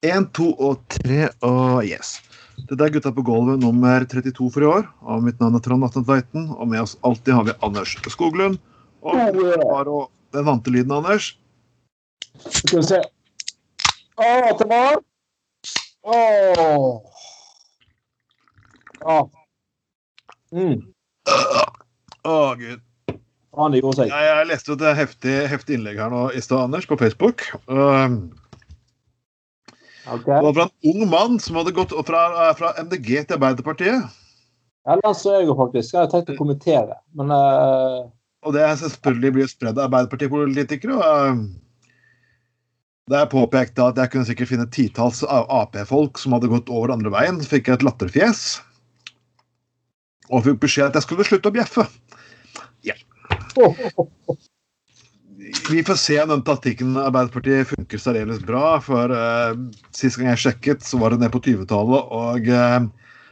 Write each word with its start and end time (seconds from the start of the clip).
Én, 0.00 0.24
to 0.32 0.46
og 0.56 0.78
tre 0.88 1.26
og 1.44 1.82
yes. 1.84 2.14
Dette 2.70 2.86
er 2.86 2.92
Gutta 2.94 3.10
på 3.12 3.24
gulvet 3.24 3.60
nummer 3.60 4.06
32 4.08 4.46
for 4.54 4.64
i 4.64 4.68
år. 4.68 4.86
Og 5.04 5.26
mitt 5.26 5.36
navn 5.42 5.58
er 5.58 5.64
Trond 5.64 5.84
Atne 5.84 6.00
Tveiten. 6.06 6.46
Og 6.56 6.70
med 6.72 6.80
oss 6.80 6.94
alltid 7.04 7.36
har 7.36 7.44
vi 7.44 7.56
Anders 7.66 7.92
Skoglund. 8.08 8.56
Og 9.04 10.08
den 10.32 10.46
vante 10.48 10.72
lyden, 10.72 10.94
Anders. 10.96 11.34
Skal 12.48 12.80
vi 12.80 12.86
se. 12.94 13.02
Å, 14.16 14.30
det 14.56 14.70
var 14.72 15.00
Å. 16.00 16.18
Ja. 19.04 19.20
Mm. 20.56 20.78
Å, 22.24 22.38
gud. 22.56 22.80
Jeg, 23.60 24.08
jeg 24.08 24.48
leste 24.48 24.76
et 24.78 24.90
heftig, 24.96 25.40
heftig 25.50 25.76
innlegg 25.76 26.00
her 26.00 26.12
nå 26.12 26.28
i 26.32 26.40
stad, 26.40 26.70
Anders, 26.70 26.88
på 26.88 26.96
Facebook. 27.00 27.50
Um, 27.68 28.30
Ok. 30.06 30.24
Det 30.24 30.42
var 30.42 30.54
fra 30.56 30.66
en 30.68 30.90
ung 30.92 31.08
mann 31.10 31.40
som 31.42 31.58
hadde 31.60 31.74
gått 31.76 31.92
fra, 32.06 32.22
fra 32.56 32.72
MDG 32.80 33.10
til 33.26 33.36
Arbeiderpartiet. 33.36 34.20
Ja, 34.88 34.96
den 34.96 35.16
så 35.16 35.36
jeg 35.36 35.50
jo 35.50 35.56
faktisk. 35.58 35.92
Jeg 35.92 36.00
hadde 36.00 36.12
tenkt 36.14 36.32
å 36.34 36.38
kommentere, 36.40 36.96
men 37.18 37.32
uh... 37.34 38.08
Og 38.40 38.54
det 38.56 38.62
er 38.64 38.78
selvfølgelig 38.80 39.34
blir 39.36 39.50
spredd 39.50 39.76
av 39.76 39.90
Arbeiderpartipolitikere. 39.90 40.96
og 40.96 41.02
uh, 41.04 41.42
Da 43.12 43.24
jeg 43.24 43.32
påpekte 43.34 43.90
at 43.90 44.00
jeg 44.00 44.12
kunne 44.14 44.28
sikkert 44.28 44.52
finne 44.54 44.70
titalls 44.72 45.20
Ap-folk 45.28 46.20
som 46.22 46.32
hadde 46.36 46.48
gått 46.52 46.72
over 46.72 46.94
andre 46.96 47.12
veien, 47.12 47.42
så 47.42 47.52
fikk 47.52 47.68
jeg 47.68 47.80
et 47.80 47.84
latterfjes. 47.84 48.44
Og 50.30 50.46
fikk 50.46 50.62
beskjed 50.64 50.88
at 50.88 50.96
jeg 50.96 51.08
skulle 51.08 51.28
slutte 51.28 51.52
å 51.52 51.56
bjeffe. 51.58 51.84
Vi 55.70 55.82
får 55.86 55.94
se 55.98 56.16
om 56.22 56.28
den 56.32 56.42
taktikken 56.46 56.96
Arbeiderpartiet 57.00 57.68
funker 57.70 58.00
særdeles 58.02 58.42
bra. 58.46 58.78
For 58.84 59.12
uh, 59.14 59.54
sist 59.96 60.18
gang 60.20 60.32
jeg 60.32 60.42
sjekket, 60.44 60.84
så 60.86 60.98
var 61.00 61.14
det 61.14 61.20
ned 61.22 61.32
på 61.34 61.40
20-tallet, 61.44 62.10
og 62.16 62.50
uh, 62.50 62.88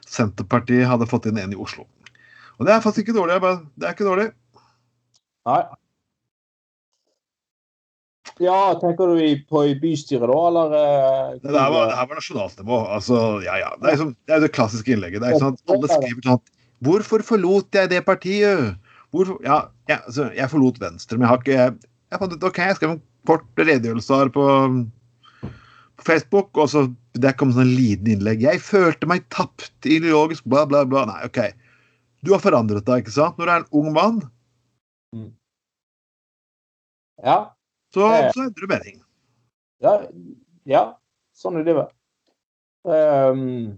Senterpartiet 0.08 0.88
hadde 0.88 1.08
fått 1.10 1.28
inn 1.30 1.40
en 1.42 1.54
i 1.54 1.58
Oslo. 1.60 1.86
Og 2.58 2.66
det 2.66 2.74
er 2.74 2.82
faktisk 2.84 3.06
ikke 3.08 3.18
dårlig. 3.18 3.36
jeg 3.36 3.44
bare- 3.44 3.66
Det 3.78 3.86
er 3.88 3.94
ikke 3.96 4.08
dårlig. 4.08 4.28
Nei. 5.48 5.60
Ja, 8.38 8.58
tenker 8.78 9.10
du 9.10 9.22
på 9.50 9.64
i 9.66 9.74
bystyret, 9.82 10.28
da, 10.30 10.40
eller? 10.48 10.74
Uh, 10.74 11.38
Det 11.42 11.54
her 11.58 11.72
var, 11.74 11.88
det 11.90 11.96
her 11.98 12.06
var 12.10 12.20
nasjonalt 12.20 12.60
nivå. 12.62 12.80
Altså, 12.98 13.20
ja, 13.46 13.56
ja. 13.62 13.70
Det 13.78 13.86
er, 13.88 13.96
liksom, 13.96 14.14
det 14.26 14.36
er 14.36 14.40
det 14.46 14.52
klassiske 14.54 14.94
innlegget. 14.94 15.22
Det 15.22 15.30
er 15.30 15.36
ikke 15.38 15.46
sånn 15.46 15.58
at 15.58 15.74
Alle 15.74 15.90
skriver 15.94 16.26
sånn 16.28 16.44
'Hvorfor 16.78 17.24
forlot 17.26 17.74
jeg 17.74 17.90
det 17.90 18.04
partiet?' 18.06 18.76
Hvorfor? 19.10 19.40
Ja, 19.42 19.68
ja 19.88 19.96
altså, 20.06 20.28
jeg 20.36 20.50
forlot 20.52 20.78
Venstre, 20.78 21.18
men 21.18 21.26
jeg 21.26 21.30
har 21.32 21.40
ikke 21.42 21.56
Jeg, 21.58 21.78
jeg 22.08 22.20
fant 22.22 22.32
ut 22.34 22.46
OK, 22.48 22.58
jeg 22.64 22.78
skrev 22.78 22.94
en 22.96 23.02
kort 23.28 23.60
redegjørelse 23.60 24.18
her 24.20 24.30
på, 24.32 24.44
på 25.98 26.06
Facebook, 26.06 26.50
og 26.56 26.70
så 26.72 26.86
der 27.18 27.34
kom 27.36 27.52
sånn 27.52 27.74
liten 27.74 28.12
innlegg. 28.14 28.44
'Jeg 28.44 28.62
følte 28.64 29.08
meg 29.10 29.26
tapt 29.34 29.88
ideologisk', 29.88 30.46
bla, 30.48 30.64
bla, 30.70 30.84
bla. 30.88 31.04
Nei, 31.10 31.20
OK. 31.26 31.40
Du 32.24 32.32
har 32.34 32.42
forandret 32.42 32.86
deg, 32.86 33.04
ikke 33.04 33.14
sant? 33.14 33.38
Når 33.38 33.46
du 33.46 33.52
er 33.52 33.62
en 33.62 33.72
ung 33.82 33.92
mann, 33.96 34.20
Ja, 37.18 37.50
så, 37.90 38.06
så 38.30 38.44
endrer 38.44 38.62
du 38.62 38.70
mening. 38.70 39.00
ja, 39.82 39.94
ja. 40.70 40.82
Sånn 41.34 41.56
er 41.58 41.64
livet. 41.66 41.90
Um, 42.86 43.74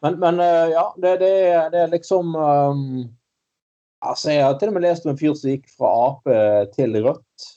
men, 0.00 0.16
men 0.20 0.40
eh, 0.40 0.72
ja, 0.72 0.86
det, 0.96 1.12
det, 1.20 1.32
det 1.74 1.82
er 1.82 1.92
liksom 1.92 2.32
um, 2.36 2.80
Altså, 4.02 4.32
jeg 4.34 4.42
har 4.42 4.56
til 4.58 4.72
og 4.72 4.76
med 4.76 4.86
lest 4.86 5.06
om 5.06 5.12
en 5.12 5.18
fyr 5.20 5.36
som 5.38 5.52
gikk 5.52 5.68
fra 5.78 5.90
Ap 6.08 6.30
til 6.74 6.96
Rødt. 7.04 7.50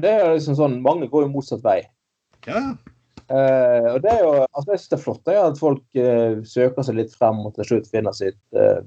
Det 0.00 0.12
er 0.12 0.30
liksom 0.32 0.56
sånn, 0.56 0.78
Mange 0.84 1.08
går 1.10 1.26
jo 1.26 1.34
motsatt 1.34 1.64
vei. 1.64 1.82
Ja, 2.46 2.62
Eh, 3.30 3.86
og 3.92 4.00
det 4.02 4.10
er 4.10 4.24
jo, 4.24 4.30
altså 4.42 4.72
Jeg 4.72 4.80
syns 4.80 4.90
det 4.90 4.96
er 4.96 5.02
flott 5.04 5.30
er 5.30 5.40
at 5.44 5.60
folk 5.60 5.98
eh, 6.02 6.40
søker 6.50 6.86
seg 6.86 6.96
litt 6.98 7.12
frem 7.14 7.44
og 7.46 7.52
til 7.54 7.68
slutt 7.68 7.90
finner 7.92 8.16
sitt 8.16 8.40
eh, 8.58 8.80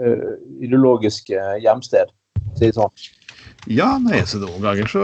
eh, 0.00 0.30
ideologiske 0.64 1.42
hjemsted. 1.60 2.12
Er 2.56 2.72
sånn. 2.72 3.02
Ja, 3.68 3.96
nei, 4.00 4.22
så 4.24 4.40
noen 4.40 4.62
ganger 4.64 4.88
så 4.88 5.02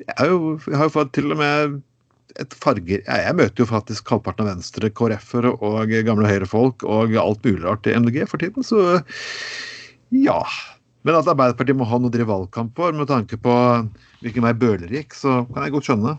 jeg, 0.00 0.28
jo, 0.30 0.54
jeg 0.70 0.78
har 0.78 0.88
jo 0.88 0.94
fått 0.94 1.12
til 1.16 1.34
og 1.34 1.40
med 1.42 1.82
et 2.40 2.54
farger 2.56 3.02
Jeg, 3.02 3.04
jeg 3.04 3.36
møter 3.36 3.62
jo 3.62 3.68
faktisk 3.68 4.08
halvparten 4.10 4.46
av 4.46 4.54
venstre 4.54 4.88
KrF-ere 4.88 5.52
og 5.60 5.92
gamle 6.06 6.30
Høyre-folk 6.30 6.86
og 6.88 7.12
alt 7.20 7.44
mulig 7.44 7.60
rart 7.66 7.84
til 7.84 8.00
MDG 8.00 8.24
for 8.30 8.40
tiden, 8.40 8.64
så 8.64 9.02
ja. 10.14 10.40
Men 11.04 11.18
at 11.18 11.28
Arbeiderpartiet 11.28 11.76
må 11.76 11.86
ha 11.88 11.98
noe 12.00 12.08
å 12.08 12.14
drive 12.14 12.30
valgkamp 12.30 12.78
for 12.78 12.96
med 12.96 13.10
tanke 13.10 13.36
på 13.40 13.54
hvilken 14.24 14.46
vei 14.46 14.54
Bøhler 14.56 14.92
gikk, 14.92 15.16
så 15.16 15.42
kan 15.50 15.66
jeg 15.66 15.74
godt 15.74 15.90
skjønne. 15.90 16.14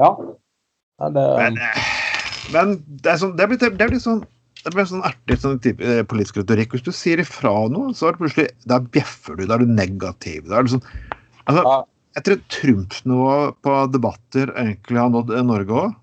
Ja. 0.00 0.10
ja 1.02 1.10
det, 1.12 1.26
Men, 1.42 1.60
men 2.54 2.72
det 3.00 3.14
er 3.14 3.20
sånn 3.20 3.30
Det 3.38 3.46
blir, 3.48 3.60
det 3.60 3.88
blir 3.88 4.00
sånn 4.02 4.24
det 4.66 4.72
blir 4.74 4.88
sånn 4.90 5.04
artig 5.06 5.36
sånn 5.38 5.60
type 5.62 5.84
eh, 5.84 6.00
politisk 6.10 6.40
retorikk. 6.40 6.72
Hvis 6.74 6.82
du 6.82 6.90
sier 6.90 7.20
ifra 7.22 7.52
noe, 7.70 7.92
så 7.94 8.08
er 8.08 8.16
det 8.16 8.22
plutselig 8.24 8.46
Da 8.66 8.80
bjeffer 8.82 9.36
du, 9.38 9.44
da 9.46 9.54
er 9.54 9.62
du 9.62 9.70
negativ. 9.70 10.48
Da 10.48 10.58
er 10.58 10.66
det 10.66 10.74
sånn 10.74 10.88
altså, 11.44 11.62
Ja. 11.62 11.76
Jeg 12.16 12.24
tror 12.24 12.38
Trump-nivået 12.48 13.56
på 13.60 13.72
debatter 13.92 14.50
egentlig 14.56 14.96
har 14.96 15.10
nådd 15.12 15.34
Norge 15.44 15.80
òg. 15.82 15.96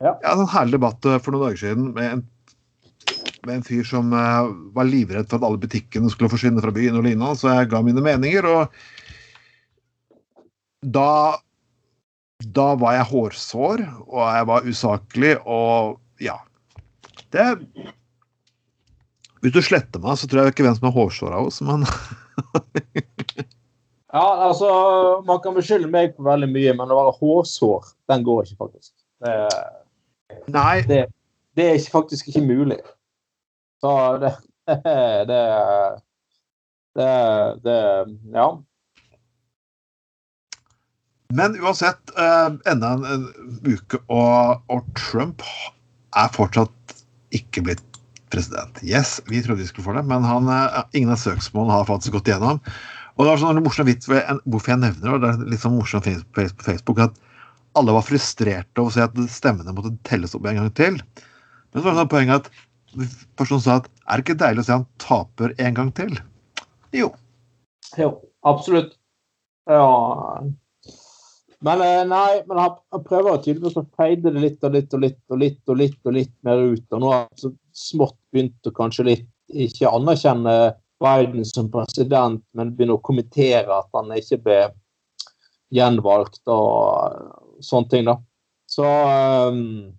Ja. 0.00 0.14
Jeg 0.14 0.30
hadde 0.30 0.46
en 0.46 0.54
herlig 0.54 0.78
debatt 0.78 1.08
eh, 1.10 1.18
for 1.20 1.34
noen 1.34 1.44
dager 1.44 1.60
siden 1.60 1.90
med 1.96 2.08
en, 2.08 2.22
med 3.46 3.58
en 3.58 3.66
fyr 3.66 3.84
som 3.88 4.12
eh, 4.16 4.50
var 4.76 4.88
livredd 4.88 5.28
for 5.28 5.36
at 5.38 5.46
alle 5.48 5.60
butikkene 5.62 6.10
skulle 6.12 6.32
forsvinne 6.32 6.62
fra 6.64 6.72
byen 6.74 6.98
og 6.98 7.04
lignende, 7.06 7.36
så 7.38 7.46
jeg 7.52 7.70
ga 7.72 7.80
mine 7.84 8.02
meninger, 8.04 8.44
og 8.48 8.62
da 10.84 11.38
da 12.52 12.74
var 12.76 12.96
jeg 12.98 13.08
hårsår, 13.08 13.82
og 14.10 14.22
jeg 14.22 14.46
var 14.50 14.66
usaklig, 14.68 15.34
og 15.46 16.00
ja. 16.20 16.36
Det 17.32 17.46
Hvis 19.40 19.52
du 19.52 19.60
sletter 19.62 20.00
meg, 20.00 20.18
så 20.18 20.28
tror 20.28 20.42
jeg 20.42 20.54
ikke 20.54 20.66
hvem 20.66 20.76
som 20.76 20.88
er 20.88 20.96
hårsår 20.96 21.36
av 21.36 21.48
oss, 21.48 21.60
men 21.64 21.84
ja, 24.14 24.26
altså 24.48 24.68
Man 25.26 25.40
kan 25.44 25.56
beskylde 25.56 25.90
meg 25.90 26.14
for 26.16 26.28
veldig 26.28 26.50
mye, 26.52 26.74
men 26.76 26.90
å 26.90 27.00
være 27.00 27.16
hårsår, 27.20 27.94
den 28.12 28.26
går 28.26 28.44
ikke, 28.44 28.60
faktisk. 28.66 28.92
Det, 29.24 29.36
Nei. 30.52 30.82
det 30.84 31.68
er 31.70 31.90
faktisk 31.92 32.28
ikke 32.28 32.44
mulig. 32.44 32.80
Så 33.84 34.18
det 34.18 34.36
Det, 35.28 35.44
det, 36.94 37.60
det 37.64 38.06
Ja. 38.32 38.62
Men 41.34 41.56
uansett, 41.60 42.18
eh, 42.18 42.72
enda 42.72 42.92
en, 42.94 43.26
uke, 43.66 43.98
og, 44.06 44.62
og 44.70 44.86
Trump 44.94 45.42
er 46.14 46.30
fortsatt 46.32 46.94
ikke 47.34 47.64
blitt 47.66 47.98
president. 48.30 48.78
Yes, 48.86 49.18
vi 49.26 49.42
trodde 49.42 49.58
vi 49.60 49.66
skulle 49.66 49.88
få 49.88 49.96
det, 49.96 50.04
men 50.06 50.22
han, 50.24 50.46
eh, 50.48 50.78
ingen 50.94 51.10
av 51.12 51.18
søksmålene 51.20 51.80
har 51.80 51.88
faktisk 51.88 52.14
gått 52.14 52.30
igjennom. 52.30 52.62
Og 53.16 53.24
det 53.24 53.32
var 53.32 53.42
sånn 53.42 53.62
morsom 53.66 53.88
vits 53.90 54.08
hvorfor 54.08 54.72
jeg 54.72 54.82
nevner 54.84 55.18
det, 55.18 55.20
det 55.24 55.32
er 55.32 55.50
litt 55.56 55.64
sånn 55.64 55.76
morsomt 55.76 56.06
på 56.06 56.46
Facebook, 56.62 57.02
at 57.02 57.18
alle 57.74 57.96
var 57.98 58.06
frustrerte 58.06 58.80
over 58.80 58.94
å 58.94 58.94
se 58.94 59.04
at 59.04 59.18
stemmene 59.34 59.74
måtte 59.74 59.96
telles 60.06 60.38
opp 60.38 60.46
en 60.46 60.62
gang 60.62 60.70
til. 60.78 61.00
Men 61.02 61.82
så 61.82 61.88
var 61.88 61.96
det 61.96 62.04
sånn 62.04 62.14
poeng 62.14 62.32
at 62.38 62.52
personen 63.38 63.62
sa 63.64 63.78
at 63.80 63.88
er 64.04 64.20
det 64.20 64.24
ikke 64.24 64.40
deilig 64.42 64.64
å 64.64 64.66
se 64.66 64.76
han 64.78 64.86
taper 65.02 65.54
en 65.62 65.78
gang 65.78 65.90
til? 65.96 66.12
Jo. 66.94 67.10
Jo, 67.98 68.10
absolutt. 68.46 68.94
Ja. 69.70 70.42
Men 71.64 71.80
eh, 71.80 72.02
nei, 72.08 72.42
men 72.48 72.60
han, 72.60 72.78
prøver 72.92 73.04
prøver 73.08 73.42
tydeligvis 73.44 73.78
å 73.80 73.86
feide 73.96 74.32
det 74.34 74.42
litt 74.42 74.66
og 74.66 74.74
litt 74.76 74.94
og 74.94 75.04
litt 75.04 75.20
og 75.32 75.40
litt 75.40 75.60
og 75.72 75.80
litt 75.80 76.10
og 76.10 76.16
litt 76.18 76.34
mer 76.46 76.64
ut. 76.74 76.86
Og 76.92 77.00
nå 77.00 77.12
har 77.12 77.26
han 77.26 77.54
smått 77.74 78.18
begynt 78.34 78.68
å 78.68 78.74
kanskje 78.76 79.08
litt 79.08 79.30
ikke 79.54 79.92
anerkjenne 79.92 80.74
Biden 81.04 81.44
som 81.48 81.70
president, 81.72 82.42
men 82.56 82.72
begynne 82.76 82.98
å 82.98 83.04
kommentere 83.04 83.80
at 83.80 83.88
han 83.96 84.12
ikke 84.16 84.40
ble 84.44 84.60
gjenvalgt 85.74 86.42
og 86.52 87.64
sånne 87.64 87.90
ting, 87.90 88.08
da. 88.08 88.18
Så 88.70 88.84
um, 88.84 89.92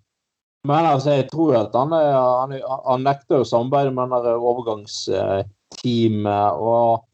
Men 0.66 0.86
altså, 0.88 1.10
jeg 1.14 1.28
tror 1.30 1.52
at 1.60 1.74
han, 1.78 1.90
han, 1.94 2.50
han 2.86 3.04
nekter 3.06 3.40
å 3.42 3.48
samarbeide 3.48 3.92
med 3.94 4.10
det 4.24 4.34
overgangsteamet. 4.34 6.50
og 6.58 7.06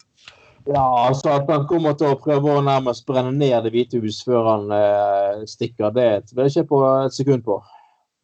ja, 0.71 0.83
altså 1.09 1.33
At 1.35 1.49
han 1.51 1.65
kommer 1.67 1.97
til 1.99 2.13
å 2.13 2.19
prøve 2.23 2.53
å 2.55 2.63
nærmest 2.63 3.07
brenne 3.09 3.33
ned 3.35 3.65
Det 3.67 3.73
hvite 3.75 3.99
hus 4.03 4.21
før 4.27 4.47
han 4.47 4.71
eh, 4.77 5.43
stikker, 5.51 5.91
det 5.95 6.29
tviler 6.29 6.47
jeg 6.47 6.63
ikke 6.63 6.71
på 6.71 6.79
et 6.87 7.17
sekund 7.17 7.43
på. 7.47 7.59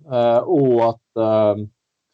Eh, 0.07 0.41
og 0.47 0.85
at 0.87 1.23
eh, 1.25 1.65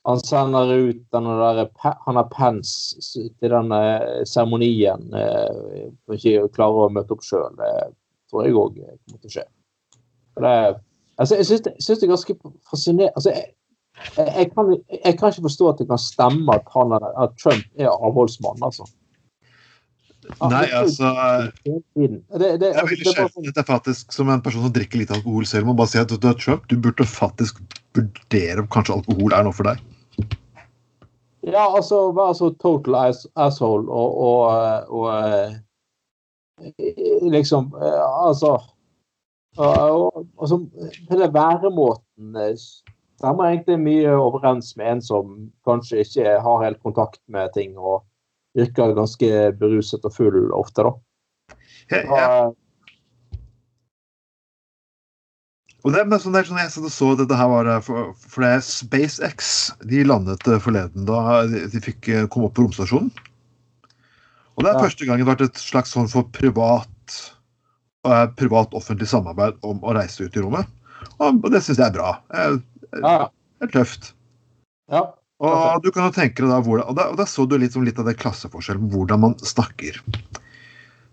han 0.05 0.21
sender 0.21 0.73
ut 0.89 1.03
denne 1.13 1.35
der, 1.41 1.69
han 1.81 2.21
har 2.21 2.31
pens 2.33 2.73
til 3.13 3.53
denne 3.53 3.81
seremonien. 4.29 5.05
Eh, 5.17 5.93
for 6.05 6.17
ikke 6.17 6.47
å 6.47 6.55
klare 6.57 6.87
å 6.87 6.93
møte 6.93 7.17
opp 7.17 7.25
sjøl. 7.25 7.53
Det 7.61 7.71
tror 8.33 8.49
jeg 8.49 8.59
òg 8.61 8.81
kommer 8.81 9.21
til 9.21 9.31
å 9.31 9.37
skje. 9.37 9.47
Det, 10.45 10.57
altså, 11.19 11.37
jeg 11.37 11.47
syns 11.47 11.65
det, 11.67 11.75
det 11.87 12.03
er 12.03 12.13
ganske 12.15 12.37
fascinerende 12.71 13.13
altså, 13.17 13.31
jeg, 13.31 13.47
jeg, 14.17 14.51
kan, 14.55 14.75
jeg 15.05 15.19
kan 15.19 15.33
ikke 15.33 15.47
forstå 15.49 15.71
at 15.71 15.81
det 15.81 15.89
kan 15.89 16.03
stemme 16.03 16.55
at, 16.55 16.69
han 16.75 16.95
er, 16.97 17.09
at 17.23 17.35
Trump 17.43 17.65
er 17.79 17.91
avholdsmann. 17.93 18.63
altså. 18.63 18.89
Nei, 20.41 20.65
altså 20.73 21.11
Hele. 21.97 22.21
Det, 22.33 22.61
det, 22.61 22.67
Jeg 22.67 22.75
er 22.75 22.81
altså, 22.81 22.95
veldig 22.95 23.05
det 23.05 23.21
er 23.21 23.51
at 23.51 23.57
jeg 23.57 23.67
faktisk, 23.67 24.13
som 24.13 24.31
en 24.33 24.43
person 24.43 24.65
som 24.65 24.73
drikker 24.73 24.99
lite 24.99 25.15
alkohol 25.15 25.47
selv, 25.47 25.67
må 25.69 25.77
bare 25.77 25.93
si 25.93 26.01
at 26.01 26.11
du 26.11 26.29
er 26.29 26.39
Trump, 26.41 26.65
du 26.71 26.79
burde 26.81 27.07
faktisk 27.07 27.61
vurdere 27.95 28.65
om 28.65 28.71
kanskje 28.73 28.97
alkohol 28.97 29.37
er 29.37 29.45
noe 29.45 29.57
for 29.57 29.69
deg. 29.69 29.83
Ja, 31.45 31.67
altså 31.69 32.09
være 32.17 32.35
så 32.39 32.49
total 32.57 32.97
ass, 33.03 33.27
asshole 33.37 33.85
og, 33.93 34.17
og, 34.25 34.89
og 34.89 35.61
og 36.63 37.31
liksom 37.35 37.73
eh, 37.83 38.03
Altså 38.27 38.57
og, 39.61 40.25
og, 40.37 40.69
hele 41.11 41.29
væremåten 41.35 42.35
stemmer 42.59 43.53
egentlig 43.53 43.79
mye 43.81 44.17
overens 44.19 44.75
med 44.77 44.97
en 44.97 45.03
som 45.05 45.37
kanskje 45.69 46.03
ikke 46.05 46.35
har 46.43 46.65
helt 46.65 46.83
kontakt 46.83 47.21
med 47.31 47.53
ting 47.55 47.79
og 47.79 48.03
virker 48.55 48.95
ganske 48.97 49.31
beruset 49.59 50.05
og 50.07 50.15
full 50.15 50.53
ofte, 50.55 50.85
da. 50.87 50.93
Og, 50.95 51.95
jeg, 51.95 52.05
eh, 52.17 52.53
og 55.85 55.93
det, 55.93 56.05
men 56.09 56.23
sånn, 56.23 56.39
jeg 56.39 56.73
så 56.73 57.11
dette 57.19 57.37
her 57.37 57.51
var 57.51 57.69
eh, 57.69 57.83
for, 57.85 58.15
for 58.17 58.47
det 58.47 58.53
er 58.57 58.65
SpaceX 58.65 59.53
de 59.91 60.05
landet 60.07 60.49
eh, 60.49 60.63
forleden 60.63 61.07
da 61.09 61.45
de, 61.51 61.83
fikk 61.85 62.09
komme 62.33 62.49
opp 62.49 62.57
på 62.57 62.65
romstasjonen. 62.67 63.13
Og 64.55 64.63
det 64.63 64.71
er 64.71 64.79
Ja. 64.79 64.85
første 64.87 65.07
gang 65.07 65.19
det 65.19 65.27
har 65.27 65.35
vært 65.35 65.49
et 65.49 65.61
slags 65.61 65.91
sånn 65.97 66.09
for 66.11 66.31
privat 66.31 67.19
privat-offentlig 68.39 69.09
samarbeid 69.11 69.59
om 69.67 69.83
å 69.83 69.95
reise 69.97 70.27
ut 70.27 70.37
i 70.37 70.43
rommet. 70.45 70.69
Og, 71.19 71.45
det 71.53 71.63
syns 71.65 71.81
jeg 71.81 71.89
er 71.89 71.97
bra. 71.97 72.15
Eh, 72.35 72.57
Det 72.95 73.69
er 73.69 73.73
tøft. 73.73 74.13
ja. 74.93 75.07
Og 75.45 75.83
du 75.83 75.91
kan 75.93 76.07
jo 76.07 76.15
tenke 76.15 76.41
deg 76.41 76.49
da 76.49 76.61
hvordan, 76.63 76.87
og 76.89 76.97
da, 76.97 77.09
og 77.11 77.17
da 77.19 77.25
så 77.29 77.45
du 77.49 77.57
litt, 77.59 77.75
litt 77.77 77.99
av 78.01 78.07
det 78.09 78.15
klasseforskjellen, 78.21 78.87
hvordan 78.93 79.21
man 79.21 79.35
snakker. 79.43 79.99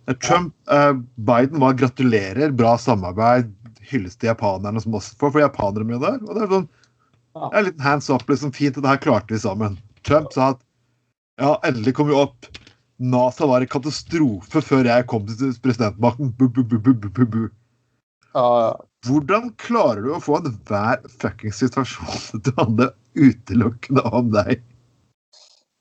Eh, 0.07 0.15
Trump, 0.23 0.53
eh, 0.71 0.93
Biden 1.17 1.59
var 1.59 1.73
gratulerer, 1.79 2.53
bra 2.55 2.77
samarbeid, 2.79 3.49
hylles 3.91 4.15
til 4.15 4.29
japanerne 4.29 4.79
som 4.83 4.95
også 4.95 5.17
får, 5.19 5.33
for 5.33 5.43
japanere 5.43 5.87
med 5.89 6.05
der. 6.05 6.19
Og 6.27 6.37
det 6.37 6.45
er 6.45 6.53
sånn, 6.53 6.69
det 7.41 7.59
er 7.59 7.67
litt 7.67 7.81
hands 7.83 8.09
up, 8.13 8.23
liksom 8.29 8.53
fint, 8.55 8.77
og 8.77 8.85
det 8.85 8.93
her 8.93 9.03
klarte 9.03 9.35
vi 9.35 9.41
sammen. 9.41 9.77
Trump 10.07 10.31
sa 10.35 10.53
at 10.53 10.61
ja, 11.41 11.55
endelig 11.67 11.95
kom 11.97 12.11
vi 12.11 12.15
opp. 12.15 12.47
NASA 13.01 13.47
var 13.49 13.63
en 13.63 13.71
katastrofe 13.71 14.61
før 14.61 14.85
jeg 14.85 15.07
kom 15.09 15.25
til 15.25 15.53
presidentmakten. 15.63 16.31
Bu, 16.37 16.47
bu, 16.53 16.63
bu, 16.69 17.49
ja. 18.35 18.73
Hvordan 19.07 19.49
klarer 19.59 20.05
du 20.05 20.11
å 20.13 20.21
få 20.21 20.37
enhver 20.39 21.01
fuckings 21.21 21.57
situasjon 21.63 22.41
til 22.45 22.53
å 22.53 22.65
handle 22.65 22.91
utelukkende 23.17 24.05
om 24.13 24.29
deg? 24.35 24.61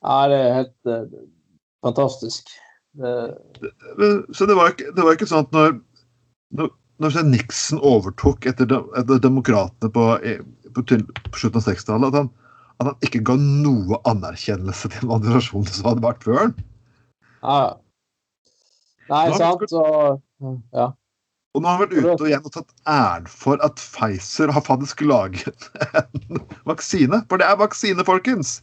ja 0.00 0.16
det 0.32 0.38
er 0.40 0.54
helt 0.56 0.88
uh, 0.88 1.20
fantastisk. 1.84 2.48
Det, 2.96 4.08
Så 4.34 4.48
det 4.48 4.56
var 4.56 4.72
ikke, 4.72 4.88
det 4.96 5.04
var 5.04 5.14
ikke 5.18 5.28
sånn 5.28 5.44
at 5.44 5.52
når, 5.54 5.76
når, 6.56 6.72
når 7.04 7.18
Nixon 7.28 7.82
overtok 7.84 8.48
etter, 8.48 8.66
de, 8.72 8.80
etter 8.98 9.20
demokratene 9.22 9.92
på, 9.92 10.06
på, 10.72 10.86
på 10.88 11.42
slutten 11.42 11.60
av 11.60 11.68
60-tallet, 11.68 12.08
at, 12.08 12.18
han- 12.24 12.32
at 12.80 12.88
han 12.88 13.04
ikke 13.04 13.20
ga 13.28 13.36
noe 13.36 14.00
anerkjennelse 14.08 14.88
til 14.88 15.04
den 15.04 15.12
administrasjonen 15.18 15.68
som 15.68 15.90
hadde 15.92 16.06
vært 16.08 16.24
før 16.24 16.40
han. 16.46 16.56
Ja. 17.42 17.60
Nei, 19.10 19.26
sant, 19.36 19.68
så 19.70 19.84
Ja. 20.72 20.90
Og 21.50 21.62
nå 21.62 21.66
har 21.66 21.80
han 21.80 21.82
vært 21.82 21.96
ute 21.98 22.12
og 22.14 22.28
igjen 22.28 22.44
og 22.46 22.52
tatt 22.54 22.68
æren 22.86 23.24
for 23.26 23.58
at 23.66 23.80
Pfizer 23.82 24.52
har 24.54 24.62
faktisk 24.62 25.00
laget 25.02 25.66
en 25.98 26.38
vaksine. 26.70 27.24
For 27.26 27.42
det 27.42 27.48
er 27.48 27.58
vaksine, 27.58 28.06
folkens! 28.06 28.60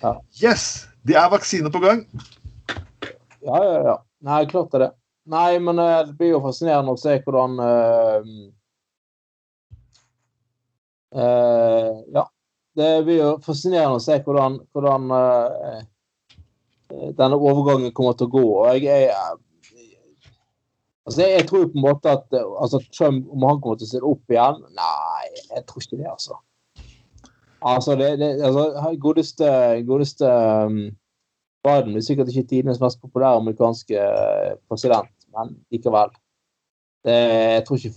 Ja. 0.00 0.14
Yes! 0.40 0.86
Det 1.04 1.18
er 1.20 1.28
vaksine 1.28 1.68
på 1.68 1.82
gang. 1.84 2.06
Ja, 3.44 3.58
ja, 3.60 3.80
ja. 3.84 3.96
Nei, 4.24 4.46
klart 4.48 4.72
det 4.72 4.78
er 4.78 4.84
det. 4.86 4.92
Nei, 5.28 5.58
men 5.60 5.78
eh, 5.78 5.98
det 6.08 6.16
blir 6.16 6.32
jo 6.34 6.42
fascinerende 6.44 6.94
å 6.94 7.00
se 7.00 7.18
hvordan 7.24 7.58
uh, 7.60 8.30
uh, 11.16 11.90
Ja. 12.16 12.24
Det 12.74 12.88
blir 13.06 13.20
jo 13.20 13.28
fascinerende 13.44 14.00
å 14.00 14.02
se 14.02 14.16
hvordan, 14.24 14.56
hvordan 14.74 15.12
eh, 15.14 15.84
denne 16.90 17.36
overgangen 17.36 17.92
kommer 17.92 18.16
til 18.18 18.28
å 18.28 18.34
gå. 18.34 18.44
Og 18.62 18.80
jeg, 18.84 19.08
er 19.08 19.12
altså 21.04 21.28
jeg, 21.28 21.46
tror 21.48 21.68
på 21.68 21.78
en 21.78 21.86
måte 21.86 22.12
at 22.12 22.36
eh, 22.36 22.50
altså 22.60 22.80
Trump, 22.90 23.28
om 23.30 23.46
han 23.48 23.60
kommer 23.60 23.80
til 23.80 23.88
å 23.88 23.92
stille 23.92 24.10
opp 24.10 24.34
igjen 24.34 24.60
Nei, 24.76 25.30
jeg 25.54 25.64
tror 25.68 25.86
ikke 25.86 26.00
det, 26.00 26.10
altså. 26.12 26.40
Altså, 27.64 27.94
det, 27.96 28.10
det 28.20 28.30
altså, 28.44 28.92
godeste, 29.00 29.46
godeste 29.88 30.28
um, 30.28 30.82
Biden 31.64 31.96
er 31.96 32.04
sikkert 32.04 32.28
ikke 32.28 32.50
tidenes 32.50 32.80
mest 32.82 33.00
populære 33.00 33.40
amerikanske 33.40 33.96
eh, 33.96 34.50
president, 34.68 35.12
men 35.32 35.54
likevel. 35.72 36.12
Det, 37.04 37.14
jeg 37.54 37.64
tror 37.64 37.80
ikke 37.80 37.94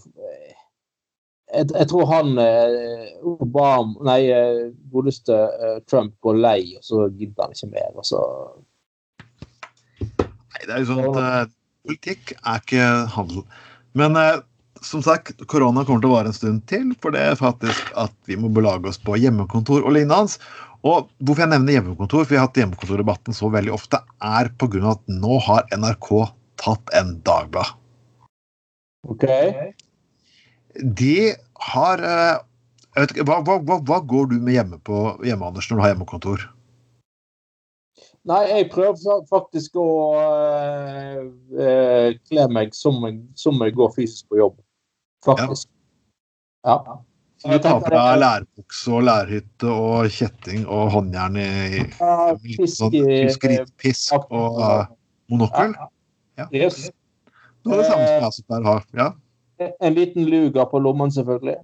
jeg, 1.54 1.68
jeg 1.72 1.88
tror 1.90 2.08
han 2.12 2.40
eh, 2.44 3.12
Obama 3.24 4.08
Nei, 4.08 4.22
eh, 4.34 4.64
godeste 4.92 5.36
eh, 5.36 5.78
Trump 5.88 6.16
går 6.24 6.40
lei, 6.42 6.62
og 6.78 6.84
så 6.86 7.08
gidder 7.08 7.48
han 7.48 7.56
ikke 7.56 7.72
mer. 7.72 7.94
Og 7.96 8.08
så 8.08 8.22
det 10.68 10.76
er 10.76 10.84
jo 10.84 10.92
sånn 10.92 11.06
at 11.08 11.18
eh, 11.24 11.56
politikk 11.88 12.36
er 12.38 12.62
ikke 12.62 12.86
handel. 13.16 13.44
Men 13.98 14.20
eh, 14.20 14.40
som 14.86 15.02
sagt, 15.06 15.40
korona 15.50 15.86
kommer 15.88 16.04
til 16.04 16.12
å 16.12 16.16
vare 16.18 16.32
en 16.32 16.38
stund 16.38 16.64
til, 16.70 16.92
for 17.02 17.16
det 17.16 17.24
er 17.24 17.40
faktisk 17.40 17.92
at 17.98 18.14
vi 18.30 18.38
må 18.40 18.52
belage 18.54 18.92
oss 18.92 19.00
på 19.02 19.18
hjemmekontor 19.20 19.86
og 19.86 19.96
lignende. 19.96 20.38
Og 20.86 21.08
hvorfor 21.26 21.44
jeg 21.44 21.54
nevner 21.56 21.78
hjemmekontor, 21.78 22.26
for 22.26 22.36
vi 22.36 22.40
har 22.40 22.48
hatt 22.48 22.60
hjemmekontordebatten 22.60 23.36
så 23.36 23.50
veldig 23.52 23.74
ofte, 23.76 24.00
er 24.24 24.52
pga. 24.60 24.84
at 24.94 25.02
nå 25.10 25.40
har 25.48 25.66
NRK 25.74 26.12
tatt 26.62 26.94
en 26.98 27.16
Dagblad. 27.26 27.74
OK. 29.08 29.26
De 30.78 31.18
har 31.72 32.04
eh, 32.06 32.38
ikke, 33.08 33.26
hva, 33.26 33.40
hva, 33.46 33.80
hva 33.82 34.00
går 34.06 34.32
du 34.34 34.38
med 34.38 34.58
hjemme 34.60 34.80
på 34.86 35.18
hjemme, 35.26 35.50
Anders, 35.50 35.70
når 35.70 35.78
du 35.78 35.84
har 35.84 35.94
hjemmekontor? 35.96 36.46
Nei, 38.28 38.42
jeg 38.52 38.68
prøver 38.74 39.22
faktisk 39.30 39.78
å 39.80 39.90
eh, 40.20 41.20
eh, 41.64 42.08
kle 42.28 42.48
meg 42.52 42.74
som, 42.76 43.00
som 43.40 43.62
jeg 43.64 43.76
går 43.78 43.94
fysisk 43.96 44.28
på 44.32 44.42
jobb. 44.42 44.58
Faktisk. 45.24 45.70
Ja. 46.68 46.82
Så 47.38 47.54
du 47.54 47.60
tar 47.62 47.80
på 47.84 47.92
deg 47.94 48.20
lærbukse 48.20 48.92
og 48.98 49.06
lærhytte 49.08 49.70
og 49.72 50.10
kjetting 50.12 50.66
og 50.66 50.90
håndjern 50.96 51.38
i 51.40 51.48
Ja, 51.78 52.34
litt 52.34 52.58
fisk 52.58 52.80
sånn 52.82 52.98
i 52.98 53.04
fiskeripisk 53.28 54.18
og 54.26 54.58
uh, 54.58 54.90
monokkel? 55.30 55.76
Ja. 56.42 56.48
Yes. 56.50 56.88
Det 57.62 57.72
var 57.72 57.84
det 57.84 57.88
samme 57.92 58.08
som 58.10 58.26
jeg 58.26 58.36
som 58.40 58.50
der 58.56 58.68
har. 58.68 58.84
ha. 58.98 59.08
Ja. 59.60 59.72
En 59.86 59.94
liten 59.94 60.28
luga 60.30 60.66
på 60.70 60.82
lommen, 60.82 61.14
selvfølgelig. 61.14 61.58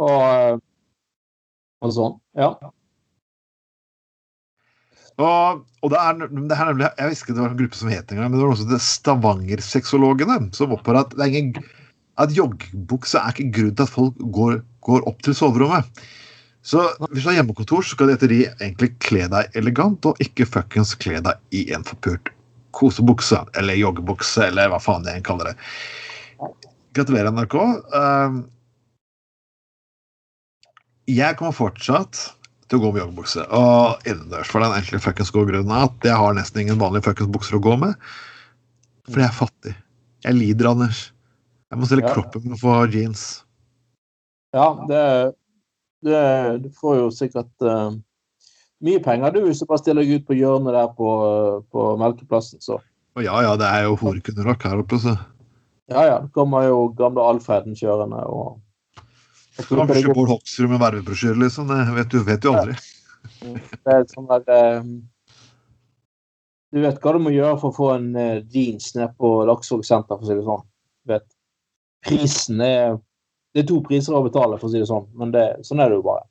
Og, 0.00 0.18
eh, 0.24 0.58
og 1.84 1.94
sånn. 1.96 2.18
Ja. 2.36 2.54
Og, 5.18 5.64
og 5.82 5.92
det, 5.92 5.98
er, 5.98 6.20
det 6.20 6.54
er 6.54 6.70
nemlig, 6.70 6.88
Jeg 6.98 7.10
visste 7.10 7.26
ikke 7.26 7.36
det 7.36 7.42
var 7.42 7.52
en 7.52 7.60
gruppe 7.60 7.76
som 7.76 7.90
het 7.92 8.12
engang, 8.12 8.30
men 8.30 8.38
det 8.38 8.46
var 8.46 8.54
også 8.54 8.80
Stavanger-sexologene 8.86 10.38
som 10.56 10.72
oppholder 10.76 11.04
at, 11.04 11.16
det 11.16 11.26
er 11.26 11.36
ingen, 11.40 11.68
at 12.20 12.34
joggebukse 12.36 13.20
er 13.20 13.34
ikke 13.34 13.52
grunn 13.58 13.76
til 13.76 13.86
at 13.86 13.92
folk 13.92 14.24
går, 14.38 14.58
går 14.86 15.06
opp 15.10 15.22
til 15.26 15.36
soverommet. 15.36 16.02
Så 16.62 16.82
hvis 17.08 17.24
du 17.24 17.30
har 17.30 17.38
hjemmekontor, 17.38 17.84
så 17.84 17.96
skal 17.96 18.10
det 18.10 18.18
etter 18.18 18.32
de 18.32 18.40
egentlig 18.50 18.90
kle 19.00 19.24
deg 19.32 19.56
elegant, 19.56 20.04
og 20.04 20.20
ikke 20.20 20.48
fuckings 20.48 20.92
kle 21.00 21.22
deg 21.24 21.56
i 21.56 21.66
en 21.74 21.86
forpult 21.88 22.32
kosebukse 22.76 23.38
eller 23.58 23.78
joggebukse, 23.80 24.44
eller 24.50 24.70
hva 24.70 24.80
faen 24.82 25.08
jeg 25.08 25.24
kaller 25.26 25.50
det. 25.50 25.56
Gratulerer, 26.96 27.32
NRK. 27.32 27.56
Um, 27.96 28.42
jeg 31.10 31.38
kommer 31.38 31.56
fortsatt 31.56 32.28
til 32.70 32.78
å 32.78 32.82
gå 32.84 32.90
med 32.94 33.02
joggebukse 33.02 33.44
og 33.56 34.04
innendørs, 34.06 34.50
for 34.50 34.62
den 34.62 34.76
enkle 34.76 35.00
fuckings 35.02 35.32
gode 35.34 35.50
grunnen 35.50 35.74
at 35.74 36.06
jeg 36.06 36.16
har 36.16 36.36
nesten 36.38 36.62
ingen 36.62 36.78
vanlige 36.80 37.08
fuckings 37.08 37.32
bukser 37.34 37.58
å 37.58 37.64
gå 37.64 37.74
med. 37.80 37.96
Fordi 39.10 39.24
jeg 39.24 39.30
er 39.30 39.38
fattig. 39.40 39.72
Jeg 40.26 40.36
lider, 40.38 40.70
Anders. 40.70 41.00
Jeg 41.70 41.80
må 41.80 41.88
selge 41.90 42.06
Ja. 42.06 42.14
kroppen 42.14 42.44
min 42.44 42.58
for 42.58 42.70
å 42.70 42.84
få 42.86 42.92
jeans. 42.94 43.44
ja 44.54 44.68
det, 44.88 45.34
det 46.02 46.62
Du 46.62 46.70
får 46.80 46.96
jo 46.98 47.10
sikkert 47.14 47.50
uh, 47.62 47.90
mye 48.82 49.02
penger, 49.02 49.30
du, 49.34 49.42
hvis 49.46 49.60
du 49.60 49.66
bare 49.66 49.82
stiller 49.82 50.02
deg 50.06 50.20
ut 50.22 50.26
på 50.26 50.38
hjørnet 50.38 50.74
der 50.74 50.88
på, 50.96 51.10
på 51.70 51.90
Melkeplassen, 52.00 52.60
så. 52.64 52.78
Og 53.18 53.22
ja, 53.26 53.34
ja, 53.42 53.56
det 53.58 53.66
er 53.66 53.84
jo 53.88 53.98
horekunderock 54.00 54.62
her 54.64 54.80
oppe, 54.82 54.98
så. 55.02 55.16
Ja 55.90 56.04
ja, 56.06 56.18
det 56.22 56.30
kommer 56.32 56.68
jo 56.68 56.88
gamle 56.94 57.22
Alfreden 57.26 57.74
kjørende 57.74 58.22
og 58.30 58.60
og 59.60 59.68
Du 59.68 59.76
kan 59.76 59.90
klipper 59.90 59.94
deg 59.94 60.04
pushe 60.04 60.10
opp. 60.10 60.18
Bård 60.18 60.32
Hoksrud 60.34 60.72
med 60.72 60.82
vervebrosjyre, 60.82 61.38
liksom. 61.44 61.70
Det 61.70 61.96
vet 61.96 62.10
du 62.12 62.18
vet 62.26 62.42
du 62.42 62.50
aldri. 62.52 62.76
Det 63.50 63.94
er 63.94 64.06
sånn 64.10 64.28
der 64.30 64.48
eh, 64.54 64.88
Du 66.72 66.80
vet 66.84 67.00
hva 67.02 67.12
du 67.16 67.20
må 67.24 67.32
gjøre 67.34 67.58
for 67.60 67.72
å 67.72 67.76
få 67.76 67.90
en 67.96 68.08
eh, 68.16 68.40
jeans 68.52 68.94
ned 68.96 69.12
på 69.20 69.32
Laksevåg 69.48 69.84
senter, 69.86 70.16
for 70.16 70.26
å 70.26 70.30
si 70.30 70.38
det 70.38 70.46
sånn. 70.48 70.64
Du 71.04 71.14
vet. 71.14 71.28
Prisen 72.06 72.62
er 72.64 72.96
Det 73.52 73.64
er 73.64 73.68
to 73.68 73.80
priser 73.84 74.14
å 74.14 74.22
betale, 74.24 74.56
for 74.60 74.70
å 74.70 74.72
si 74.72 74.80
det 74.80 74.88
sånn, 74.88 75.08
men 75.18 75.32
det, 75.34 75.44
sånn 75.66 75.82
er 75.82 75.90
det 75.90 75.98
jo 75.98 76.06
bare. 76.06 76.22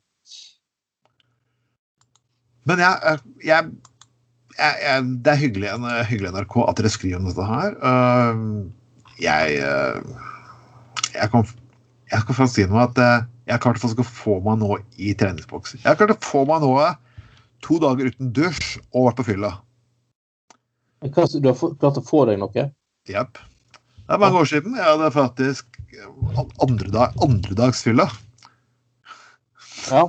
Men 2.68 2.80
jeg, 2.80 3.18
jeg, 3.44 3.68
jeg, 4.56 4.78
jeg, 4.86 5.10
det 5.24 5.32
er 5.32 5.40
hyggelig, 5.42 5.74
hyggelig 6.08 6.32
NRK 6.32 6.56
at 6.64 6.80
dere 6.80 6.92
skriver 6.92 7.20
om 7.20 7.28
dette 7.28 7.48
her. 7.50 7.76
Jeg 9.20 9.60
Jeg 11.10 11.28
kan, 11.34 11.44
jeg 12.10 12.24
skal 12.24 12.48
si 12.50 12.66
noe 12.68 12.84
at 12.88 12.98
uh, 12.98 13.26
jeg 13.46 13.54
har 13.56 13.62
klart 13.62 13.84
å 13.84 14.06
få 14.06 14.38
meg 14.44 14.60
nå 14.62 14.78
i 14.98 15.14
treningsboks. 15.18 15.76
Jeg 15.80 15.86
har 15.88 15.98
klart 15.98 16.16
å 16.16 16.22
få 16.26 16.44
meg 16.48 16.62
nå 16.64 16.74
to 17.64 17.78
dager 17.82 18.10
uten 18.10 18.32
dusj 18.36 18.78
og 18.90 19.10
vært 19.10 19.20
på 19.20 19.28
fylla. 19.32 19.54
Du 21.00 21.48
har 21.48 21.56
klart 21.80 21.98
å 22.00 22.04
få 22.04 22.26
deg 22.28 22.40
noe? 22.40 22.66
Jepp. 23.08 23.40
Det 24.10 24.16
er 24.16 24.20
mange 24.20 24.40
år 24.42 24.48
siden. 24.50 24.74
Jeg 24.76 24.86
hadde 24.86 25.10
faktisk 25.14 25.80
andredag, 26.62 27.14
andredagsfylla. 27.24 28.08
Ja. 29.90 30.06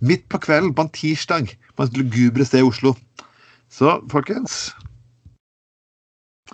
Midt 0.00 0.26
på 0.28 0.40
kvelden 0.42 0.74
på 0.76 0.86
en 0.86 0.92
tirsdag 0.94 1.54
på 1.76 1.86
et 1.86 1.96
lugubre 1.96 2.44
sted 2.46 2.64
i 2.64 2.66
Oslo. 2.66 2.96
Så 3.72 3.98
folkens 4.10 4.74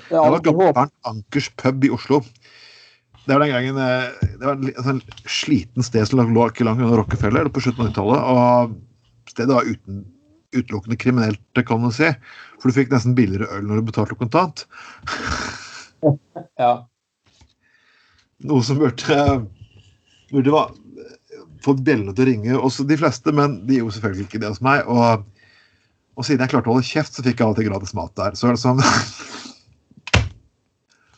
Det 0.08 0.16
var 0.16 0.40
gammel 0.44 0.88
Ankers 1.08 1.50
pub 1.60 1.84
i 1.84 1.90
Oslo. 1.92 2.22
Det 3.24 3.34
var 3.34 3.44
den 3.44 3.52
gangen 3.52 3.76
eh, 3.78 4.30
det 4.40 4.46
var 4.46 4.58
et 4.66 4.80
sånn 4.82 5.02
sliten 5.30 5.86
sted 5.86 6.08
som 6.08 6.18
lå 6.34 6.48
ikke 6.50 6.66
langt 6.66 6.82
unna 6.82 6.98
Rockefeller 6.98 7.50
på 7.54 7.62
slutten 7.62 7.84
av 7.84 7.92
90-tallet. 7.92 8.22
Og 8.32 9.30
stedet 9.30 9.54
var 9.54 9.68
uten, 9.68 10.00
utelukkende 10.56 10.98
kriminelt, 10.98 11.62
kan 11.68 11.82
man 11.84 11.94
si. 11.94 12.10
For 12.58 12.70
du 12.70 12.76
fikk 12.76 12.90
nesten 12.92 13.14
billigere 13.18 13.50
øl 13.56 13.68
når 13.68 13.78
du 13.78 13.90
betalte 13.92 14.18
kontant. 14.18 14.64
ja. 16.62 16.72
Noe 18.42 18.66
som 18.66 18.80
burde, 18.82 19.18
burde 20.32 20.54
var, 20.56 20.74
få 21.62 21.76
bjellene 21.78 22.14
til 22.16 22.24
å 22.24 22.30
ringe, 22.32 22.58
også 22.58 22.86
de 22.90 22.98
fleste, 22.98 23.30
men 23.34 23.60
de 23.68 23.78
gjorde 23.78 24.00
selvfølgelig 24.00 24.26
ikke 24.26 24.42
det 24.42 24.50
hos 24.50 24.62
meg. 24.66 24.82
Og, 24.90 25.22
og 26.18 26.26
siden 26.26 26.42
jeg 26.42 26.56
klarte 26.56 26.72
å 26.72 26.74
holde 26.74 26.90
kjeft, 26.90 27.14
så 27.14 27.22
fikk 27.22 27.38
jeg 27.38 27.46
alltid 27.46 27.70
gratis 27.70 27.94
mat 27.94 28.14
der. 28.18 28.34
Så 28.34 28.50
er 28.50 28.58
det 28.58 28.64
sånn 28.64 28.82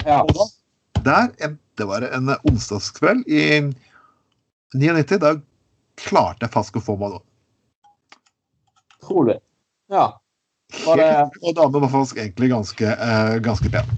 ja. 0.05 0.21
Der 1.05 1.33
det 1.79 1.87
var 1.89 2.07
en 2.07 2.33
onsdagskveld 2.43 3.27
i 3.29 3.63
99. 4.75 5.19
Da 5.23 5.35
klarte 6.01 6.47
jeg 6.47 6.55
faktisk 6.55 6.81
å 6.81 6.85
få 6.89 6.99
meg 7.01 7.17
noe. 7.17 7.25
Trolig. 9.05 9.39
Ja. 9.93 10.07
Var 10.85 11.01
det... 11.01 11.11
Og 11.43 11.57
damen 11.57 11.85
var 11.85 11.93
faktisk 11.93 12.21
egentlig 12.23 12.51
ganske, 12.51 12.95
eh, 12.95 13.35
ganske 13.45 13.71
pen. 13.71 13.91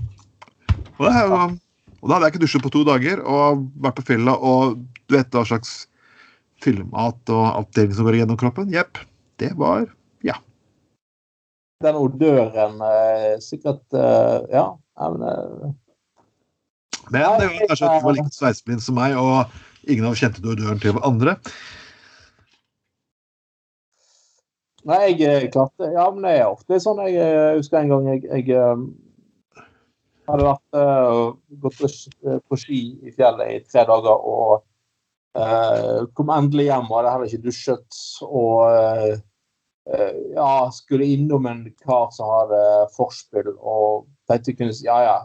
Og, 0.96 1.04
det, 1.06 1.12
og, 1.28 1.56
og, 2.00 2.08
da 2.08 2.16
hadde 2.16 2.26
jeg 2.28 2.34
ikke 2.34 2.44
dusjet 2.46 2.64
på 2.64 2.72
to 2.74 2.82
dager 2.88 3.22
og 3.22 3.66
vært 3.84 4.00
på 4.00 4.06
fylla 4.12 4.36
og 4.36 4.80
du 5.06 5.16
vet 5.16 5.30
hva 5.32 5.44
slags 5.46 5.84
fyllemat 6.64 7.32
og 7.32 7.44
avdeling 7.52 7.94
som 7.94 8.08
går 8.08 8.20
gjennom 8.20 8.40
kroppen. 8.40 8.72
Jepp. 8.72 8.98
Det 9.40 9.52
var 9.60 9.84
ja. 10.24 10.38
Den 11.84 11.98
odøren 12.00 12.80
eh, 12.80 13.34
sikkert 13.44 13.84
eh, 13.94 14.38
Ja. 14.52 14.70
Men, 14.96 15.26
eh, 15.28 15.74
men 17.10 17.40
det 17.40 17.48
var 17.48 17.66
kanskje 17.70 17.88
at 17.88 17.98
du 18.00 18.06
var 18.06 18.16
like 18.18 18.34
sveiseblind 18.34 18.82
som 18.84 18.98
meg, 18.98 19.16
og 19.18 19.90
ingen 19.90 20.06
av 20.06 20.14
oss 20.14 20.22
kjente 20.22 20.42
døren 20.42 20.80
til 20.82 20.98
andre. 21.06 21.36
Nei, 24.86 25.00
jeg 25.18 25.26
eh, 25.26 25.48
klarte 25.50 25.90
Ja, 25.90 26.06
men 26.14 26.22
det 26.22 26.36
er 26.36 26.46
ofte 26.46 26.78
sånn. 26.82 27.02
Jeg, 27.08 27.16
jeg 27.18 27.34
eh, 27.34 27.56
husker 27.58 27.80
en 27.80 27.90
gang 27.90 28.08
jeg, 28.12 28.22
jeg 28.30 28.58
um, 28.62 28.84
hadde 30.30 30.46
vært 30.46 30.78
uh, 30.78 31.34
gått 31.62 31.80
på 32.46 32.58
ski 32.60 32.80
i 33.06 33.14
fjellet 33.14 33.50
i 33.50 33.60
tre 33.66 33.82
dager 33.88 34.14
og 34.14 34.52
uh, 35.38 36.06
kom 36.18 36.30
endelig 36.34 36.68
hjem 36.68 36.86
og 36.86 37.00
hadde 37.00 37.14
heller 37.16 37.30
ikke 37.30 37.46
dusjet. 37.48 37.98
Og 38.26 38.62
uh, 38.70 39.16
ja, 40.34 40.52
skulle 40.74 41.10
innom 41.14 41.50
en 41.50 41.66
kar 41.82 42.10
som 42.14 42.30
hadde 42.30 42.62
forspill 42.94 43.52
og 43.56 44.06
tenkte 44.30 44.54
kunne 44.58 44.74
ja, 44.86 45.00
ja, 45.02 45.18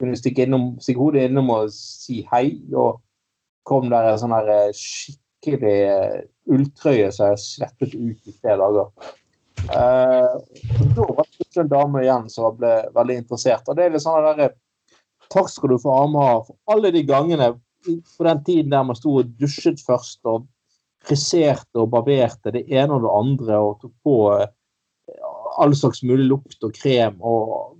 kunne 0.00 0.18
stikke, 0.18 0.46
innom, 0.46 0.74
stikke 0.82 1.02
hodet 1.02 1.28
innom 1.28 1.50
og 1.54 1.72
si 1.74 2.22
hei. 2.32 2.60
Og 2.74 3.00
kom 3.68 3.90
der 3.92 4.10
en 4.10 4.20
sånn 4.20 4.34
her 4.34 4.50
eh, 4.54 4.76
skikkelig 4.76 5.78
eh, 5.86 6.20
ulltrøye 6.50 7.10
som 7.14 7.32
jeg 7.32 7.44
svettet 7.44 7.96
ut 7.96 8.30
i 8.30 8.36
tre 8.40 8.56
dager. 8.60 8.90
Eh, 9.68 10.36
da 10.96 11.06
var 11.06 11.26
det 11.28 11.60
en 11.60 11.70
dame 11.70 12.04
igjen 12.04 12.28
som 12.32 12.56
ble 12.58 12.72
veldig 12.96 13.18
interessert. 13.22 13.68
Og 13.68 13.76
det 13.76 13.86
er 13.86 13.94
litt 13.94 14.04
sånn 14.04 14.24
der 14.30 14.46
eh, 14.48 14.58
Takk 15.30 15.46
skal 15.46 15.70
du 15.70 15.76
få 15.78 15.92
Amar 15.94 16.40
for 16.42 16.56
alle 16.74 16.90
de 16.90 17.04
gangene 17.06 17.52
på 17.86 18.24
den 18.26 18.40
tiden 18.42 18.72
der 18.72 18.82
man 18.82 18.96
sto 18.98 19.12
og 19.20 19.28
dusjet 19.38 19.78
først 19.86 20.26
og 20.26 20.48
friserte 21.06 21.78
og 21.78 21.92
barberte 21.92 22.50
det 22.56 22.64
ene 22.66 22.96
og 22.96 23.04
det 23.04 23.12
andre 23.14 23.60
og 23.62 23.76
tok 23.78 23.92
på 24.02 24.16
all 25.62 25.76
slags 25.78 26.02
mulig 26.02 26.26
lukt 26.32 26.66
og 26.66 26.74
krem 26.74 27.22
og 27.22 27.78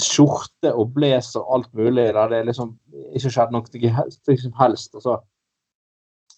skjorte 0.00 0.72
og 0.74 0.94
blazer 0.96 1.42
og 1.42 1.58
alt 1.58 1.70
mulig. 1.76 2.08
Da 2.16 2.26
det 2.30 2.44
liksom 2.48 2.74
ikke 3.14 3.30
skjedd 3.30 3.54
noe 3.54 4.38
som 4.40 4.58
helst. 4.58 4.94
Og 4.94 5.04
så 5.04 5.18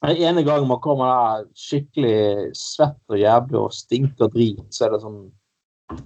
den 0.04 0.16
ene 0.16 0.44
gangen 0.44 0.68
man 0.68 0.80
kommer 0.84 1.08
der 1.08 1.46
skikkelig 1.56 2.52
svett 2.58 3.00
og 3.08 3.18
jævlig 3.18 3.58
og 3.62 3.72
stinker 3.72 4.28
drit, 4.32 4.66
så 4.70 4.86
er 4.86 4.92
det 4.92 5.00
sånn 5.04 5.22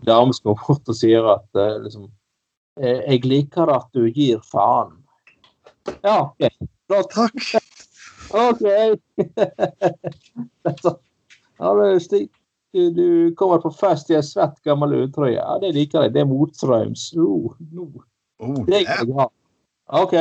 dame 0.06 0.34
som 0.36 0.50
går 0.50 0.60
bort 0.62 0.92
og 0.92 0.96
sier 0.96 1.26
at 1.32 1.48
uh, 1.58 1.80
liksom 1.82 2.06
eh, 2.80 3.00
Jeg 3.08 3.24
liker 3.26 3.72
at 3.72 3.88
du 3.96 4.06
gir 4.06 4.38
faen. 4.46 4.94
Ja, 6.04 6.30
OK. 6.30 6.46
bra, 6.88 7.02
takk. 7.10 7.34
OK. 8.30 8.62
ja, 11.60 11.72
det 11.80 12.02
stink, 12.04 12.30
du, 12.30 12.39
du 12.72 13.34
kommer 13.38 13.58
på 13.62 13.72
fest 13.74 14.10
i 14.10 14.18
en 14.18 14.26
svett, 14.26 14.58
gammel 14.66 14.94
ulltrøye. 15.00 15.38
Ja, 15.38 15.58
det 15.62 15.72
liker 15.76 16.06
jeg. 16.06 16.14
Det 16.14 16.22
er 16.22 16.30
motstrøms. 16.30 17.10
Uh, 17.16 17.50
no. 17.74 17.88
oh, 18.42 18.60
det 18.68 18.84
er 18.86 19.04
bra. 19.08 19.30
OK. 20.00 20.14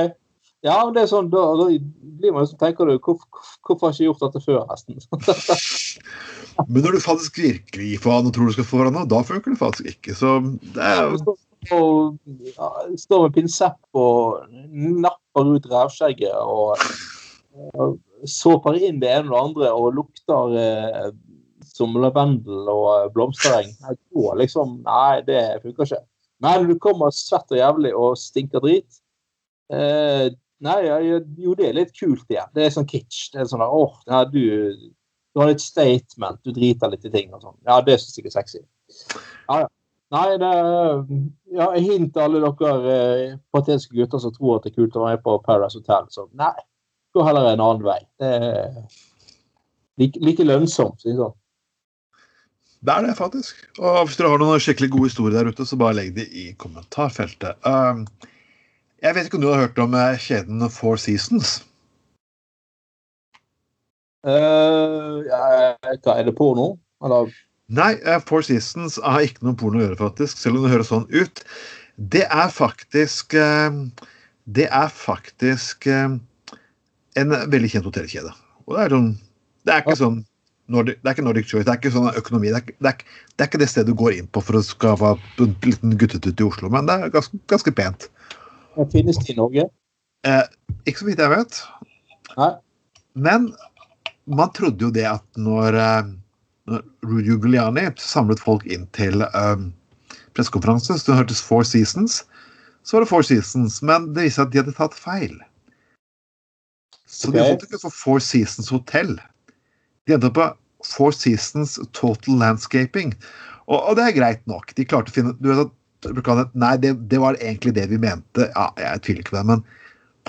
Ja, 0.65 0.81
men 0.83 0.95
det 0.95 1.05
er 1.05 1.11
sånn, 1.11 1.29
da, 1.31 1.43
da 1.55 1.69
blir 1.69 2.33
man 2.35 2.43
liksom, 2.43 2.59
tenker 2.59 2.89
du, 2.89 2.97
hvorfor, 2.99 3.43
hvorfor 3.63 3.87
har 3.87 3.93
jeg 3.93 4.09
ikke 4.09 4.09
gjort 4.09 4.23
dette 4.25 4.41
før, 4.43 4.65
nesten? 4.67 5.21
men 6.67 6.83
når 6.83 6.97
du 6.97 7.03
faktisk 7.05 7.39
virkelig 7.39 7.93
gir 7.93 8.01
faen 8.03 8.27
og 8.27 8.33
tror 8.35 8.49
du 8.49 8.57
skal 8.57 8.67
få 8.67 8.81
hverandre, 8.81 9.05
da 9.07 9.21
funker 9.23 9.55
det 9.55 9.61
faktisk 9.61 9.93
ikke. 9.93 10.17
Så 10.19 10.33
det 10.75 10.83
er 10.83 11.05
jo 11.05 11.37
og 11.75 12.17
ja, 12.55 12.67
står 12.97 13.25
med 13.25 13.33
pinsett 13.35 13.79
og 13.97 14.45
napper 15.03 15.49
ut 15.55 15.65
rævskjegget 15.67 16.37
og, 16.39 16.79
og 17.75 17.97
såper 18.29 18.79
inn 18.79 19.01
det 19.01 19.11
ene 19.11 19.27
og 19.27 19.33
det 19.33 19.41
andre 19.41 19.71
og 19.75 19.97
lukter 19.97 20.55
eh, 20.59 21.09
som 21.79 21.95
lavendel 21.99 22.69
og 22.71 22.87
eh, 22.93 23.07
blomstereng. 23.15 23.71
Nei, 23.85 23.95
liksom, 24.43 24.79
nei, 24.85 25.21
det 25.27 25.41
funker 25.63 25.87
ikke. 25.87 26.03
Men 26.43 26.67
du 26.69 26.75
kommer 26.79 27.15
svett 27.15 27.51
og 27.51 27.59
jævlig 27.59 27.95
og 27.95 28.19
stinker 28.19 28.63
drit. 28.63 29.01
Eh, 29.73 30.29
nei, 30.65 30.77
jo, 31.07 31.55
det 31.57 31.67
er 31.69 31.81
litt 31.81 31.95
kult 31.97 32.27
igjen. 32.31 32.51
Det 32.55 32.65
er 32.65 32.75
sånn 32.75 32.87
kitsch. 32.89 33.31
Det 33.33 33.43
er 33.43 33.51
sånn 33.51 33.65
åh, 33.65 33.97
nei, 34.11 34.23
du, 34.31 34.43
du 35.33 35.41
har 35.41 35.51
litt 35.51 35.63
statement, 35.63 36.39
du 36.43 36.55
driter 36.55 36.91
litt 36.91 37.07
i 37.07 37.13
ting 37.13 37.33
og 37.35 37.43
sånn. 37.43 37.59
Ja, 37.67 37.81
det 37.85 37.99
syns 38.01 38.19
jeg 38.19 38.29
er 38.31 38.37
sexy. 38.39 38.63
Ja, 39.49 39.65
ja. 39.65 39.67
Nei, 40.09 40.39
det 40.41 40.49
ja, 41.53 41.67
hint 41.77 42.15
til 42.15 42.23
alle 42.23 42.39
dere 42.41 42.93
eh, 42.95 43.35
patetiske 43.53 43.93
gutter 43.93 44.21
som 44.23 44.33
tror 44.33 44.57
at 44.57 44.65
det 44.65 44.71
er 44.71 44.79
kult 44.79 44.95
å 44.97 45.03
være 45.03 45.19
på 45.21 45.35
Paradise 45.45 45.77
Hotel. 45.77 46.07
Så 46.09 46.25
nei, 46.39 46.55
gå 47.13 47.25
heller 47.27 47.51
en 47.51 47.61
annen 47.61 47.85
vei. 47.85 47.99
Det 48.17 48.31
er 48.39 48.79
like, 50.01 50.21
like 50.23 50.47
lønnsomt, 50.47 51.05
jeg 51.05 51.19
sånn. 51.19 51.35
Det 52.79 52.93
er 52.93 53.03
det, 53.03 53.15
faktisk. 53.17 53.57
Og 53.83 54.05
hvis 54.07 54.15
dere 54.19 54.29
har 54.31 54.39
noen 54.39 54.61
skikkelig 54.63 54.91
gode 54.93 55.09
historier 55.09 55.35
der 55.35 55.51
ute, 55.51 55.65
så 55.67 55.79
bare 55.79 55.97
legg 55.97 56.13
de 56.15 56.23
i 56.31 56.45
kommentarfeltet. 56.61 57.59
Um, 57.67 58.05
jeg 59.03 59.15
vet 59.15 59.27
ikke 59.27 59.39
om 59.39 59.43
du 59.43 59.49
har 59.51 59.65
hørt 59.65 59.81
om 59.83 59.97
eh, 59.99 60.19
kjeden 60.19 60.63
Four 60.71 60.99
Seasons? 61.01 61.57
Uh, 64.23 65.27
er 65.27 66.23
det 66.27 66.35
porno? 66.39 66.71
Eller? 67.03 67.35
Nei, 67.67 67.93
uh, 68.07 68.21
Four 68.23 68.47
Seasons 68.47 68.95
har 69.03 69.27
ikke 69.27 69.43
noe 69.47 69.59
porno 69.59 69.81
å 69.81 69.83
gjøre, 69.83 69.99
faktisk. 69.99 70.39
Selv 70.39 70.59
om 70.59 70.67
det 70.67 70.71
høres 70.71 70.91
sånn 70.93 71.07
ut. 71.11 71.43
Det 71.99 72.23
er 72.31 72.47
faktisk 72.55 73.35
Det 74.49 74.65
er 74.71 74.87
faktisk 74.87 75.83
en 75.89 76.21
veldig 77.51 77.69
kjent 77.73 77.89
hotellkjede. 77.89 78.31
Og 78.65 78.77
det 78.77 78.85
er, 78.85 78.93
sånn, 78.95 79.09
det 79.67 79.73
er 79.73 79.83
ikke 79.83 79.99
sånn 79.99 80.21
Nordic, 80.69 80.99
det 81.01 81.09
er 81.09 81.17
ikke 81.17 81.25
Nordic 81.25 81.49
Choice, 81.49 81.65
det 81.65 81.73
er 81.73 81.79
ikke 81.81 81.91
sånn 81.93 82.09
økonomi. 82.19 82.51
Det 82.53 82.59
er, 82.61 82.73
det, 82.77 82.91
er, 82.91 83.19
det 83.33 83.43
er, 83.43 83.49
ikke 83.49 83.61
det 83.61 83.69
stedet 83.71 83.89
du 83.89 83.97
går 83.97 84.19
inn 84.19 84.29
på 84.29 84.43
for 84.45 84.59
å 84.59 84.63
skaffe 84.65 85.15
en 85.41 85.55
liten 85.65 85.97
guttetut 85.99 86.41
i 86.41 86.45
Oslo, 86.45 86.69
men 86.73 86.89
det 86.89 86.95
er 86.95 87.13
ganske, 87.13 87.39
ganske 87.51 87.73
pent. 87.75 88.09
Det 88.75 88.87
finnes 88.93 89.17
det 89.19 89.33
i 89.33 89.37
Norge? 89.39 89.65
Eh, 90.29 90.45
ikke 90.85 91.03
så 91.03 91.09
vidt 91.09 91.23
jeg 91.23 91.33
vet. 91.33 91.59
Nei. 92.37 92.51
Men 93.19 93.49
man 94.29 94.53
trodde 94.53 94.85
jo 94.85 94.91
det 94.93 95.07
at 95.09 95.25
når, 95.39 95.77
eh, 95.79 96.11
når 96.69 96.85
Rudy 97.07 97.33
Giuliani 97.33 97.87
samlet 97.99 98.41
folk 98.43 98.65
inn 98.69 98.85
til 98.95 99.23
um, 99.33 99.71
pressekonferanse, 100.37 100.99
så 100.99 101.11
det 101.11 101.19
hørtes 101.23 101.41
Four 101.43 101.65
Seasons, 101.67 102.21
så 102.83 102.97
var 102.97 103.05
det 103.05 103.11
Four 103.11 103.25
Seasons. 103.25 103.81
Men 103.81 104.11
det 104.13 104.27
viste 104.27 104.41
seg 104.41 104.49
at 104.49 104.53
de 104.53 104.61
hadde 104.61 104.77
tatt 104.77 104.97
feil. 104.97 105.35
Så 107.09 107.31
okay. 107.31 107.39
de 107.39 107.47
holdt 107.47 107.65
ikke 107.65 107.81
for 107.81 107.95
Four 107.95 108.23
Seasons 108.23 108.69
Hotel. 108.73 109.17
De 110.05 110.15
endte 110.15 110.31
på 110.33 110.45
Four 110.85 111.11
Seasons 111.15 111.77
Total 111.97 112.39
Landscaping. 112.39 113.13
Og, 113.67 113.77
og 113.79 113.97
det 113.99 114.07
er 114.07 114.17
greit 114.17 114.47
nok. 114.49 114.73
De 114.77 114.87
klarte 114.87 115.13
å 115.13 115.15
finne 115.15 115.35
du 115.39 115.51
vet 115.51 115.65
at 115.67 115.75
Nei, 116.55 116.77
det, 116.79 116.93
det 117.11 117.19
var 117.19 117.35
egentlig 117.43 117.73
det 117.75 117.89
vi 117.91 117.99
mente. 117.99 118.47
Ja, 118.53 118.69
jeg 118.79 119.03
tviler 119.03 119.23
ikke 119.23 119.33
på 119.33 119.41
det, 119.41 119.47
men 119.49 119.63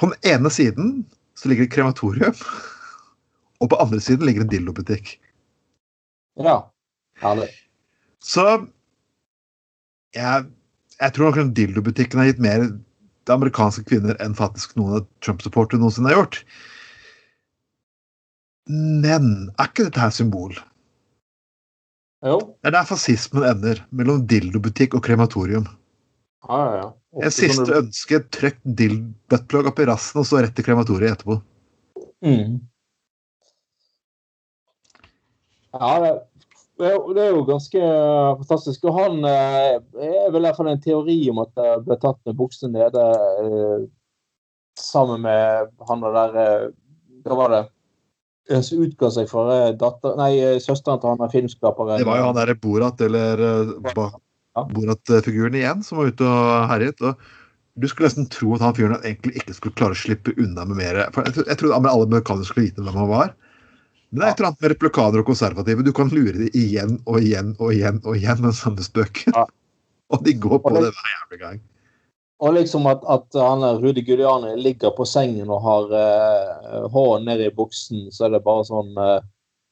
på 0.00 0.08
den 0.10 0.32
ene 0.32 0.50
siden 0.50 0.88
så 1.38 1.48
ligger 1.48 1.68
det 1.68 1.72
krematorium, 1.76 2.34
og 3.62 3.70
på 3.70 3.78
andre 3.78 4.00
siden 4.02 4.26
ligger 4.26 4.42
det 4.42 4.48
en 4.48 4.54
dildobutikk. 4.56 5.12
Ja. 6.42 6.56
Herlig. 7.20 7.48
Så 8.24 8.44
jeg, 10.16 10.48
jeg 10.98 11.14
tror 11.14 11.30
nok 11.30 11.38
den 11.38 11.54
dildobutikken 11.56 12.20
har 12.20 12.30
gitt 12.30 12.42
mer 12.42 12.66
til 12.66 13.36
amerikanske 13.36 13.84
kvinner 13.88 14.18
enn 14.24 14.36
faktisk 14.36 14.74
noen 14.80 14.98
av 14.98 15.08
Trump-supportere 15.24 15.80
noensinne 15.80 16.10
har 16.10 16.22
gjort. 16.22 16.40
Men 18.70 19.50
er 19.58 19.70
ikke 19.70 19.88
dette 19.88 20.02
her 20.02 20.12
symbol? 20.14 20.54
Jo. 22.22 22.36
Det 22.60 22.70
er 22.70 22.76
der 22.76 22.88
fascismen 22.88 23.46
ender. 23.48 23.80
Mellom 23.96 24.22
dildobutikk 24.30 24.94
og 24.98 25.04
krematorium. 25.06 25.66
Ja, 26.46 26.58
ja, 26.58 26.74
ja. 26.82 26.88
En 27.24 27.32
siste 27.34 27.66
du... 27.66 27.72
ønske, 27.80 28.20
trykk 28.30 28.60
buttplug 29.30 29.70
opp 29.72 29.80
i 29.82 29.86
rassen 29.88 30.20
og 30.22 30.28
så 30.28 30.42
rett 30.44 30.54
til 30.56 30.66
krematoriet 30.66 31.16
etterpå. 31.16 31.40
Mm. 32.22 32.60
Ja, 35.74 35.90
det, 36.04 36.12
det 37.16 37.24
er 37.24 37.32
jo- 37.34 37.46
ganske 37.48 37.80
fantastisk. 38.42 38.84
Og 38.86 39.00
han 39.00 39.24
eh, 39.24 39.80
er 39.80 40.30
vel 40.30 40.44
i 40.44 40.46
hvert 40.46 40.60
fall 40.60 40.70
en 40.70 40.84
teori 40.84 41.18
om 41.32 41.42
at 41.42 41.52
det 41.58 41.72
ble 41.88 41.98
tatt 42.04 42.20
med 42.28 42.38
buksene 42.38 42.78
nede 42.78 43.08
eh, 43.42 43.88
sammen 44.78 45.26
med 45.26 45.74
han 45.88 46.06
og 46.06 46.16
der 46.16 46.40
eh, 46.44 46.70
Hva 47.26 47.36
var 47.36 47.52
det? 47.52 47.64
Som 48.66 48.82
utga 48.82 49.10
seg 49.14 49.28
for 49.30 49.50
eh, 49.54 49.72
datter... 49.78 50.16
Nei, 50.18 50.30
eh, 50.42 50.56
søsteren 50.62 50.98
til 51.02 51.12
han 51.14 51.30
filmskaperen. 51.32 52.00
Det 52.02 52.06
var 52.08 52.18
jo 52.18 52.24
han 52.30 52.38
derre 52.38 52.56
Borat, 52.58 53.00
eller 53.06 53.44
eh, 53.46 53.76
Ja. 54.58 54.64
Borat-figuren 54.66 55.54
igjen, 55.54 55.84
som 55.86 56.00
var 56.00 56.08
ute 56.10 56.26
og 56.26 56.64
herjet. 56.72 56.98
og 57.06 57.20
du 57.78 57.86
skulle 57.88 58.08
nesten 58.10 58.26
tro 58.28 58.56
at 58.56 58.64
han 58.66 58.74
fyren 58.74 58.96
egentlig 59.06 59.36
ikke 59.38 59.54
skulle 59.54 59.76
klare 59.78 59.94
å 59.94 60.00
slippe 60.00 60.34
unna 60.42 60.64
med 60.66 60.80
mer 60.80 60.98
for 61.14 61.22
Jeg, 61.28 61.46
jeg 61.46 61.56
trodde 61.60 61.78
alle 61.78 62.02
amerikanere 62.08 62.48
skulle 62.48 62.66
vite 62.66 62.82
hvem 62.82 62.98
han 62.98 63.08
var. 63.08 63.30
Men 64.10 64.18
det 64.20 64.26
er 64.26 64.32
et 64.34 64.40
eller 64.42 64.48
annet 64.50 64.64
med 64.66 64.72
replikaner 64.74 65.22
og 65.22 65.28
konservative. 65.30 65.84
Du 65.86 65.92
kan 65.94 66.10
lure 66.10 66.34
dem 66.34 66.50
igjen 66.58 66.96
og 67.06 67.20
igjen 67.22 67.52
og 67.62 67.70
igjen 67.76 68.00
og 68.02 68.18
igjen 68.18 68.42
med 68.42 68.58
samme 68.58 68.82
spøken. 68.84 69.36
Ja. 69.38 69.46
Og 70.10 70.24
de 70.26 70.32
går 70.42 70.58
på 70.58 70.66
Og 70.72 70.74
det- 70.74 70.88
det 70.88 70.96
hver 70.98 71.10
jævla 71.14 71.36
gang. 71.38 71.58
Og 72.40 72.54
liksom 72.56 72.86
at, 72.88 73.02
at 73.04 73.36
han 73.36 73.64
Rudi 73.82 74.00
Guliani 74.06 74.54
ligger 74.56 74.94
på 74.96 75.04
sengen 75.04 75.50
og 75.52 75.60
har 75.64 75.90
eh, 75.98 76.86
hånden 76.88 77.28
nede 77.28 77.50
i 77.50 77.54
buksen, 77.54 78.06
så 78.12 78.26
er 78.26 78.36
det 78.36 78.44
bare 78.46 78.64
sånn 78.68 78.96
eh, 78.96 79.18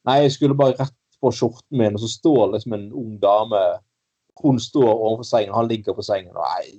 Nei, 0.09 0.23
jeg 0.25 0.35
skulle 0.37 0.57
bare 0.57 0.77
rett 0.79 0.95
på 1.21 1.33
skjorten 1.35 1.81
min, 1.81 1.97
og 1.97 2.01
så 2.01 2.09
står 2.13 2.53
liksom 2.53 2.77
en 2.77 2.85
ung 2.97 3.17
dame 3.21 3.59
Hun 4.41 4.61
står 4.63 4.87
overfor 4.89 5.27
sengen, 5.27 5.57
han 5.57 5.69
ligger 5.69 5.97
på 5.97 6.05
sengen. 6.07 6.37
og 6.37 6.45
Nei, 6.45 6.77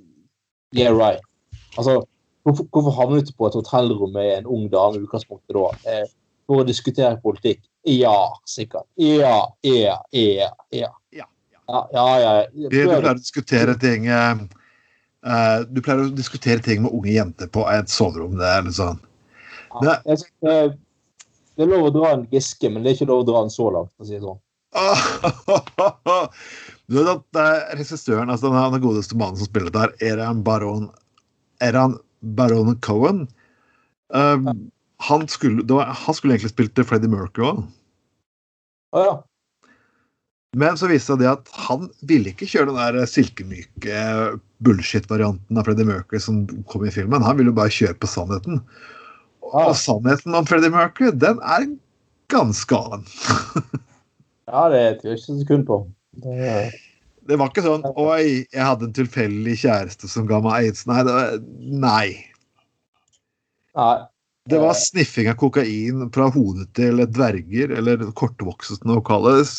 yeah 0.78 0.94
right. 0.94 1.20
Altså, 1.76 2.00
hvorfor, 2.42 2.64
hvorfor 2.72 2.96
havnet 2.96 3.28
du 3.28 3.34
på 3.36 3.50
et 3.50 3.58
hotellrom 3.58 4.14
med 4.14 4.30
en 4.38 4.46
ung 4.46 4.70
dame 4.72 4.96
i 4.96 5.04
utgangspunktet 5.04 5.54
da? 5.58 5.66
Eh, 5.90 6.06
for 6.48 6.62
å 6.62 6.66
diskutere 6.66 7.18
politikk? 7.22 7.60
Ja, 7.86 8.32
sikkert. 8.48 8.86
Ja, 9.00 9.50
ja, 9.66 9.98
ja. 10.12 10.48
Ja, 10.48 10.48
Ja, 10.72 10.90
ja. 11.12 11.26
ja, 11.92 12.06
ja. 12.22 12.32
Du 12.54 12.68
pleier 12.72 13.10
å 13.12 13.14
diskutere 13.18 13.76
ting 13.78 14.08
eh, 14.10 14.42
eh, 15.26 15.58
Du 15.68 15.80
pleier 15.84 16.04
å 16.04 16.12
diskutere 16.14 16.62
ting 16.64 16.84
med 16.84 16.94
unge 16.96 17.14
jenter 17.14 17.50
på 17.52 17.64
et 17.72 17.90
soverom. 17.92 18.38
Det 18.40 18.48
er 18.48 18.66
litt 18.66 18.78
sånn 18.78 19.00
Ja, 19.84 19.98
jeg 20.06 20.22
synes, 20.22 20.32
uh, 20.46 20.70
det 21.56 21.66
er 21.66 21.70
lov 21.70 21.90
å 21.90 21.94
dra 21.94 22.14
en 22.14 22.28
Giske, 22.32 22.70
men 22.72 22.82
det 22.82 22.90
er 22.90 22.96
ikke 22.98 23.10
lov 23.10 23.24
å 23.24 23.28
dra 23.28 23.42
en 23.44 23.52
så 23.52 23.66
langt. 23.74 23.90
for 23.96 24.06
å 24.06 24.08
si 24.08 24.16
det 24.16 24.24
sånn. 24.24 24.40
Du 26.90 26.96
vet 26.96 27.10
at 27.10 27.22
det 27.36 27.42
er 27.46 27.76
regissøren, 27.78 28.30
altså 28.32 28.50
den, 28.50 28.72
den 28.74 28.82
godeste 28.82 29.18
mannen 29.18 29.38
som 29.38 29.46
spiller 29.46 29.70
der, 29.74 29.92
er 30.02 30.22
han 30.24 30.42
baron 30.46 30.88
Er 31.62 31.76
han 31.78 31.98
baron 32.20 32.78
Cohen? 32.82 33.28
Um, 34.08 34.70
han, 35.06 35.28
skulle, 35.28 35.62
det 35.62 35.74
var, 35.74 35.92
han 35.94 36.14
skulle 36.16 36.34
egentlig 36.34 36.50
spilt 36.50 36.80
Freddie 36.88 37.10
Mercury 37.12 37.46
òg. 37.46 37.60
Å 38.90 39.04
ja. 39.04 39.12
Men 40.56 40.78
så 40.78 40.88
viste 40.90 41.14
det 41.20 41.28
at 41.30 41.50
han 41.68 41.86
ville 42.10 42.32
ikke 42.32 42.48
kjøre 42.50 42.72
den 42.72 42.78
der 42.80 43.06
silkemyke 43.06 44.00
bullshit-varianten 44.66 45.60
av 45.60 45.68
Freddie 45.68 45.86
Mercury 45.86 46.18
som 46.22 46.42
kom 46.70 46.86
i 46.88 46.94
filmen. 46.94 47.22
Han 47.22 47.38
ville 47.38 47.52
jo 47.52 47.58
bare 47.60 47.74
kjøre 47.74 47.94
på 48.02 48.10
sannheten. 48.10 48.58
Ah. 49.52 49.68
Og 49.68 49.76
sannheten 49.78 50.34
om 50.34 50.48
Freddie 50.48 50.72
Mercury, 50.74 51.12
den 51.14 51.38
er 51.46 51.68
ganske 52.34 52.80
annen. 52.80 53.06
ja, 54.50 54.64
det 54.72 54.82
tror 55.00 55.12
jeg 55.12 55.20
ikke 55.20 55.36
et 55.36 55.44
sekund 55.44 55.68
på. 55.70 55.78
Det, 56.24 56.56
Det 57.30 57.38
var 57.38 57.52
ikke 57.52 57.62
sånn 57.62 57.86
'oi, 57.86 58.46
jeg 58.50 58.66
hadde 58.66 58.88
en 58.88 58.96
tilfeldig 58.96 59.54
kjæreste 59.62 60.10
som 60.10 60.26
ga 60.26 60.40
meg 60.42 60.66
aids'. 60.66 60.82
Nei. 60.90 61.04
Det 61.06 61.14
var, 61.14 61.38
nei. 61.86 62.08
nei. 63.78 63.94
Det 64.50 64.58
var 64.58 64.74
sniffing 64.74 65.30
av 65.30 65.38
kokain 65.38 66.08
fra 66.10 66.26
hodet 66.34 66.72
til 66.74 67.04
dverger, 67.06 67.70
eller 67.78 68.02
kortvokste 68.18 68.80
som 68.80 68.96
det 68.96 69.02
kalles. 69.06 69.54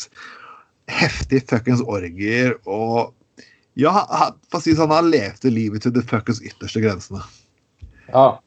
Heftig 0.90 1.44
fuckings 1.50 1.82
orgier 1.84 2.56
og 2.66 3.12
Ja, 3.78 3.92
for 4.50 4.58
å 4.58 4.62
si 4.64 4.74
sånn, 4.76 4.92
han 4.92 5.08
levde 5.08 5.48
livet 5.48 5.86
til 5.86 5.94
de 5.94 6.02
fuckings 6.04 6.42
ytterste 6.44 6.82
grensene. 6.84 7.22
Ja. 8.10 8.42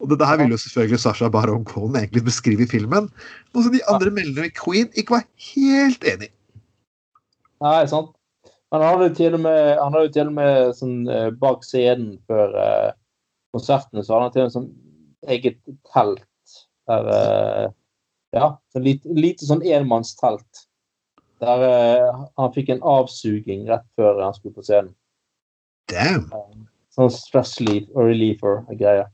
Og 0.00 0.08
dette 0.08 0.24
her 0.24 0.38
ville 0.40 0.56
jo 0.56 0.60
selvfølgelig 0.62 1.02
Sasha 1.02 1.28
Baron 1.28 1.66
Cohen 1.68 1.98
egentlig 2.00 2.22
beskrive 2.24 2.64
i 2.64 2.70
filmen, 2.70 3.10
noe 3.52 3.64
som 3.66 3.74
de 3.74 3.82
andre 3.92 4.12
meldingene 4.16 4.48
i 4.48 4.54
Queen 4.56 4.88
ikke 4.96 5.18
var 5.18 5.26
helt 5.50 6.06
enig 6.08 6.30
i. 6.30 6.34
Nei, 7.60 7.82
sant. 7.90 8.14
Han 8.72 8.84
hadde 8.86 9.10
til 9.18 9.34
og 9.36 9.42
med, 9.44 9.60
han 9.76 9.92
hadde 9.92 10.06
jo 10.06 10.14
til 10.14 10.30
og 10.30 10.36
med 10.38 10.72
sånn 10.78 10.96
eh, 11.10 11.28
bak 11.42 11.66
scenen 11.66 12.14
før 12.30 12.54
eh, 12.62 12.88
konsertene, 13.52 14.04
så 14.06 14.14
hadde 14.14 14.28
han 14.28 14.34
til 14.36 14.42
og 14.42 14.48
med 14.48 14.56
sånn 14.56 14.70
eget 15.36 15.60
telt 15.90 16.56
der 16.90 17.12
eh, 17.18 17.68
Ja, 18.30 18.52
så 18.70 18.78
lite, 18.78 19.10
lite 19.10 19.42
sånn 19.42 19.64
enmannstelt. 19.66 20.68
Der 21.40 21.64
eh, 21.64 22.24
han 22.36 22.52
fikk 22.52 22.68
en 22.74 22.82
avsuging 22.84 23.64
rett 23.70 23.86
før 23.96 24.20
han 24.20 24.36
skulle 24.36 24.56
på 24.58 24.64
scenen. 24.66 24.92
Damn! 25.90 26.28
Sånn 26.94 27.10
stress 27.14 27.54
relief, 27.60 27.88
reliever-greie. 27.96 29.06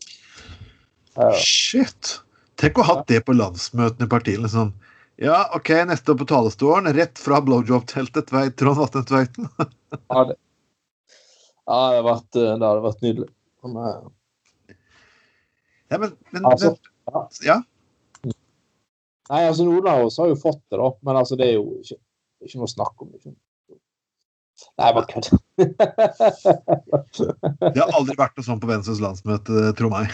Ja. 1.17 1.29
Shit! 1.39 2.17
Tenk 2.61 2.81
å 2.81 2.85
ha 2.87 2.97
hatt 2.97 3.09
det 3.13 3.21
på 3.27 3.37
landsmøtene 3.37 4.09
i 4.09 4.11
partiet. 4.11 4.41
Liksom. 4.43 4.73
Ja, 5.21 5.45
OK, 5.57 5.71
neste 5.89 6.17
på 6.17 6.27
talerstolen. 6.29 6.93
Rett 6.97 7.21
fra 7.21 7.39
blowjob-teltet. 7.45 8.29
Tveit, 8.31 8.57
Trond 8.61 8.81
Vatne 8.81 9.05
Tveiten. 9.09 9.49
Ja, 10.11 10.25
det, 10.27 10.35
ja, 11.65 11.77
det, 11.79 11.85
hadde 11.95 12.01
vært, 12.05 12.37
eh, 12.37 12.51
det 12.59 12.67
hadde 12.67 12.83
vært 12.85 13.05
nydelig. 13.05 13.29
Men, 13.65 13.77
eh, 13.81 14.75
Ja, 15.95 15.99
men, 16.03 16.17
men, 16.35 16.49
Altså, 16.51 16.73
men 17.07 17.47
Ja. 17.47 17.57
Nei, 19.31 19.41
altså 19.47 19.65
Noen 19.67 19.87
av 19.91 20.05
oss 20.07 20.19
har 20.21 20.29
jo 20.31 20.37
fått 20.39 20.61
det, 20.71 20.79
da. 20.79 20.91
Men 21.07 21.21
altså, 21.23 21.39
det 21.39 21.49
er 21.49 21.57
jo 21.57 21.79
ikke, 21.81 21.97
ikke 22.49 22.61
noe 22.63 22.71
snakk 22.71 23.03
om. 23.05 23.11
Liksom. 23.15 23.35
Nei, 24.81 24.91
bare 24.97 25.09
kødd. 25.11 25.27
Det 27.75 27.81
har 27.81 27.93
aldri 27.97 28.17
vært 28.19 28.37
noe 28.39 28.47
sånt 28.47 28.63
på 28.63 28.71
Venstres 28.71 29.03
landsmøte, 29.05 29.55
tro 29.77 29.91
meg. 29.93 30.13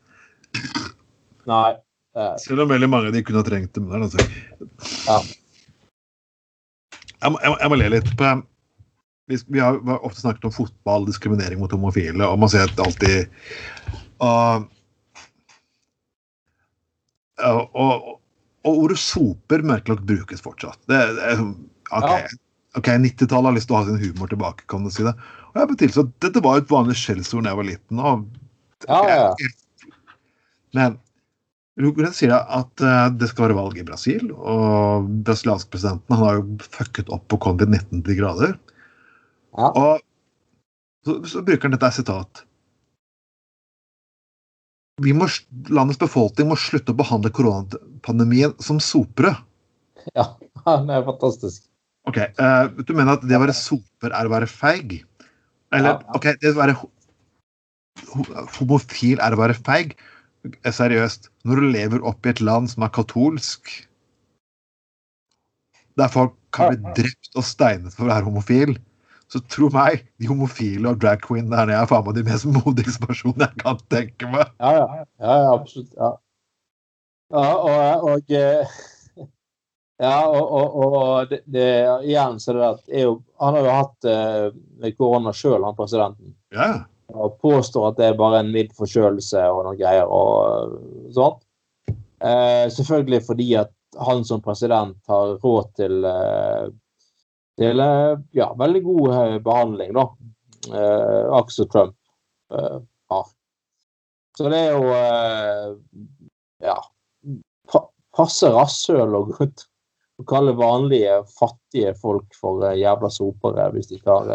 Nei. 1.50 1.70
eh, 2.16 2.34
Selv 2.42 2.64
om 2.66 2.72
veldig 2.72 2.90
mange 2.90 3.10
av 3.10 3.16
de 3.16 3.22
kunne 3.24 3.42
ha 3.42 3.46
trengt 3.46 3.76
det. 3.76 3.82
Altså. 3.86 4.20
Ja. 5.08 5.18
Jeg, 7.20 7.28
må, 7.32 7.36
jeg, 7.40 7.50
må, 7.52 7.56
jeg 7.60 7.70
må 7.72 7.76
le 7.80 7.90
litt 7.96 8.10
på 8.16 8.26
vi, 9.30 9.36
vi 9.46 9.60
har 9.62 9.76
vi 9.78 9.92
har 9.92 10.04
ofte 10.06 10.20
snakket 10.24 10.48
om 10.48 10.54
fotball, 10.54 11.06
diskriminering 11.06 11.60
mot 11.60 11.72
homofile, 11.72 12.24
og 12.26 12.38
man 12.42 12.50
ser 12.50 12.66
at 12.66 12.74
det 12.74 12.86
alltid 12.86 13.18
og, 14.20 14.66
og, 17.40 17.60
og, 17.74 18.19
og 18.68 18.84
ordet 18.84 18.98
soper 19.00 19.62
nok 19.64 19.90
brukes 20.06 20.42
fortsatt. 20.44 20.80
Det, 20.90 21.00
det 21.16 21.36
OK, 21.90 22.10
Ja. 22.10 22.26
ok, 22.78 22.88
90-tallet 23.02 23.48
har 23.50 23.56
lyst 23.56 23.70
til 23.70 23.76
å 23.76 23.80
ha 23.80 23.86
sin 23.88 24.00
humor 24.02 24.30
tilbake, 24.30 24.66
kan 24.70 24.84
du 24.84 24.90
si 24.94 25.02
det. 25.06 25.14
Og 25.50 25.60
jeg 25.62 25.70
betyr 25.72 26.00
at 26.04 26.10
Dette 26.22 26.42
var 26.44 26.60
et 26.60 26.70
vanlig 26.70 26.96
skjellsord 27.00 27.44
da 27.46 27.54
jeg 27.54 27.60
var 27.60 27.70
liten. 27.70 27.98
og 27.98 28.26
Ja, 28.88 29.00
ja, 29.08 29.16
ja. 29.24 29.88
men 30.76 30.98
Rugren 31.80 32.12
sier 32.12 32.34
at 32.36 32.82
eh, 32.84 33.08
det 33.16 33.30
skal 33.30 33.46
være 33.48 33.56
valg 33.56 33.78
i 33.80 33.84
Brasil, 33.86 34.26
og 34.36 35.06
brasilianske 35.24 35.70
presidenten 35.72 36.12
han 36.16 36.24
har 36.26 36.38
jo 36.40 36.58
fucket 36.76 37.08
opp 37.14 37.24
på 37.32 37.38
covid-19 37.40 38.02
til 38.04 38.18
grader. 38.18 38.58
Ja. 39.56 39.70
Og 39.70 40.02
så, 41.06 41.16
så 41.24 41.40
bruker 41.46 41.70
han 41.70 41.76
dette 41.78 41.90
sitatet 41.96 42.44
må, 44.98 45.26
landets 45.70 45.98
befolkning 46.00 46.48
må 46.50 46.56
slutte 46.58 46.92
å 46.92 46.98
behandle 46.98 47.30
koronapandemien 47.32 48.54
som 48.62 48.80
sopere. 48.80 49.36
ja. 50.14 50.26
Det 50.86 50.92
er 50.92 51.04
fantastisk. 51.06 51.62
Ok, 52.08 52.18
uh, 52.40 52.66
Du 52.84 52.92
mener 52.92 53.14
at 53.16 53.22
det 53.24 53.36
å 53.36 53.40
være 53.40 53.54
soper 53.56 54.12
er 54.12 54.26
å 54.28 54.32
være 54.32 54.46
feig? 54.50 55.04
Eller 55.72 55.94
Ja. 55.94 56.14
ok, 56.16 56.26
det 56.40 56.50
å 56.52 56.56
være 56.58 56.74
ho- 56.76 56.90
ho- 58.12 58.46
homofil 58.58 59.20
er 59.20 59.32
å 59.32 59.38
være 59.40 59.54
feig? 59.56 59.94
Eh, 60.44 60.72
Seriøst, 60.72 61.28
når 61.44 61.56
du 61.60 61.66
lever 61.72 62.04
opp 62.04 62.26
i 62.26 62.30
et 62.30 62.40
land 62.40 62.68
som 62.70 62.82
er 62.82 62.88
katolsk 62.92 63.86
der 65.96 66.08
folk 66.08 66.32
kan 66.52 66.72
bli 66.72 66.92
drept 66.96 67.32
og 67.36 67.44
steinet 67.44 67.92
for 67.92 68.06
å 68.06 68.12
være 68.12 68.24
homofil, 68.24 68.76
så 69.30 69.40
tro 69.46 69.68
meg, 69.70 70.06
de 70.18 70.26
homofile 70.26 70.90
og 70.90 71.00
drag 71.02 71.22
queen 71.22 71.50
der 71.52 71.68
nede 71.68 71.78
er 71.78 71.90
faen 71.90 72.06
meg 72.06 72.16
de 72.18 72.24
mest 72.26 72.48
modigste 72.50 73.06
personene 73.06 73.46
jeg 73.46 73.62
kan 73.62 73.82
tenke 73.92 74.30
meg. 74.32 74.48
Ja, 74.58 74.72
ja. 74.74 75.04
ja, 75.22 75.36
ja 75.44 75.52
absolutt. 75.54 75.92
Ja. 75.94 76.10
ja 77.36 77.50
og, 77.54 78.08
og 78.10 78.34
eh, 78.34 78.78
ja, 80.06 80.16
og, 80.26 80.56
og, 80.58 80.78
og 80.82 81.30
det, 81.30 81.42
det, 81.46 81.68
igjen 82.08 82.40
så 82.42 82.56
det 82.56 82.66
at 82.72 82.96
jo, 83.02 83.20
Han 83.38 83.58
har 83.58 83.68
jo 83.68 83.76
hatt 83.76 84.10
eh, 84.10 84.90
korona 84.98 85.34
sjøl, 85.36 85.62
han 85.62 85.78
presidenten. 85.78 86.34
Ja. 86.56 86.72
Og 87.14 87.38
påstår 87.42 87.90
at 87.90 88.02
det 88.02 88.10
er 88.10 88.18
bare 88.18 88.42
en 88.42 88.50
mild 88.54 88.74
forkjølelse 88.78 89.46
og 89.50 89.64
noen 89.66 89.78
greier 89.78 90.10
og 90.10 90.74
sånt. 91.14 91.42
Eh, 92.20 92.66
selvfølgelig 92.74 93.22
fordi 93.26 93.52
at 93.62 93.72
han 93.98 94.24
som 94.26 94.42
president 94.42 94.98
har 95.10 95.38
råd 95.42 95.70
til 95.78 96.04
eh, 96.06 96.66
til 97.60 97.82
eh, 97.84 98.14
ja, 98.36 98.48
veldig 98.58 98.82
god 98.84 99.16
eh, 99.16 99.36
behandling, 99.44 99.92
da. 99.96 100.06
Eh, 100.72 101.32
Axel 101.36 101.68
Trump 101.68 101.96
eh, 102.54 102.78
har. 103.12 103.28
Så 104.36 104.48
det 104.48 104.60
er 104.64 104.72
jo 104.72 104.94
eh, 104.96 105.74
ja 106.64 106.78
pa, 107.68 107.84
passe 108.16 108.48
rasshøl 108.54 109.16
å 109.20 109.24
kalle 110.28 110.56
vanlige, 110.56 111.20
fattige 111.36 111.94
folk 112.00 112.36
for 112.36 112.64
eh, 112.68 112.78
jævla 112.80 113.12
sopere 113.12 113.70
hvis 113.74 113.92
de 113.92 114.00
tar 114.04 114.32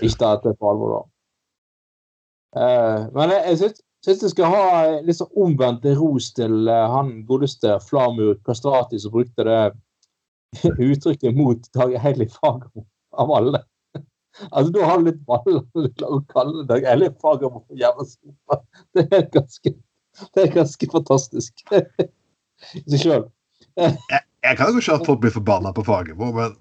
ikke 0.00 0.18
tar 0.22 0.38
dette 0.40 0.56
på 0.56 0.68
alvor, 0.70 0.92
da. 0.94 1.02
men 3.12 3.32
jeg, 3.34 3.42
jeg 3.50 3.58
syns 3.60 3.82
syns 4.06 4.32
skal 4.32 4.48
ha 4.48 4.62
litt 5.04 5.18
sånn 5.18 5.36
omvendt 5.44 5.84
ros 5.98 6.30
til 6.36 6.64
han 6.68 7.10
godeste 7.28 7.76
Flamur 7.84 8.38
Kastrati 8.46 9.00
som 9.00 9.12
brukte 9.12 9.44
det 9.44 9.58
uttrykket 10.88 11.36
mot 11.36 11.68
Dag 11.74 11.94
Eilif 11.94 12.34
Fagermo 12.40 12.86
av 13.18 13.32
alle. 13.32 13.62
Altså, 14.50 14.72
Da 14.72 14.86
har 14.88 14.98
du 14.98 15.10
litt 15.10 15.22
baller 15.28 15.62
å 16.16 16.20
kalle 16.32 16.66
Dag 16.68 16.86
Eilif 16.88 17.18
Fagermo 17.22 17.64
for 17.66 17.78
jævla. 17.78 18.08
Det 18.96 19.06
er 19.10 19.28
ganske, 19.34 19.74
det 20.34 20.46
er 20.46 20.56
ganske 20.56 20.90
fantastisk 20.92 21.64
i 22.78 22.84
seg 22.94 22.98
sjøl. 23.04 23.30
Jeg, 23.78 24.56
kan 24.58 24.74
jo 24.74 24.82
skjønne 24.82 25.00
at 25.00 25.08
folk 25.08 25.22
blir 25.22 25.34
forbanna 25.34 25.72
på 25.76 25.84
Fagermo, 25.86 26.32
men 26.36 26.58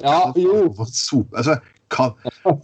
ja, 0.00 0.32
jo. 0.38 0.70
Altså, 1.36 1.58
kan, 1.92 2.14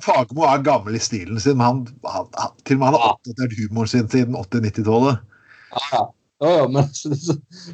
Fagermo 0.03 0.47
er 0.49 0.63
gammel 0.67 0.97
i 0.97 1.03
stilen 1.03 1.41
sin, 1.43 1.59
men 1.59 1.67
han, 1.67 1.81
han, 2.07 2.29
han, 2.39 2.55
til 2.65 2.79
og 2.79 2.83
med 2.83 2.89
han 2.89 2.99
har 2.99 3.09
oppdatert 3.13 3.57
humoren 3.61 3.91
sin 3.91 4.11
siden 4.13 4.39
80-90-tallet. 4.39 5.25
Ja, 5.77 6.07
ja, 6.41 6.51
ja, 6.61 6.69
men 6.69 6.85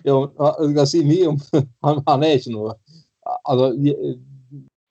jo, 0.09 0.17
jeg 0.39 0.75
kan 0.77 0.89
si 0.89 1.03
mye 1.07 1.33
om 1.33 1.39
han, 1.87 2.03
han 2.07 2.27
er 2.27 2.39
ikke 2.39 2.55
noe 2.55 2.77
Altså, 3.51 3.73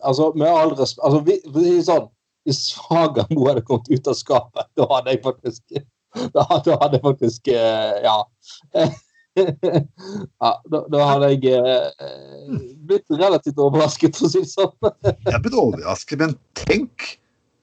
altså 0.03 0.31
med 0.35 0.49
all 0.49 0.73
respekt 0.75 1.05
altså, 1.07 1.21
vi, 1.27 1.37
vi, 1.55 1.77
sånn, 1.85 2.09
Hvis 2.47 2.73
Fagermo 2.75 3.45
hadde 3.47 3.63
kommet 3.67 3.87
ut 3.91 4.09
av 4.11 4.17
skapet, 4.19 4.67
da 4.79 4.87
hadde 4.91 5.15
jeg 5.15 5.23
faktisk 5.23 5.79
Da, 6.35 6.43
da 6.65 6.75
hadde 6.81 6.97
jeg 6.97 7.05
faktisk 7.05 7.53
eh, 7.53 7.95
Ja. 8.03 8.17
ja 10.43 10.51
da, 10.67 10.81
da, 10.91 11.05
hadde 11.07 11.29
jeg 11.31 11.53
eh, 11.55 12.57
blitt 12.83 13.07
relativt 13.15 13.61
overrasket, 13.63 14.17
for 14.19 14.27
å 14.27 14.31
si 14.33 14.41
det 14.43 14.51
sånn. 14.51 14.73
jeg 15.07 15.35
er 15.37 15.43
blitt 15.45 15.55
overrasket, 15.55 16.19
men 16.19 16.35
tenk 16.59 17.13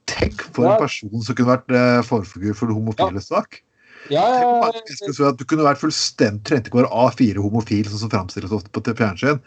Tenk 0.08 0.40
for 0.56 0.64
en 0.64 0.78
person 0.80 1.24
som 1.24 1.36
kunne 1.36 1.52
vært 1.52 1.74
eh, 1.74 2.02
forfigur 2.06 2.56
for 2.56 2.72
homofile 2.72 3.20
sak. 3.20 3.60
Ja, 4.08 4.24
ja, 4.40 4.70
ja. 4.72 5.32
Du 5.36 5.44
kunne 5.44 5.66
vært 5.66 5.82
fullstendig 5.82 6.46
trengte 6.48 6.70
ikke 6.70 6.80
være 6.80 7.08
A4 7.08 7.42
homofil, 7.44 7.88
sånn 7.90 8.06
som 8.06 8.12
framstilles 8.12 8.54
ofte 8.56 8.72
på 8.72 8.94
fjernsyn, 8.96 9.42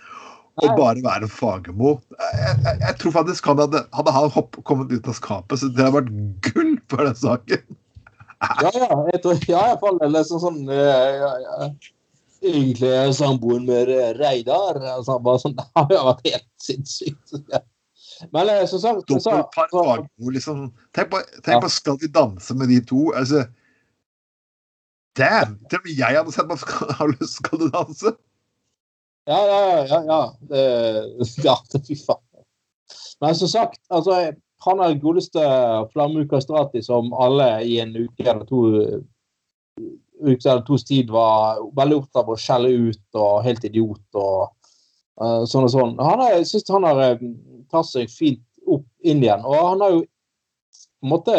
og 0.59 0.73
bare 0.77 1.03
være 1.03 1.29
Fagermo. 1.31 1.93
Jeg, 2.11 2.57
jeg, 2.65 2.79
jeg, 2.81 2.95
tror 2.99 3.13
faktisk 3.15 3.45
han 3.47 3.61
hadde, 3.63 3.85
hadde 3.95 4.15
han 4.15 4.33
hopp, 4.35 4.57
kommet 4.67 4.91
ut 4.91 5.07
av 5.07 5.15
skapet, 5.17 5.61
så 5.61 5.69
det 5.71 5.85
hadde 5.85 5.95
vært 5.95 6.11
gull 6.47 6.73
for 6.91 7.07
den 7.07 7.17
saken. 7.17 7.63
Ja, 8.41 8.71
ja. 8.73 8.91
Jeg 9.13 9.21
tror, 9.23 9.41
ja, 9.47 9.63
iallfall 9.71 9.99
liksom 10.09 10.41
sånn 10.41 10.61
ja, 10.65 11.33
ja. 11.45 11.71
Egentlig 12.41 12.89
er 12.89 13.11
samboeren 13.13 13.67
med 13.67 13.91
Reidar. 14.17 14.79
Altså, 14.95 15.19
bare 15.21 15.43
sånn, 15.43 15.55
det 15.59 15.67
har 15.77 15.93
jo 15.93 16.05
vært 16.09 16.31
helt 16.31 16.49
sinnssykt. 16.61 17.35
Men 18.33 18.49
eh, 18.49 18.65
som 18.69 18.81
sagt 18.81 19.07
Dobbeltpar 19.09 19.69
Fagermo, 19.73 20.33
liksom. 20.33 20.67
Tenk 20.97 21.13
på, 21.13 21.21
tenk 21.45 21.63
på 21.63 21.71
Skal 21.73 21.97
de 22.01 22.09
danse 22.13 22.57
med 22.57 22.69
de 22.73 22.81
to? 22.85 23.09
altså 23.17 23.45
Damn! 25.17 25.57
Til 25.67 25.81
og 25.81 25.87
med 25.87 25.97
jeg 25.97 26.17
hadde 26.17 26.33
sett 26.33 26.49
på 26.49 27.25
Skal 27.35 27.61
du 27.61 27.69
danse? 27.73 28.13
Ja, 29.31 29.39
ja, 29.47 29.85
ja. 29.87 30.01
ja. 30.11 30.21
Det, 30.51 30.65
ja, 31.47 31.55
fy 31.87 31.97
faen. 31.99 32.25
Men 33.21 33.37
som 33.37 33.47
sagt, 33.47 33.79
altså, 33.93 34.17
han 34.65 34.81
er 34.83 34.99
godeste 35.01 35.41
Flammu 35.93 36.25
Kastrati 36.29 36.81
som 36.85 37.13
alle 37.13 37.49
i 37.65 37.79
en 37.81 37.93
uke 37.95 38.25
eller 38.25 38.45
to 38.49 38.63
uke 40.21 40.49
eller 40.49 40.61
tos 40.65 40.83
tid 40.85 41.09
var 41.09 41.61
veldig 41.77 42.01
opptatt 42.01 42.23
av 42.23 42.33
å 42.33 42.39
skjelle 42.39 42.69
ut 42.89 43.17
og 43.17 43.41
helt 43.45 43.63
idiot 43.65 44.19
og 44.21 44.51
uh, 45.21 45.41
sånn 45.49 45.65
og 45.65 45.73
sånn. 45.73 45.95
Han 46.01 46.21
er, 46.21 46.37
jeg 46.39 46.49
syns 46.51 46.73
han 46.75 46.85
har 46.85 47.01
uh, 47.01 47.25
tatt 47.73 47.89
seg 47.89 48.11
fint 48.13 48.43
opp 48.69 48.85
inn 49.01 49.23
igjen. 49.23 49.45
Og 49.47 49.57
han 49.71 49.81
har 49.81 49.95
jo 49.95 50.03
på 50.05 51.07
en 51.07 51.13
måte 51.15 51.37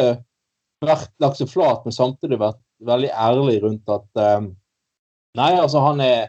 vært 0.83 1.13
lagt 1.23 1.39
seg 1.39 1.51
flat, 1.53 1.85
men 1.87 1.95
samtidig 1.95 2.41
vært 2.43 2.63
veldig 2.83 3.13
ærlig 3.15 3.61
rundt 3.63 3.95
at 3.95 4.25
um, 4.39 4.53
Nei, 5.33 5.55
altså, 5.57 5.81
han 5.81 6.03
er 6.05 6.27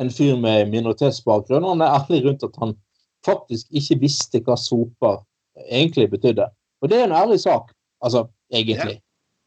en 0.00 0.10
fyr 0.10 0.36
med 0.40 0.70
minoritetsbakgrunn, 0.72 1.64
og 1.64 1.76
han 1.76 1.84
er 1.86 1.96
ærlig 2.00 2.24
rundt 2.24 2.46
at 2.46 2.56
han 2.60 2.74
faktisk 3.26 3.70
ikke 3.70 4.00
visste 4.02 4.40
hva 4.44 4.56
soper 4.58 5.20
egentlig 5.70 6.08
betydde. 6.12 6.48
Og 6.82 6.90
det 6.90 6.98
er 6.98 7.08
en 7.08 7.16
ærlig 7.16 7.40
sak, 7.40 7.70
altså, 8.04 8.26
egentlig. 8.52 8.98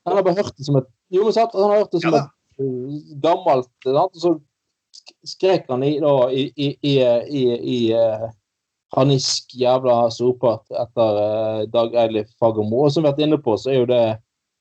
Han 0.07 0.15
har 0.15 0.23
bare 0.23 0.39
hørt 0.39 0.55
det 0.57 0.65
som 0.65 0.79
et 0.79 0.87
jo, 1.13 1.23
men 1.23 1.35
sant, 1.35 1.55
han 1.55 1.71
har 1.71 1.83
hørt 1.83 1.93
det 1.95 2.01
som 2.03 2.15
ja, 2.15 2.23
et 2.25 2.63
uh, 2.63 2.95
gammelt 3.23 3.69
sant? 3.85 4.17
Og 4.17 4.23
så 4.23 4.33
skrek 5.27 5.69
han 5.71 5.85
i, 5.87 5.93
da, 6.03 6.13
i, 6.35 6.49
i, 6.59 6.67
i, 6.83 7.43
i, 7.55 7.77
uh, 7.95 8.27
hanisk 8.95 9.55
jævla 9.59 9.99
soper 10.13 10.59
etter 10.83 11.21
uh, 11.21 11.61
Dag 11.71 11.95
Eilif 12.03 12.33
Fagermo. 12.39 12.83
Og 12.85 12.91
som 12.91 13.05
vi 13.05 13.11
har 13.11 13.15
vært 13.15 13.27
inne 13.27 13.39
på, 13.43 13.55
så 13.59 13.71
er 13.71 13.79
jo 13.81 13.91
det 13.91 14.03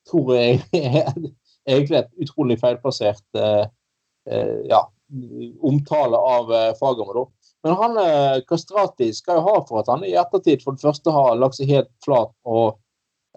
tror 0.06 0.34
jeg 0.36 0.60
egentlig 1.72 1.98
et 1.98 2.12
utrolig 2.22 2.60
feilplassert 2.60 3.24
uh, 3.34 3.64
eh, 4.30 4.58
ja, 4.70 4.84
omtale 5.62 6.18
av 6.18 6.52
eh, 6.52 6.72
Fagermo. 6.78 7.28
Men 7.64 7.76
han 7.80 7.98
eh, 7.98 8.40
Kastrati 8.48 9.12
skal 9.14 9.40
jo 9.40 9.46
ha 9.46 9.54
for 9.68 9.80
at 9.82 9.90
han 9.90 10.04
i 10.06 10.14
ettertid 10.18 10.64
for 10.64 10.76
det 10.76 10.86
første 10.86 11.14
har 11.14 11.38
lagt 11.40 11.58
seg 11.58 11.70
helt 11.72 11.90
flat 12.04 12.32
og 12.46 12.76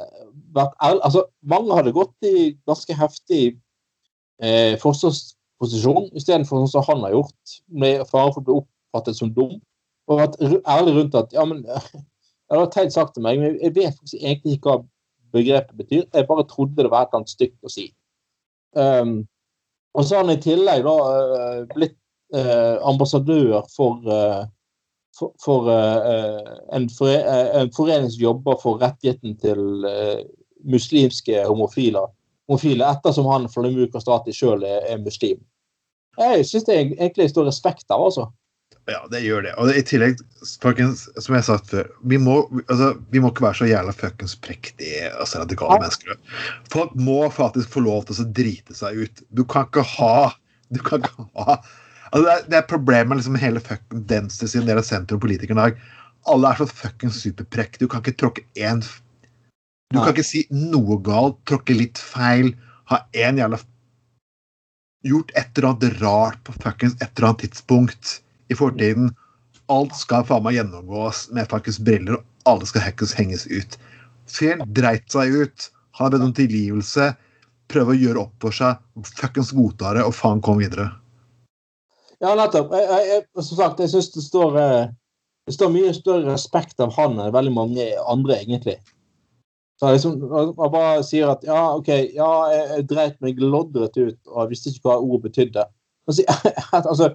eh, 0.01 0.27
vært 0.55 0.75
ærlig. 0.85 1.03
Altså, 1.07 1.25
mange 1.53 1.77
hadde 1.77 1.95
gått 1.95 2.29
i 2.29 2.51
ganske 2.69 2.97
heftig 2.99 3.43
eh, 4.41 4.75
forsvarsposisjon 4.81 6.11
istedenfor 6.17 6.61
sånn 6.61 6.73
som 6.75 6.87
han 6.89 7.07
har 7.07 7.17
gjort, 7.17 7.57
med 7.69 8.05
fare 8.09 8.35
for 8.35 8.43
å 8.43 8.47
bli 8.47 8.59
oppfattet 8.61 9.19
som 9.19 9.33
dum. 9.33 9.57
Og 10.09 10.23
vært 10.23 10.39
ærlig 10.41 10.95
rundt 10.97 11.17
at 11.19 11.35
ja, 11.35 11.45
men 11.45 11.65
Det 12.49 12.57
var 12.57 12.69
teit 12.73 12.93
sagt 12.93 13.13
til 13.13 13.21
meg, 13.21 13.37
men 13.37 13.59
jeg 13.61 13.75
vet 13.75 13.93
faktisk 13.93 14.23
egentlig 14.23 14.55
ikke 14.57 14.71
hva 14.71 14.79
begrepet 15.37 15.75
betyr. 15.77 16.05
Jeg 16.09 16.25
bare 16.25 16.47
trodde 16.49 16.81
det 16.81 16.89
var 16.89 17.05
et 17.05 17.11
eller 17.11 17.21
annet 17.21 17.29
stygt 17.29 17.59
å 17.61 17.69
si. 17.69 17.83
Um, 18.73 19.19
og 19.97 20.05
så 20.05 20.15
har 20.15 20.23
han 20.23 20.35
i 20.35 20.41
tillegg 20.41 20.85
da 20.85 20.95
uh, 20.95 21.59
blitt 21.73 21.97
eh, 22.35 22.75
ambassadør 22.85 23.63
for, 23.73 24.03
eh, 24.05 24.43
for, 25.17 25.33
for 25.41 25.69
en, 25.69 26.85
fore, 26.93 27.15
en, 27.57 27.71
forening 27.73 28.11
som 28.13 28.21
jobber 28.21 28.59
for 28.61 28.77
rettigheten 28.81 29.33
til 29.41 29.63
muslimske 30.69 31.41
homofile, 31.47 32.03
homofile, 32.47 32.85
ettersom 32.85 33.29
han 33.31 33.47
fra 33.49 33.63
Flamu 33.65 33.87
Stati 34.03 34.35
sjøl 34.35 34.63
er, 34.67 34.85
er, 34.93 35.01
muslim. 35.01 35.41
Jeg 36.19 36.45
syns 36.45 36.67
det 36.67 36.77
egentlig 36.77 37.29
står 37.31 37.49
respekt 37.49 37.89
av, 37.89 38.05
altså. 38.05 38.29
Ja, 38.89 39.01
det 39.11 39.21
gjør 39.21 39.43
det. 39.45 39.51
Og 39.61 39.69
i 39.73 39.81
tillegg, 39.85 40.21
folkens, 40.63 41.05
som 41.21 41.35
jeg 41.35 41.45
sagt 41.45 41.71
før, 41.73 41.89
vi 42.09 42.17
må, 42.21 42.39
altså, 42.65 42.93
vi 43.13 43.21
må 43.21 43.31
ikke 43.31 43.45
være 43.45 43.59
så 43.59 43.67
jævla 43.69 43.93
fuckings 43.95 44.35
prektige 44.41 45.11
og 45.11 45.25
altså, 45.25 45.43
radikale 45.43 45.77
ja. 45.77 45.83
mennesker. 45.83 46.39
Folk 46.73 46.95
må 46.97 47.19
faktisk 47.33 47.75
få 47.75 47.83
lov 47.85 48.07
til 48.07 48.23
å 48.23 48.27
drite 48.39 48.77
seg 48.77 49.03
ut. 49.03 49.23
Du 49.35 49.43
kan 49.45 49.69
ikke 49.69 49.85
ha 49.97 50.31
Du 50.69 50.77
kan 50.85 51.01
ikke 51.01 51.25
ha 51.33 51.55
altså, 51.57 52.21
det, 52.21 52.33
er, 52.33 52.43
det 52.51 52.57
er 52.59 52.69
problemet 52.69 53.17
liksom 53.17 53.37
hele 53.41 53.61
fucking 53.63 54.03
venstresiden 54.09 54.69
del 54.69 54.81
av 54.81 54.85
sentrum 54.85 55.21
politikerne 55.23 55.65
i 55.65 55.71
dag. 55.71 55.83
Alle 56.29 56.51
er 56.51 56.61
så 56.61 56.69
fuckings 56.69 57.21
superprekk. 57.23 57.79
Du 57.81 57.87
kan 57.89 58.03
ikke 58.03 58.17
tråkke 58.21 58.45
én 58.59 58.83
Du 59.89 59.97
kan 59.97 60.13
ikke 60.13 60.27
si 60.27 60.45
noe 60.53 60.99
galt, 61.01 61.39
tråkke 61.49 61.73
litt 61.73 61.97
feil, 61.97 62.53
ha 62.91 63.03
én 63.17 63.41
jævla 63.41 63.61
Gjort 65.07 65.29
et 65.39 65.55
eller 65.55 65.69
annet 65.69 66.01
rart 66.01 66.41
på 66.43 66.53
fuckings 66.59 66.97
et 66.99 67.07
eller 67.13 67.29
annet 67.29 67.45
tidspunkt 67.45 68.17
i 68.49 68.57
fortiden. 68.57 69.11
Alt 69.69 69.95
skal 69.97 70.25
faen 70.25 70.45
meg 70.45 70.57
gjennomgås 70.57 71.27
med 71.35 71.49
faktisk 71.51 71.85
briller, 71.87 72.19
og 72.19 72.49
alle 72.49 72.69
skal 72.69 72.85
hackes, 72.87 73.13
henges 73.17 73.45
ut. 73.49 73.77
Fjell 74.29 74.63
dreit 74.77 75.09
seg 75.13 75.33
ut. 75.33 75.69
Han 75.97 76.07
har 76.07 76.15
bedt 76.15 76.27
om 76.27 76.35
tilgivelse. 76.37 77.11
Prøve 77.69 77.93
å 77.93 77.99
gjøre 77.99 78.23
opp 78.25 78.45
for 78.45 78.55
seg. 78.55 78.79
Fuckings 79.17 79.53
godta 79.53 79.93
det, 79.97 80.05
og 80.05 80.15
faen 80.17 80.41
kom 80.45 80.61
videre. 80.61 80.89
Ja, 82.19 82.33
nettopp. 82.35 82.73
Jeg, 82.75 82.87
jeg, 82.89 83.09
jeg, 83.13 83.43
som 83.45 83.59
sagt, 83.61 83.83
jeg 83.83 83.93
syns 83.93 84.09
det 84.15 84.25
står 84.25 84.57
eh, 84.59 84.89
det 85.49 85.55
står 85.55 85.71
mye 85.73 85.91
større 85.97 86.27
respekt 86.29 86.81
av 86.83 86.91
han 86.93 87.15
enn 87.17 87.33
veldig 87.33 87.51
mange 87.55 87.85
andre, 88.05 88.35
egentlig. 88.43 88.75
Så 89.79 89.93
liksom, 89.95 90.19
Man 90.29 90.71
bare 90.73 90.99
sier 91.07 91.31
at 91.31 91.45
ja, 91.47 91.61
OK, 91.73 91.87
ja, 92.13 92.29
jeg, 92.53 92.65
jeg 92.75 92.85
dreit 92.91 93.15
meg 93.23 93.39
loddrett 93.41 93.97
ut 93.97 94.17
og 94.27 94.43
jeg 94.43 94.51
visste 94.51 94.73
ikke 94.73 94.91
hva 94.91 94.99
ordet 95.01 95.29
betydde. 95.29 95.65
Altså, 96.09 96.23
altså, 96.89 97.07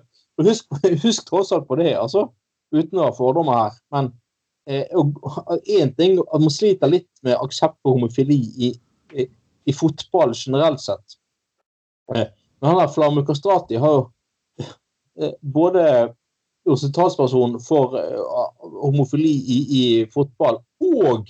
husk, 0.42 0.66
husk 1.04 1.26
tross 1.28 1.52
alt 1.52 1.68
på 1.68 1.78
det, 1.80 1.94
altså. 1.98 2.28
Uten 2.74 2.98
å 2.98 3.08
ha 3.08 3.14
fordommer 3.14 3.60
her. 3.60 3.80
Men 3.94 4.12
én 4.66 5.88
eh, 5.88 5.94
ting 5.98 6.16
at 6.24 6.40
man 6.40 6.50
sliter 6.50 6.90
litt 6.90 7.10
med 7.22 7.36
aksept 7.36 7.76
for 7.82 7.98
homofili 7.98 8.40
i, 8.56 8.72
i, 9.12 9.26
i 9.68 9.74
fotball 9.76 10.32
generelt 10.34 10.80
sett. 10.80 11.18
Eh, 12.14 12.26
men 12.60 12.70
han 12.70 12.80
der 12.80 12.92
Flamme 12.92 13.24
Kastrati 13.26 13.76
har 13.76 13.98
jo 13.98 14.04
eh, 15.20 15.34
både 15.40 16.14
gjort 16.64 16.94
talsperson 16.96 17.58
for 17.60 17.92
uh, 17.92 18.68
homofili 18.80 19.34
i, 19.36 19.58
i, 19.80 19.82
fotball, 20.12 20.62
og 20.80 21.28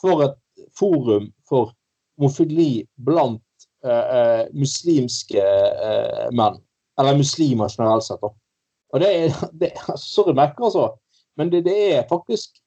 for 0.00 0.22
et 0.26 0.36
forum 0.78 1.32
for 1.48 1.72
homofili 2.18 2.84
blant 2.94 3.66
uh, 3.82 4.46
muslimske 4.54 5.42
uh, 5.42 6.28
menn. 6.30 6.60
Eller 7.02 7.18
muslimer 7.18 7.72
generelt 7.72 8.06
sett. 8.06 8.22
Og 8.22 9.02
det 9.02 9.08
er, 9.10 9.38
det, 9.60 9.72
Sorry, 9.98 10.34
merker 10.38 10.68
altså. 10.68 10.88
Men 11.36 11.50
det, 11.52 11.64
det, 11.66 11.76
er 11.96 12.08
faktisk 12.10 12.60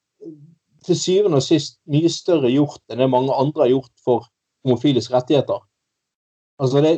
til 0.86 0.98
syvende 1.00 1.40
og 1.40 1.46
sist 1.46 1.80
mye 1.90 2.10
større 2.12 2.52
gjort 2.52 2.82
enn 2.92 3.02
det 3.02 3.10
mange 3.10 3.34
andre 3.34 3.66
har 3.66 3.72
gjort 3.72 3.94
for 4.04 4.28
homofiles 4.66 5.08
rettigheter. 5.14 5.62
Altså 6.62 6.82
det, 6.82 6.98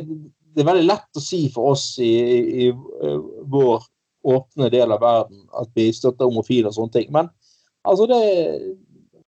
det, 0.54 0.62
er 0.62 0.68
veldig 0.68 0.88
lett 0.88 1.20
å 1.20 1.22
si 1.22 1.46
for 1.52 1.74
oss 1.74 1.86
i, 2.00 2.08
i, 2.08 2.68
i 2.68 3.14
vår 3.52 3.86
åpne 4.28 4.68
del 4.72 4.92
av 4.92 5.02
verden 5.02 5.44
at 5.56 5.70
vi 5.76 5.88
støtter 5.94 6.28
homofile 6.28 6.70
og 6.70 6.76
sånne 6.76 6.96
ting. 6.96 7.12
Men 7.14 7.30
altså 7.88 8.08
det 8.10 8.22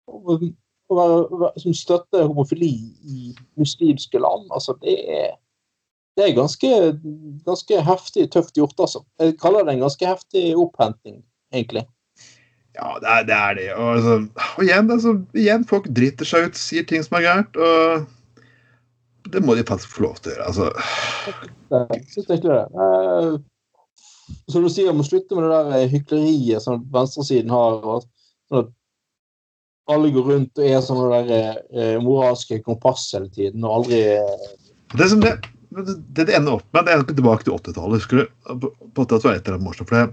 å 0.09 0.97
være, 0.97 1.51
som 1.61 1.75
støtter 1.77 2.27
homofili 2.27 2.73
i 3.05 3.35
muslimske 3.61 4.21
land, 4.23 4.49
altså 4.55 4.75
det 4.83 4.97
er, 5.19 5.35
det 6.19 6.25
er 6.25 6.35
ganske, 6.35 6.71
ganske 7.47 7.81
heftig 7.87 8.25
tøft 8.35 8.59
gjort, 8.59 8.75
altså. 8.83 9.05
Jeg 9.23 9.37
kaller 9.39 9.67
det 9.67 9.77
en 9.77 9.85
ganske 9.87 10.09
heftig 10.09 10.49
opphenting, 10.59 11.21
egentlig. 11.55 11.85
Ja, 12.75 12.97
det 13.03 13.11
er 13.13 13.27
det. 13.29 13.37
Er 13.37 13.55
det. 13.55 13.67
Og, 13.75 13.93
altså, 13.97 14.45
og 14.57 14.65
igjen, 14.65 14.91
altså, 14.91 15.15
igjen, 15.35 15.67
folk 15.71 15.87
driter 15.95 16.27
seg 16.27 16.49
ut, 16.49 16.59
sier 16.59 16.87
ting 16.87 17.05
som 17.07 17.19
er 17.19 17.27
gærent. 17.27 17.59
Og 17.59 19.31
det 19.33 19.45
må 19.45 19.55
de 19.55 19.67
faktisk 19.67 19.95
få 19.95 20.09
lov 20.09 20.19
til 20.19 20.33
å 20.33 20.35
gjøre. 20.35 20.49
Altså. 20.51 20.67
Jeg 21.75 22.05
syns 22.15 22.35
ikke 22.39 22.51
det. 22.51 22.65
Uh, 22.75 23.39
som 24.49 24.65
du 24.65 24.71
sier, 24.73 24.95
må 24.95 25.07
slutte 25.07 25.37
med 25.37 25.47
det 25.47 25.55
der 25.55 25.77
eh, 25.79 25.93
hykleriet 25.93 26.65
som 26.65 26.83
venstresiden 26.93 27.53
har. 27.53 27.79
og 27.83 28.05
sånn 28.49 28.67
at 28.67 28.75
Alle 29.89 30.11
går 30.13 30.27
rundt 30.33 30.61
og 30.61 30.67
er 30.69 30.83
sånne 30.85 31.21
der 31.31 31.63
eh, 31.73 31.95
moralske 32.05 32.61
kompass 32.65 33.09
hele 33.17 33.31
tiden 33.33 33.65
og 33.65 33.81
aldri 33.81 34.03
eh, 34.19 34.51
Det 34.97 35.09
som 35.13 35.23
det, 35.25 35.39
det, 35.77 36.25
det 36.25 36.37
ender 36.37 36.59
opp 36.59 36.67
med, 36.73 36.87
det 36.87 36.95
er 36.95 37.05
tilbake 37.09 37.45
til 37.45 37.57
80-tallet. 37.57 38.01
Husker 38.01 38.25
80 38.97 39.25
var 39.25 39.35
et 39.35 39.45
eller 39.45 39.59
annet 39.59 39.67
morsomt. 39.69 39.91
for 39.91 39.99
det 39.99 40.09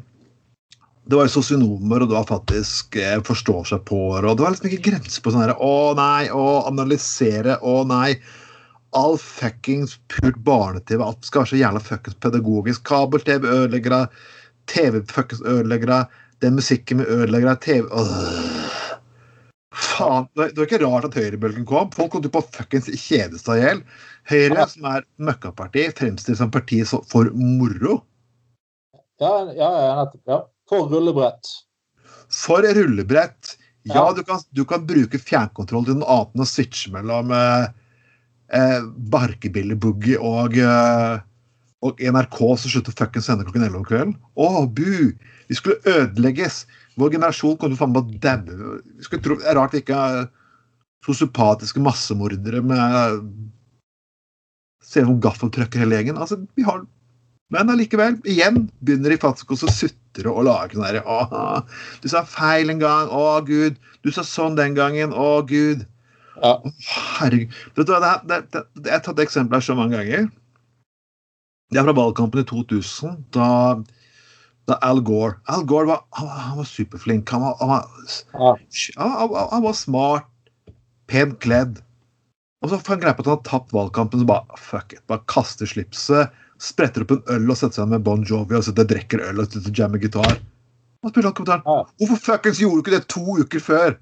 det 1.05 1.19
var 1.19 1.27
sosionomer, 1.29 2.01
og 2.01 2.09
det 2.09 2.17
var 2.17 2.25
faktisk 2.25 2.95
eh, 2.97 3.19
forstår 3.25 3.67
seg 3.69 3.83
på 3.85 3.99
og 4.15 4.23
det 4.25 4.41
var 4.41 4.55
liksom 4.55 4.71
ikke 4.71 4.87
grenser 4.87 5.21
på 5.21 5.33
sånn 5.35 5.53
Å 5.53 5.75
nei, 5.97 6.31
å 6.33 6.65
analysere, 6.65 7.59
å 7.61 7.83
nei 7.85 8.15
all 8.95 9.17
fuckings 9.21 9.99
pult 10.09 10.39
barne-TV. 10.47 11.03
Alt 11.03 11.27
skal 11.27 11.43
være 11.43 11.51
så 11.51 11.59
jævla 11.59 11.83
fuckings 11.83 12.17
pedagogisk. 12.23 12.85
Kabel-TV 12.87 13.45
ødelegger 13.51 13.97
deg. 13.99 14.21
TV 14.71 15.01
fuckings 15.11 15.43
ødelegger 15.43 15.91
deg. 15.91 16.21
Den 16.41 16.57
musikken 16.57 17.03
vi 17.03 17.09
ødelegger 17.19 17.51
deg. 17.51 17.65
TV 17.67 17.91
Åh. 17.91 18.64
Faen. 19.75 20.27
Det 20.37 20.55
var 20.55 20.67
ikke 20.69 20.81
rart 20.85 21.07
at 21.09 21.17
høyrebølgen 21.19 21.67
kom. 21.67 21.91
Folk 21.95 22.13
kom 22.13 22.23
til 22.23 22.31
på 22.33 22.43
fuckings 22.55 22.87
kjede 22.87 23.39
seg 23.41 23.59
i 23.59 23.65
hjel. 23.65 23.81
Høyre, 24.31 24.61
ja. 24.61 24.67
som 24.71 24.87
er 24.89 25.05
møkkaparti, 25.27 25.89
fremstilles 25.97 26.39
som 26.41 26.53
parti 26.53 26.79
for 26.87 27.31
moro. 27.35 27.99
Ja, 29.21 29.33
ja, 29.51 29.69
nettopp. 29.99 30.23
Ja. 30.31 30.39
For 30.69 30.89
rullebrett. 30.89 31.51
For 32.33 32.65
rullebrett. 32.65 33.55
Ja, 33.85 34.07
du, 34.17 34.23
kan, 34.25 34.39
du, 34.49 34.63
kan, 34.65 34.85
bruke 34.87 35.19
fjernkontroll 35.21 35.85
til 35.85 35.99
noe 35.99 36.09
annet 36.09 36.33
enn 36.33 36.41
å 36.41 36.49
switche 36.49 36.89
mellom 36.95 37.29
eh, 37.35 37.67
eh, 38.57 38.79
Barkebilleboogie 39.13 40.17
og, 40.17 40.57
eh, 40.57 41.19
og 41.85 42.01
NRK 42.01 42.39
som 42.63 42.73
slutter 42.73 42.95
fuckings 42.97 43.29
sende 43.29 43.45
klokken 43.45 43.67
11 43.67 43.77
om 43.77 43.85
kvelden. 43.85 44.15
Å, 44.33 44.65
bu! 44.65 45.13
Vi 45.51 45.59
skulle 45.59 45.99
ødelegges! 45.99 46.63
Vår 46.99 47.11
generasjon 47.11 47.57
kommer 47.59 47.79
faen 47.79 47.93
meg 47.93 48.03
å 48.03 48.19
daue. 48.23 48.79
Det 49.03 49.19
er 49.35 49.57
rart 49.57 49.75
vi 49.75 49.83
ikke 49.83 49.99
er 49.99 50.27
sosiopatiske 51.05 51.83
massemordere 51.83 52.63
med 52.65 53.25
Ser 54.85 55.07
noen 55.07 55.17
gaffeltrucker 55.23 55.81
hele 55.81 55.97
gjengen. 55.97 56.19
Altså, 56.21 56.37
vi 56.53 56.65
har 56.67 56.83
Men 57.53 57.69
allikevel, 57.69 58.19
igjen 58.25 58.67
begynner 58.85 59.13
de 59.13 59.17
faktisk 59.21 59.51
også 59.53 59.67
å 59.69 59.73
sutre 59.73 60.31
og 60.31 60.45
lage 60.47 60.77
sånn 60.77 60.85
derre 60.85 61.65
Du 62.01 62.07
sa 62.09 62.23
feil 62.25 62.71
en 62.73 62.81
gang. 62.81 63.09
Å, 63.09 63.41
gud. 63.45 63.77
Du 64.05 64.11
sa 64.13 64.23
sånn 64.25 64.57
den 64.57 64.77
gangen. 64.77 65.13
Å, 65.13 65.41
gud. 65.45 65.85
Ja. 66.41 66.55
Herregud. 67.19 67.53
Det, 67.75 67.85
det, 67.85 68.13
det, 68.29 68.39
det, 68.53 68.63
jeg 68.85 68.93
har 68.93 69.05
tatt 69.05 69.21
eksempler 69.25 69.61
så 69.65 69.77
mange 69.77 69.97
ganger. 69.97 70.29
Det 71.73 71.81
er 71.81 71.87
fra 71.87 71.95
valgkampen 71.97 72.43
i 72.43 72.47
2000, 72.49 73.15
da, 73.33 73.47
da 74.65 74.77
Al 74.81 75.01
Gore 75.05 75.35
Al 75.51 75.65
Gore 75.69 75.89
var, 75.89 76.05
han, 76.17 76.27
han 76.27 76.57
var 76.57 76.69
superflink. 76.69 77.29
Han 77.29 77.41
var, 77.41 77.57
han, 77.59 77.69
var, 79.29 79.49
han, 79.51 79.61
var, 79.63 79.73
smart, 79.73 80.29
pent 81.11 81.37
kledd. 81.43 81.81
Og 82.63 82.71
så 82.71 82.79
får 82.79 82.95
han 82.95 83.03
greie 83.03 83.17
på 83.17 83.25
at 83.25 83.29
han 83.29 83.37
har 83.37 83.45
tapt 83.45 83.75
valgkampen, 83.75 84.23
så 84.23 84.29
bare 84.29 84.57
fuck 84.57 84.95
it. 84.95 85.03
Bare 85.11 85.21
kaster 85.29 85.69
slipset, 85.69 86.33
spretter 86.61 87.05
opp 87.05 87.13
en 87.13 87.21
øl 87.35 87.51
og 87.51 87.59
setter 87.59 87.83
seg 87.83 87.93
med 87.93 88.05
Bon 88.07 88.25
Jovi 88.25 88.57
og 88.57 88.65
sitter 88.65 88.87
og 88.87 88.93
drikker 88.93 89.21
øl 89.27 89.43
og 89.43 89.51
sitter 89.51 89.69
og 89.69 89.83
jammer 89.83 90.01
gitar. 90.01 90.39
Og 91.05 91.13
spiller 91.13 91.29
han 91.29 91.37
kommentaren. 91.37 91.85
Hvorfor 92.01 92.23
fuckings 92.31 92.63
gjorde 92.63 92.81
du 92.81 92.85
ikke 92.85 92.97
det 92.97 93.07
to 93.13 93.39
uker 93.43 93.61
før? 93.61 93.97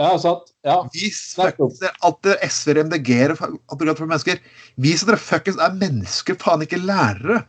Ja, 0.00 0.14
sant. 0.16 0.54
Ja. 0.64 0.78
Vis 0.94 1.20
fuckings 1.36 1.82
det 1.82 2.36
SV-er, 2.48 2.86
MDG-er 2.86 3.34
for 3.36 4.06
mennesker. 4.06 4.40
Vis 4.80 5.04
at 5.04 5.10
dere 5.10 5.20
fuckings 5.20 5.60
er 5.60 5.76
mennesker, 5.76 6.38
faen 6.40 6.64
ikke 6.64 6.80
lærere. 6.80 7.42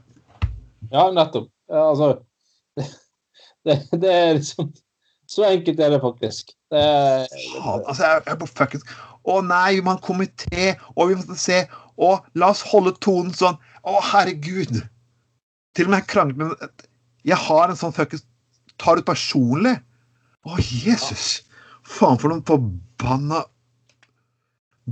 Ja, 0.92 1.10
nettopp. 1.14 1.50
Ja, 1.72 1.90
altså 1.90 2.08
det, 3.66 3.78
det, 3.92 4.10
er 4.12 4.34
liksom 4.40 4.74
Så 5.30 5.46
enkelt 5.48 5.80
er 5.80 5.94
det 5.94 6.02
faktisk. 6.04 6.52
Det 6.74 6.82
er, 6.82 7.28
altså, 7.62 8.04
jeg, 8.04 8.24
jeg 8.28 8.40
bare 8.42 8.56
fuckings 8.58 8.98
Å 9.24 9.40
nei, 9.46 9.78
vi 9.78 9.86
må 9.86 9.94
ha 9.94 10.00
en 10.00 10.04
komité, 10.04 10.74
og 10.98 11.14
vi 11.14 11.20
må 11.20 11.38
se 11.40 11.64
Å, 11.96 12.10
la 12.36 12.52
oss 12.52 12.66
holde 12.72 12.96
tonen 13.06 13.32
sånn. 13.38 13.60
Å, 13.86 13.96
herregud. 14.12 14.82
Til 15.78 15.90
og 15.90 15.96
med 15.96 16.08
krangler 16.10 16.52
med 16.52 16.86
Jeg 17.24 17.40
har 17.46 17.70
en 17.70 17.80
sånn 17.80 17.96
fuckings 17.96 18.26
Tar 18.82 18.98
det 18.98 19.06
personlig. 19.08 19.78
Å, 20.44 20.58
Jesus. 20.60 21.44
Faen 21.88 22.18
for 22.20 22.34
noen 22.34 22.42
forbanna 22.48 23.44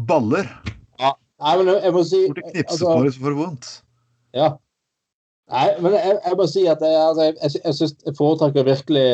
baller. 0.07 0.47
Ja. 1.01 1.15
Nei, 1.41 1.55
men 1.59 1.71
jeg 1.73 1.95
må 1.95 2.03
si 2.07 2.21
Hvor 2.27 2.43
knipser 2.45 2.85
altså, 2.87 3.15
så 3.15 3.23
får 3.25 3.37
vondt. 3.39 3.71
Ja. 4.37 4.51
Nei, 5.51 5.67
men 5.83 5.95
jeg, 5.97 6.17
jeg 6.25 6.37
må 6.39 6.47
si 6.47 6.61
at 6.71 6.83
jeg, 6.85 6.97
altså, 6.97 7.23
jeg, 7.27 7.35
jeg, 7.43 7.75
synes 7.75 7.95
jeg 8.05 8.17
foretrekker 8.17 8.67
virkelig 8.67 9.07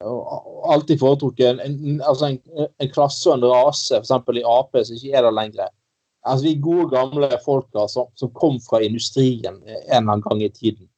Alltid 0.00 0.96
foretrukket 0.96 1.60
en, 1.60 1.74
en, 1.76 1.98
altså 2.00 2.30
en, 2.30 2.38
en, 2.56 2.88
klasse 2.88 3.28
og 3.28 3.36
en 3.36 3.50
rase, 3.50 3.98
f.eks. 3.98 4.14
i 4.40 4.44
Ap, 4.48 4.78
som 4.80 4.96
ikke 4.96 5.12
er 5.12 5.26
der 5.26 5.34
lenger. 5.36 5.68
Altså, 6.24 6.46
Vi 6.46 6.54
gode, 6.62 6.86
gamle 6.94 7.28
folka 7.44 7.84
som, 7.88 8.08
som 8.16 8.32
kom 8.32 8.56
fra 8.64 8.80
industrien 8.80 9.58
en 9.60 9.76
eller 9.76 9.98
annen 10.00 10.24
gang 10.24 10.40
i 10.42 10.48
tiden. 10.48 10.88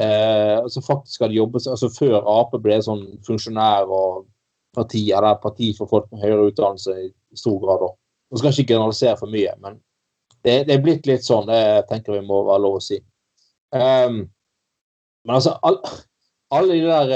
Eh, 0.00 0.68
som 0.72 0.86
faktisk 0.86 1.20
hadde 1.20 1.36
jobbet 1.36 1.66
altså 1.68 1.90
Før 1.92 2.24
Ap 2.38 2.54
ble 2.64 2.78
sånn 2.80 3.02
funksjonær 3.26 3.90
og 3.92 4.24
parti, 4.76 5.02
eller 5.12 5.36
parti 5.42 5.74
for 5.76 5.90
folk 5.90 6.06
med 6.08 6.22
høyere 6.24 6.48
utdannelse 6.48 6.96
i 7.02 7.10
stor 7.36 7.58
grad. 7.60 7.84
Nå 8.30 8.40
skal 8.40 8.54
ikke 8.54 8.72
generalisere 8.72 9.18
for 9.20 9.32
mye, 9.32 9.52
men 9.60 9.80
det, 10.40 10.62
det, 10.68 10.76
er 10.76 10.84
blitt 10.84 11.08
litt 11.10 11.26
sånn. 11.26 11.50
Det 11.50 11.88
tenker 11.90 12.16
vi 12.16 12.24
må 12.24 12.44
være 12.46 12.64
lov 12.64 12.78
å 12.78 12.84
si. 12.84 13.00
Um, 13.70 14.24
men 15.26 15.36
altså, 15.36 15.54
all, 15.62 15.78
alle 16.50 16.74
de 16.74 16.86
der 16.86 17.12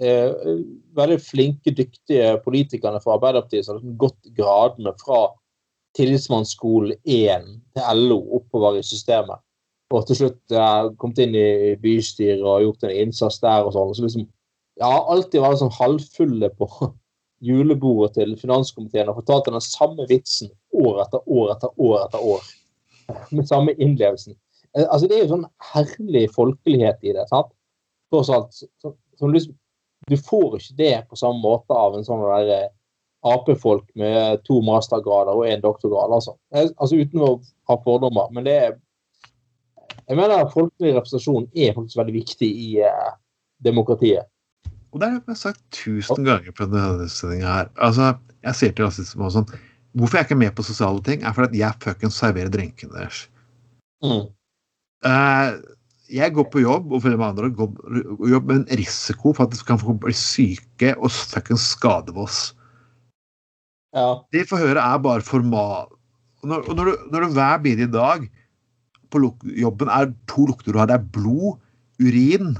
eh, 0.00 0.56
veldig 0.96 1.20
flinke, 1.20 1.72
dyktige 1.74 2.36
politikerne 2.44 3.00
fra 3.02 3.16
Arbeiderpartiet 3.16 3.66
som 3.66 3.78
har 3.78 3.96
gått 4.00 4.34
gradene 4.36 4.92
fra 5.00 5.24
tillitsmannsskolen 5.96 6.96
1 7.04 7.48
til 7.76 8.04
LO 8.08 8.20
oppover 8.38 8.78
i 8.78 8.86
systemet, 8.86 9.40
og 9.92 10.06
til 10.08 10.22
slutt 10.22 10.54
eh, 10.56 10.88
kommet 11.00 11.20
inn 11.24 11.36
i 11.36 11.74
bystyret 11.82 12.44
og 12.44 12.66
gjort 12.66 12.88
en 12.88 12.96
innsats 13.06 13.40
der 13.42 13.66
og 13.66 13.74
sånn. 13.76 13.94
så 13.96 14.06
liksom 14.06 14.26
ja, 14.80 14.88
alltid 14.88 15.42
vært 15.42 15.60
sånn 15.60 15.76
halvfulle 15.76 16.52
på 16.56 16.68
julebordet 17.48 18.16
til 18.20 18.36
finanskomiteen 18.40 19.10
og 19.10 19.20
fortalt 19.20 19.50
den 19.50 19.64
samme 19.64 20.06
vitsen 20.08 20.52
år 20.72 21.02
etter 21.04 21.24
år 21.26 21.56
etter 21.56 21.74
år 21.76 21.98
etter 22.06 22.28
år. 22.36 22.48
Med 23.34 23.48
samme 23.48 23.74
innlevelsen. 23.76 24.36
Eh, 24.78 24.86
Altså, 24.88 25.08
det 25.08 25.16
er 25.16 25.24
jo 25.24 25.32
sånn 25.34 25.48
herlig 25.72 26.28
folkelighet 26.34 27.02
i 27.02 27.16
det. 27.16 27.26
sant? 27.30 27.52
Tross 28.12 28.30
alt. 28.32 28.52
Så, 28.54 28.94
så, 29.18 29.28
liksom, 29.28 29.56
du 30.10 30.16
får 30.18 30.58
ikke 30.58 30.78
det 30.78 30.94
på 31.08 31.18
samme 31.18 31.42
måte 31.42 31.76
av 31.76 31.96
en 31.96 32.06
sånn 32.06 32.24
der 32.24 32.54
eh, 32.56 32.70
Ap-folk 33.22 33.84
med 33.94 34.40
to 34.48 34.56
mastergrader 34.66 35.36
og 35.38 35.46
én 35.46 35.60
doktorgrad. 35.62 36.10
Altså. 36.10 36.34
Eh, 36.54 36.66
altså 36.76 36.98
uten 36.98 37.22
å 37.22 37.36
ha 37.70 37.78
fordommer. 37.84 38.32
Men 38.34 38.48
det 38.48 38.56
er 38.60 38.80
Jeg 40.08 40.16
mener 40.18 40.48
folkelig 40.50 40.96
representasjon 40.96 41.44
er 41.54 41.74
faktisk 41.76 41.96
veldig 41.96 42.14
viktig 42.16 42.48
i 42.48 42.70
eh, 42.82 43.12
demokratiet. 43.62 44.26
Og 44.92 45.00
det 45.00 45.08
har 45.08 45.20
jeg 45.30 45.38
sagt 45.38 45.60
tusen 45.72 46.26
ganger 46.26 46.52
på 46.56 46.66
denne 46.68 47.06
sendinga 47.08 47.52
her. 47.54 47.70
Altså, 47.78 48.10
jeg 48.42 48.58
sier 48.58 48.74
til 48.74 48.88
rasisme 48.88 49.28
og 49.28 49.36
sånn 49.36 49.52
Hvorfor 49.92 50.18
jeg 50.18 50.26
ikke 50.26 50.34
er 50.38 50.40
med 50.40 50.54
på 50.56 50.64
sosiale 50.64 51.02
ting, 51.04 51.20
er 51.20 51.34
fordi 51.36 51.50
at 51.50 51.56
jeg 51.60 51.80
fuckings 51.84 52.16
serverer 52.16 52.48
drinkene 52.48 52.94
deres. 52.96 53.26
Mm. 54.00 54.22
Eh, 55.06 55.60
jeg 56.12 56.34
går 56.36 56.48
på 56.52 56.62
jobb 56.62 56.92
og 56.92 57.02
flere 57.04 57.20
andre 57.24 57.48
går 57.56 57.70
på 57.72 58.28
jobb 58.30 58.50
med 58.50 58.58
en 58.60 58.80
risiko 58.82 59.32
for 59.32 59.46
at 59.48 59.54
vi 59.56 59.64
kan 59.66 59.80
få 59.80 59.94
bli 60.02 60.14
syke 60.16 60.92
og 60.98 61.10
fuckings 61.14 61.70
skade 61.74 62.12
oss. 62.20 62.52
Ja. 63.96 64.22
Det 64.32 64.46
høre, 64.50 64.80
er 64.80 65.00
bare 65.04 65.24
formal. 65.24 65.90
Og 66.42 66.48
når, 66.48 66.68
og 66.68 66.76
når, 66.76 66.84
du, 66.90 67.08
når 67.12 67.24
du 67.24 67.34
hver 67.36 67.62
bidige 67.64 67.92
dag 67.92 68.26
på 69.12 69.20
jobben 69.44 69.90
er 69.92 70.12
to 70.30 70.46
lukter 70.48 70.72
du 70.72 70.80
har, 70.80 70.88
det 70.90 70.98
er 70.98 71.10
blod, 71.14 71.58
urin 72.00 72.56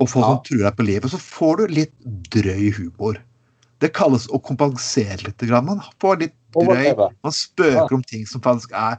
og 0.00 0.08
folk 0.08 0.24
Ja. 0.24 0.30
som 0.32 0.42
truer 0.46 0.64
deg 0.66 0.76
på 0.78 0.86
livet, 0.86 1.12
så 1.12 1.20
får 1.20 1.56
du 1.60 1.76
litt 1.78 1.94
drøy 2.34 2.72
humor. 2.76 3.20
Det 3.82 3.92
kalles 3.96 4.28
å 4.30 4.38
kompensere 4.38 5.18
litt. 5.24 5.38
grann. 5.38 5.66
Man 5.66 5.80
får 6.00 6.20
litt 6.20 6.36
drøy. 6.54 6.92
Man 7.22 7.34
spøker 7.34 7.94
om 7.96 8.02
ting 8.02 8.26
som 8.26 8.40
faktisk 8.40 8.72
er 8.72 8.98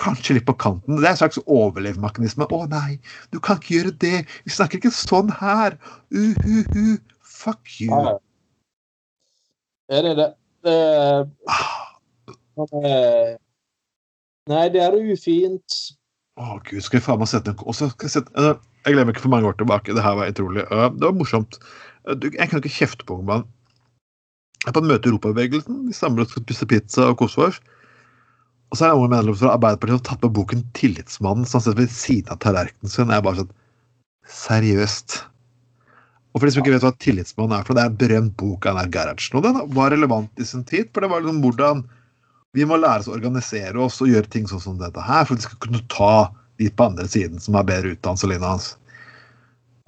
kanskje 0.00 0.34
litt 0.38 0.46
på 0.48 0.54
kanten. 0.58 0.96
Det 1.00 1.06
er 1.06 1.14
en 1.14 1.20
slags 1.20 1.38
overlevemekanisme. 1.46 2.46
'Å 2.48 2.68
nei, 2.70 2.98
du 3.30 3.40
kan 3.40 3.56
ikke 3.60 3.74
gjøre 3.76 3.98
det. 3.98 4.26
Vi 4.44 4.50
snakker 4.50 4.78
ikke 4.80 4.92
sånn 4.94 5.30
her. 5.40 5.78
Uhuhu. 6.10 6.98
Fuck 7.22 7.80
you.' 7.80 7.90
Ja, 7.90 8.18
det 9.88 9.98
Er 9.98 10.02
det 10.02 10.16
det? 10.16 10.30
eh, 10.64 11.24
Nei, 14.48 14.68
det 14.74 14.80
er 14.82 14.96
ufint. 15.12 15.76
Å 16.40 16.58
gud, 16.64 16.80
skal 16.82 16.98
jeg 16.98 17.04
faen 17.04 17.18
meg 17.20 17.28
sette 17.28 17.52
en 17.52 17.58
og 17.60 17.74
så 17.76 17.90
skal 17.92 18.08
Jeg 18.08 18.14
sette, 18.16 18.58
jeg 18.86 18.94
glemmer 18.94 19.12
ikke 19.12 19.22
for 19.26 19.34
mange 19.34 19.46
år 19.46 19.56
tilbake. 19.58 19.94
Det 19.94 20.02
her 20.02 20.16
var 20.16 20.30
utrolig. 20.32 20.64
Det 20.68 21.04
var 21.04 21.12
morsomt. 21.12 21.58
Jeg 22.08 22.48
kan 22.50 22.58
ikke 22.58 22.72
kjefte 22.72 23.04
på 23.06 23.18
ungdommen. 23.18 23.44
Jeg 24.62 24.70
er 24.70 24.72
på 24.72 24.82
et 24.82 24.88
møte 24.88 25.06
i 25.06 25.12
Europabevegelsen. 25.12 25.86
Vi 25.86 25.92
samler 25.92 26.24
oss 26.24 26.36
og 26.36 26.42
spiser 26.46 26.66
pizza 26.70 27.06
og 27.10 27.18
koser 27.18 27.48
oss. 27.50 27.60
Og 28.72 28.78
så 28.78 28.86
er 28.86 28.94
det 28.94 29.02
unge 29.02 29.12
medlemmer 29.12 29.36
fra 29.36 29.52
Arbeiderpartiet 29.52 29.98
som 29.98 30.00
har 30.00 30.06
tatt 30.08 30.22
med 30.24 30.32
boken 30.38 30.62
'Tillitsmannen', 30.72 31.48
som 31.48 31.60
sitter 31.60 31.82
ved 31.82 31.90
siden 31.92 32.32
av 32.32 32.38
tallerkenen 32.40 32.88
sin. 32.88 33.10
Jeg 33.12 33.20
er 33.20 33.26
bare 33.26 33.42
sånn 33.42 33.52
Seriøst. 34.32 35.16
Og 36.32 36.40
for 36.40 36.46
de 36.46 36.52
som 36.54 36.62
ikke 36.62 36.72
vet 36.72 36.86
hva 36.86 36.92
'Tillitsmannen' 36.96 37.58
er 37.58 37.66
for, 37.68 37.76
det 37.76 37.82
er 37.82 37.90
en 37.90 37.98
berømt 38.00 38.36
bok 38.40 38.64
av 38.64 38.78
Einar 38.78 38.92
Gerhardsen. 38.94 39.36
Og 39.36 39.44
den 39.44 39.58
var 39.76 39.92
relevant 39.92 40.40
i 40.40 40.46
sin 40.48 40.64
tid, 40.64 40.88
for 40.94 41.04
det 41.04 41.10
var 41.12 41.20
liksom 41.20 41.42
hvordan 41.44 41.82
vi 42.56 42.64
må 42.68 42.78
lære 42.80 43.04
oss 43.04 43.10
å 43.12 43.16
organisere 43.16 43.80
oss 43.80 44.00
og 44.00 44.08
gjøre 44.08 44.30
ting 44.32 44.48
sånn 44.48 44.60
som 44.64 44.78
dette 44.80 45.04
her, 45.04 45.26
for 45.28 45.36
vi 45.36 45.44
skal 45.44 45.60
kunne 45.60 45.84
ta 45.92 46.32
de 46.60 46.70
på 46.72 46.86
andre 46.88 47.08
siden 47.08 47.40
som 47.40 47.56
er 47.56 47.68
bedre 47.68 47.92
utdannelse 47.92 48.28
lignende 48.28 48.54
hans. 48.54 48.70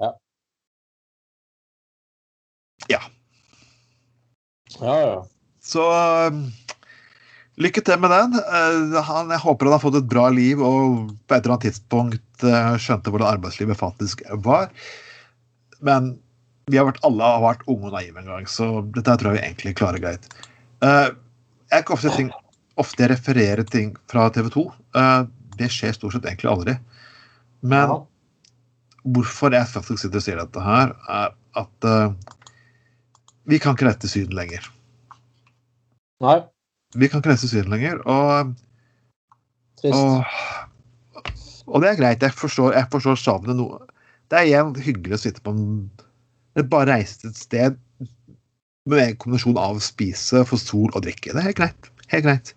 Ja. 0.01 0.13
Ja. 2.93 3.01
Ja, 4.81 4.97
ja. 5.01 5.19
Så 5.65 5.85
um, 6.29 6.45
lykke 7.61 7.83
til 7.87 8.01
med 8.03 8.13
den. 8.13 8.39
Eh, 8.41 9.01
han, 9.09 9.33
jeg 9.33 9.43
håper 9.45 9.69
han 9.69 9.77
har 9.77 9.83
fått 9.83 9.99
et 10.01 10.11
bra 10.11 10.27
liv 10.35 10.63
og 10.65 11.11
på 11.27 11.37
et 11.37 11.41
eller 11.41 11.57
annet 11.57 11.67
tidspunkt 11.69 12.47
eh, 12.47 12.71
skjønte 12.83 13.13
hvordan 13.13 13.37
arbeidslivet 13.37 13.79
faktisk 13.79 14.25
var. 14.47 14.71
Men 15.85 16.15
vi 16.71 16.81
har 16.81 16.89
vært, 16.89 17.03
alle 17.07 17.29
har 17.35 17.45
vært 17.45 17.67
unge 17.69 17.91
og 17.91 17.95
naive 17.95 18.23
en 18.23 18.33
gang, 18.33 18.49
så 18.49 18.81
dette 18.95 19.19
tror 19.21 19.33
jeg 19.33 19.39
vi 19.39 19.45
egentlig 19.45 19.77
klarer 19.79 20.03
greit. 20.03 20.27
Eh, 20.85 21.13
jeg 21.73 21.85
ikke 21.85 21.97
ofte, 21.97 22.15
ting, 22.17 22.33
ofte 22.81 23.05
jeg 23.05 23.13
refererer 23.13 23.69
ting 23.69 23.95
fra 24.11 24.27
TV 24.35 24.51
2. 24.55 24.67
Eh, 25.01 25.21
det 25.61 25.71
skjer 25.71 25.95
stort 25.97 26.17
sett 26.17 26.27
egentlig 26.27 26.51
aldri. 26.51 26.79
Men 27.65 27.93
hvorfor 29.05 29.53
jeg 29.55 29.69
faktisk 29.71 30.03
sitter 30.03 30.21
og 30.21 30.25
sier 30.25 30.41
dette 30.41 30.65
her, 30.65 30.95
er 31.13 31.35
at 31.61 31.87
vi 33.49 33.61
kan 33.63 33.77
ikke 33.77 33.87
reise 33.87 34.01
til 34.03 34.11
Syden 34.11 34.37
lenger. 34.37 34.67
Nei, 36.25 36.39
Vi 36.95 37.09
kan 37.11 37.21
ikke 37.21 37.33
reise 37.33 37.47
til 37.49 37.53
Syden 37.59 37.75
lenger, 37.75 38.01
og, 38.07 38.53
trist. 39.81 39.99
og, 39.99 41.25
og 41.67 41.83
det 41.83 41.91
er 41.91 41.99
greit. 42.01 42.23
Jeg 42.23 42.37
forstår, 42.39 42.75
jeg 42.77 42.91
forstår 42.93 43.19
savnet 43.21 43.59
noe. 43.59 43.81
Det 44.31 44.39
er 44.41 44.49
igjen 44.49 44.73
hyggelig 44.79 45.19
å 45.19 45.23
sitte 45.27 45.43
på 45.45 45.55
en 45.55 45.65
eller 46.55 46.69
Bare 46.71 46.87
reise 46.93 47.19
til 47.19 47.33
et 47.33 47.41
sted 47.41 47.79
med 48.87 49.01
en 49.01 49.17
kombinasjon 49.19 49.59
av 49.59 49.81
spise, 49.83 50.45
få 50.47 50.59
sol 50.61 50.93
og 50.95 51.03
drikke. 51.03 51.33
Det 51.33 51.41
er 51.41 51.49
helt 51.49 51.59
greit. 51.59 51.89
Helt 52.13 52.27
greit. 52.29 52.53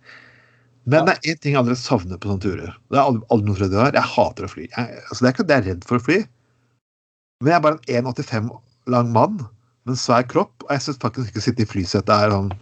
Men 0.86 1.00
Ja. 1.00 1.06
det 1.08 1.15
er 1.17 1.34
én 1.34 1.39
ting 1.41 1.54
jeg 1.56 1.60
aldri 1.63 1.76
savner 1.76 2.19
på 2.21 2.30
sånne 2.30 2.43
turer. 2.45 2.76
Det 2.93 3.00
er 3.00 3.08
aldri 3.10 3.47
noe 3.47 3.58
jeg 3.58 3.73
har. 3.73 3.91
Jeg 3.97 4.12
hater 4.13 4.45
å 4.45 4.52
fly. 4.52 4.67
Jeg, 4.69 5.02
altså, 5.10 5.17
det 5.23 5.28
er 5.28 5.34
ikke 5.34 5.45
at 5.47 5.50
jeg 5.56 5.58
er 5.63 5.67
redd 5.71 5.88
for 5.89 5.97
å 5.97 6.04
fly, 6.06 6.19
men 7.41 7.52
jeg 7.52 7.58
er 7.58 7.65
bare 7.65 7.80
en 7.97 8.06
1,85 8.13 8.52
lang 8.93 9.12
mann 9.13 9.38
med 9.41 9.95
en 9.95 10.00
svær 10.00 10.23
kropp, 10.30 10.63
og 10.67 10.71
jeg 10.76 10.86
syns 10.86 11.02
faktisk 11.02 11.32
ikke 11.32 11.41
å 11.41 11.47
sitte 11.47 11.65
i 11.65 11.69
flysetet 11.73 12.13
er 12.13 12.32
sånn 12.36 12.54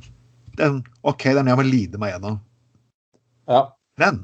den, 0.60 0.82
OK, 1.04 1.24
det 1.24 1.36
er 1.36 1.42
den 1.42 1.52
jeg 1.52 1.60
må 1.60 1.68
lide 1.68 2.02
meg 2.02 2.16
gjennom. 2.16 2.40
Ja. 3.52 3.62
Men 4.02 4.24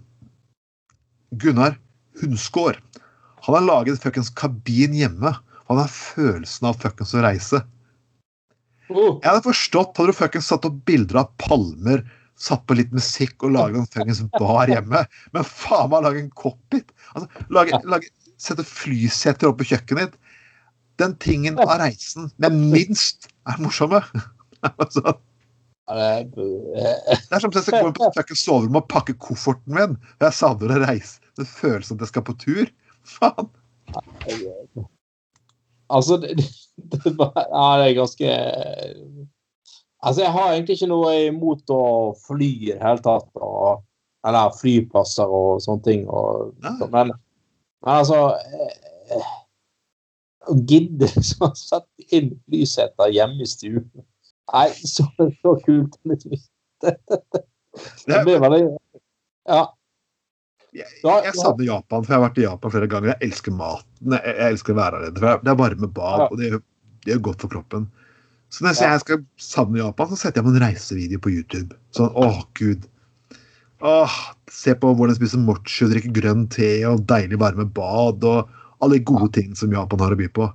Gunnar 1.41 1.78
Hunskår 2.22 2.80
han 3.41 3.56
har 3.56 3.63
laget 3.65 4.02
fuckings 4.04 4.30
kabin 4.38 4.94
hjemme. 4.94 5.34
Han 5.67 5.80
har 5.80 5.89
følelsen 5.89 6.67
av 6.70 6.78
fuckings 6.82 7.13
å 7.17 7.24
reise. 7.26 7.63
Uh, 8.91 9.17
Jeg 9.17 9.26
hadde 9.26 9.46
forstått 9.48 9.98
hadde 9.98 10.13
du 10.13 10.17
fuckings 10.17 10.50
satt 10.52 10.67
opp 10.67 10.82
bilder 10.86 11.24
av 11.24 11.32
palmer, 11.41 12.04
satt 12.38 12.67
på 12.70 12.78
litt 12.78 12.94
musikk 12.94 13.48
og 13.48 13.56
laget 13.56 13.82
en 13.82 13.89
fuckings 13.89 14.22
bar 14.38 14.70
hjemme. 14.70 15.02
Men 15.34 15.48
faen 15.48 15.89
meg 15.89 16.06
lage 16.06 16.22
en 16.22 16.30
cockpit! 16.38 16.94
Altså, 17.15 17.46
lage, 17.58 17.82
lage, 17.89 18.13
sette 18.41 18.65
flyseter 18.67 19.50
opp 19.50 19.62
på 19.62 19.72
kjøkkenet 19.72 20.12
ditt. 20.12 20.38
Den 21.02 21.17
tingen 21.24 21.58
av 21.58 21.74
reisen 21.82 22.30
med 22.38 22.54
minst 22.76 23.32
er 23.50 23.58
morsomme. 23.63 24.04
altså, 24.84 25.15
det, 25.97 26.08
er 27.32 27.41
som 27.41 27.49
om 27.49 27.56
jeg 27.56 27.65
skal 27.65 27.82
på 27.82 27.89
at 27.89 27.97
på 27.97 28.08
ikke 28.08 28.15
fuckings 28.19 28.45
soverom 28.45 28.80
og 28.80 28.88
pakke 28.91 29.15
kofferten 29.19 29.75
min. 29.75 29.97
Jeg 30.21 30.38
savner 30.38 30.75
å 30.75 30.80
reise. 30.86 31.19
Det 31.39 31.47
føles 31.49 31.89
som 31.89 31.99
at 31.99 32.06
jeg 32.06 32.12
skal 32.13 32.25
på 32.27 32.36
tur. 32.41 32.71
Faen. 33.08 33.49
Altså, 35.91 36.17
det, 36.21 36.36
det, 36.38 37.01
ja, 37.12 37.65
det 37.82 37.88
er 37.89 37.97
ganske 37.97 38.36
Altså, 40.01 40.21
jeg 40.23 40.32
har 40.34 40.51
egentlig 40.51 40.77
ikke 40.80 40.89
noe 40.89 41.10
imot 41.27 41.73
å 41.73 41.84
fly 42.25 42.49
i 42.49 42.71
det 42.71 42.80
hele 42.82 43.04
tatt. 43.06 43.27
Og, 43.38 43.84
eller 44.27 44.56
flyplasser 44.58 45.30
og 45.30 45.62
sånne 45.62 45.86
ting. 45.86 46.08
Og, 46.10 46.56
så, 46.63 46.88
men, 46.93 47.13
men 47.86 47.91
altså 47.91 48.21
eh, 48.38 49.36
Å 50.49 50.56
gidde 50.58 51.10
liksom 51.12 51.45
å 51.49 51.51
sette 51.58 52.08
inn 52.17 52.34
flyseter 52.47 53.13
hjemme 53.13 53.45
i 53.45 53.49
stuen 53.49 53.89
Nei, 54.51 54.67
så, 54.87 55.07
så 55.17 55.57
kult. 55.67 55.99
Det, 56.81 56.95
det, 57.05 57.39
det 58.09 58.19
blir 58.25 58.39
veldig 58.41 58.63
Ja. 59.45 59.59
Jeg, 60.73 60.87
jeg 61.03 61.33
savner 61.37 61.67
Japan, 61.67 62.01
for 62.01 62.09
jeg 62.09 62.17
har 62.17 62.23
vært 62.23 62.39
i 62.41 62.45
Japan 62.47 62.73
flere 62.73 62.87
ganger. 62.89 63.11
Jeg 63.11 63.29
elsker 63.29 63.53
maten. 63.53 64.15
Jeg, 64.15 64.33
jeg 64.33 64.55
elsker 64.55 64.73
å 64.73 64.77
være 64.79 65.01
der. 65.03 65.21
For 65.21 65.45
det 65.45 65.51
er 65.53 65.59
varme 65.59 65.89
bad, 65.93 66.23
og 66.25 66.39
det 66.41 66.49
det 67.01 67.15
gjør 67.15 67.25
godt 67.31 67.43
for 67.45 67.53
kroppen. 67.55 67.87
Så 68.51 68.65
når 68.65 68.81
jeg 68.83 69.03
skal 69.03 69.21
savne 69.41 69.79
Japan, 69.79 70.09
så 70.11 70.19
setter 70.19 70.41
jeg 70.41 70.47
på 70.47 70.53
en 70.53 70.63
reisevideo 70.63 71.21
på 71.23 71.33
YouTube. 71.33 71.77
Sånn, 71.95 72.11
åh, 72.19 72.41
gud. 72.59 72.87
Åh, 73.87 74.17
se 74.51 74.75
på 74.77 74.91
hvordan 74.91 75.15
de 75.15 75.21
spiser 75.21 75.41
mochi 75.41 75.85
og 75.87 75.93
drikker 75.93 76.13
grønn 76.13 76.43
te 76.53 76.73
og 76.85 77.05
deilig 77.09 77.39
varme 77.41 77.65
bad 77.65 78.25
og 78.27 78.51
alle 78.81 78.99
de 78.99 79.05
gode 79.07 79.31
tingene 79.37 79.57
som 79.57 79.73
Japan 79.73 80.03
har 80.03 80.13
å 80.13 80.19
by 80.19 80.27
på. 80.35 80.49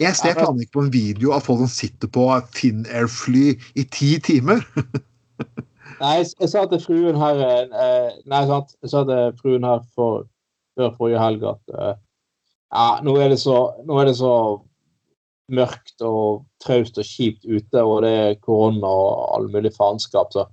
Jeg 0.00 0.16
ser 0.18 0.34
ikke 0.34 0.72
på 0.74 0.82
en 0.82 0.92
video 0.92 1.30
av 1.36 1.44
folk 1.46 1.60
som 1.62 1.70
sitter 1.70 2.10
på 2.10 2.26
Finnair-fly 2.56 3.52
i 3.78 3.84
ti 3.94 4.16
timer. 4.18 4.64
Nei, 6.00 6.16
jeg, 6.18 6.48
sa 6.50 6.64
til 6.66 6.80
fruen 6.82 7.18
her 7.18 7.38
eh, 7.38 8.10
Nei, 8.26 8.40
sant. 8.50 8.74
Jeg 8.82 8.90
sa 8.90 9.04
til 9.06 9.36
fruen 9.38 9.66
her 9.66 9.84
for, 9.94 10.26
før 10.74 10.90
forrige 10.98 11.22
helg 11.22 11.46
at 11.52 11.74
eh, 11.78 11.94
ja, 12.74 12.86
nå 13.06 13.14
er, 13.22 13.30
det 13.30 13.38
så, 13.44 13.58
nå 13.86 14.00
er 14.02 14.10
det 14.10 14.16
så 14.18 14.34
mørkt 15.54 16.02
og 16.02 16.42
traust 16.64 16.98
og 16.98 17.06
kjipt 17.06 17.44
ute, 17.46 17.82
og 17.82 18.02
det 18.02 18.14
er 18.24 18.40
korona 18.42 18.88
og 18.88 19.36
all 19.36 19.50
mulig 19.52 19.70
faenskap, 19.76 20.32
så 20.34 20.48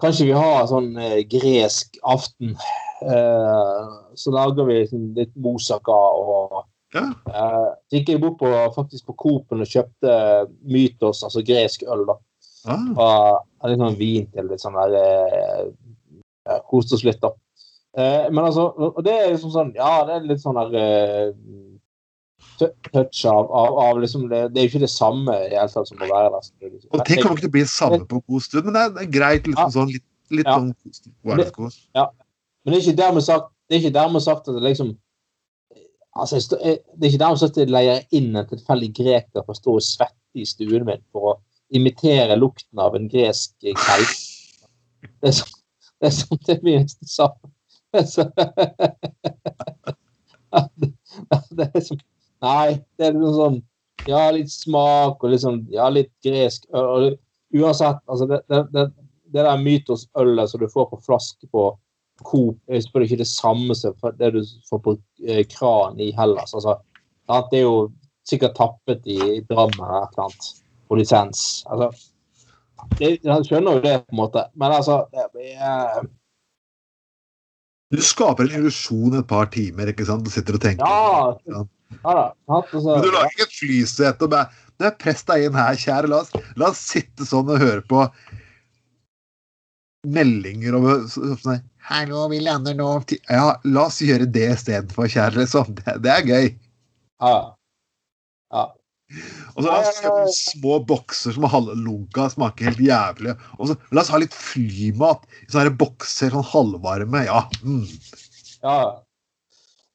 kan 0.00 0.10
ikke 0.10 0.26
vi 0.26 0.34
ha 0.34 0.64
sånn 0.66 0.90
eh, 0.98 1.20
gresk 1.30 2.00
aften? 2.02 2.56
Eh, 3.04 3.92
så 4.18 4.34
lager 4.34 4.66
vi 4.66 4.80
liksom, 4.80 5.12
litt 5.14 5.34
moussaka 5.38 6.00
og 6.18 6.64
Ja. 6.94 7.08
eh, 7.10 7.70
Så 7.90 7.98
gikk 7.98 8.12
jeg 8.14 8.22
bort 8.22 8.38
på, 8.38 8.50
faktisk 8.76 9.08
på 9.10 9.16
Coop-en 9.18 9.64
og 9.64 9.70
kjøpte 9.70 10.14
Mytos, 10.62 11.24
altså 11.26 11.42
gresk 11.46 11.82
øl, 11.90 12.06
da. 12.08 12.18
Ah, 12.64 13.40
Og 13.60 13.68
litt 13.68 13.80
sånn 13.82 13.98
vin 13.98 14.28
til 14.32 14.46
litt 14.48 14.62
sånn 14.62 14.76
der 14.78 14.94
uh, 14.96 16.60
Koste 16.70 16.96
oss 16.96 17.04
litt, 17.04 17.20
da. 17.20 17.34
Uh, 17.94 18.30
men 18.30 18.46
altså, 18.46 18.70
og 18.72 19.02
det 19.04 19.12
er 19.12 19.34
liksom 19.34 19.52
sånn 19.54 19.74
Ja, 19.76 19.98
det 20.08 20.16
er 20.16 20.24
litt 20.30 20.42
sånn 20.42 20.56
der 20.58 20.72
eh, 20.80 21.28
touch 22.92 23.20
av, 23.28 23.50
av, 23.50 23.76
av 23.82 24.00
liksom 24.02 24.26
det, 24.30 24.40
det, 24.54 24.60
er 24.60 24.66
jo 24.66 24.72
ikke 24.72 24.82
det 24.84 24.90
samme 24.92 25.36
i 25.44 25.52
hele 25.52 25.68
tatt 25.70 25.88
som 25.90 26.02
å 26.02 26.08
være 26.08 26.32
der. 26.32 26.48
Liksom. 26.70 26.88
Og 26.90 27.04
ting 27.06 27.22
kommer 27.22 27.38
ikke 27.38 27.46
til 27.46 27.52
å 27.52 27.54
bli 27.56 27.64
samme 27.70 28.00
på 28.10 28.20
god 28.30 28.44
stund, 28.46 28.68
men 28.68 28.76
det 28.76 28.82
er, 28.82 28.92
det 28.94 29.04
er 29.04 29.12
greit. 29.14 29.48
liksom 29.48 29.64
ja. 29.64 29.74
sånn 29.74 29.90
litt, 29.92 30.04
litt 30.34 30.50
ja. 30.50 30.58
sånn 30.58 31.72
Ja. 31.96 32.06
Men 32.64 32.74
det 32.74 32.78
er 32.78 32.84
ikke 32.84 33.00
dermed 33.02 33.26
sagt, 33.26 33.50
det 33.68 33.76
er 33.76 33.82
ikke 33.82 33.96
dermed 33.96 34.24
sagt 34.24 34.48
at 34.48 34.56
det 34.56 34.64
liksom 34.64 34.94
altså, 36.14 36.40
Det 36.54 36.78
er 37.02 37.10
ikke 37.10 37.22
dermed 37.24 37.40
sagt 37.42 37.58
at 37.58 37.64
jeg 37.64 37.74
leier 37.74 38.04
inn 38.14 38.36
en 38.36 38.48
tilfeldig 38.48 38.90
greker 38.96 39.42
for 39.42 39.54
å 39.54 39.58
stå 39.58 39.74
og 39.78 39.84
svette 39.84 40.40
i 40.40 40.46
stuen 40.48 40.86
min 40.86 41.02
for 41.14 41.32
å 41.32 41.36
imitere 41.74 42.36
lukten 42.38 42.78
av 42.82 42.94
en 42.96 43.08
gresk 43.10 43.54
kelp. 43.64 44.16
Det 45.20 45.30
er 45.30 45.36
sånn 45.40 45.60
det 46.00 46.10
er 46.10 46.14
sånn 46.18 46.40
det 46.44 46.88
sa. 47.08 47.26
det 51.56 51.68
er 51.70 51.84
som 51.84 51.98
Nei, 52.44 52.70
det 52.98 53.06
er 53.06 53.14
liksom 53.14 53.36
sånn 53.38 53.58
Ja, 54.04 54.26
litt 54.34 54.50
smak 54.52 55.22
og 55.22 55.30
litt 55.32 55.44
sånn 55.44 55.62
Ja, 55.72 55.86
litt 55.88 56.12
gresk 56.24 56.66
øl. 56.76 57.14
Uansett, 57.54 58.02
altså 58.10 58.26
det, 58.28 58.42
det, 58.50 58.60
det, 58.74 58.84
det 59.32 59.46
der 59.46 59.62
Mytos-ølet 59.62 60.50
som 60.50 60.60
du 60.60 60.68
får 60.68 60.90
på 60.90 61.00
flaske 61.06 61.46
på 61.54 61.62
Coop, 62.22 62.58
er 62.68 62.80
selvfølgelig 62.80 63.10
ikke 63.10 63.22
det 63.24 63.30
samme 63.30 63.74
som 63.74 63.94
det 64.18 64.30
du 64.36 64.40
får 64.68 64.82
på 64.84 64.96
eh, 65.26 65.42
kran 65.50 66.00
i 66.00 66.12
Hellas. 66.14 66.54
Altså, 66.54 66.76
det 67.50 67.58
er 67.58 67.64
jo 67.64 67.78
sikkert 68.28 68.54
tappet 68.56 69.06
i, 69.10 69.40
Drammen 69.50 69.80
eller 69.80 70.04
et 70.04 70.14
eller 70.14 70.28
annet 70.28 70.50
på 70.88 70.98
lisens. 71.00 71.64
Altså, 71.66 71.90
jeg 73.00 73.18
skjønner 73.48 73.78
jo 73.78 73.84
det, 73.84 73.96
på 74.04 74.14
en 74.14 74.20
måte, 74.20 74.44
men 74.54 74.76
altså 74.76 75.04
det, 75.12 75.54
er, 75.56 76.04
du 77.94 78.02
skaper 78.02 78.48
en 78.48 78.58
illusjon 78.58 79.18
et 79.18 79.26
par 79.30 79.50
timer 79.54 79.90
ikke 79.92 80.06
sant? 80.08 80.24
Du 80.26 80.32
sitter 80.32 80.56
og 80.58 80.62
tenker. 80.64 80.84
Ja, 80.84 81.34
ja. 81.50 81.64
da. 82.02 82.14
Altså, 82.48 82.80
Men 82.88 83.04
du 83.04 83.10
lager 83.12 83.34
ikke 83.34 83.48
et 83.48 83.58
flysete 83.58 84.26
og 84.26 84.32
bare 84.34 84.90
Press 84.98 85.22
deg 85.28 85.44
inn 85.46 85.54
her, 85.54 85.76
kjære. 85.78 86.08
La 86.10 86.24
oss, 86.24 86.32
la 86.58 86.72
oss 86.72 86.80
sitte 86.82 87.22
sånn 87.28 87.52
og 87.54 87.60
høre 87.62 87.84
på 87.86 88.00
meldinger 90.04 90.76
og 90.78 90.86
sånn 91.12 91.62
Hallo, 91.84 92.22
vi 92.32 92.38
lander 92.40 92.76
nå 92.78 92.88
Ja, 93.28 93.58
la 93.68 93.86
oss 93.90 94.00
gjøre 94.00 94.28
det 94.32 94.46
istedenfor, 94.54 95.08
kjære. 95.12 95.42
Liksom. 95.42 95.74
Det, 95.76 95.98
det 96.04 96.12
er 96.14 96.30
gøy. 96.30 96.46
Ja. 97.20 97.36
ja. 98.54 98.64
Og 99.52 99.58
så 99.58 99.66
La 99.68 99.80
oss 99.82 100.00
kjøpe 100.00 100.30
små 100.32 100.78
bokser 100.88 101.36
som 101.36 101.44
halvlunka 101.52 102.30
smaker 102.32 102.70
helt 102.70 102.80
jævlig. 102.86 103.34
Og 103.58 103.70
så 103.70 103.76
La 103.92 104.04
oss 104.04 104.12
ha 104.14 104.20
litt 104.22 104.36
flymat 104.36 105.28
i 105.44 105.50
sånne 105.52 105.74
bokser, 105.80 106.32
sånn 106.32 106.48
halvvarme. 106.54 107.26
Ja. 107.28 107.44
Mm. 107.66 107.84
ja. 108.64 108.78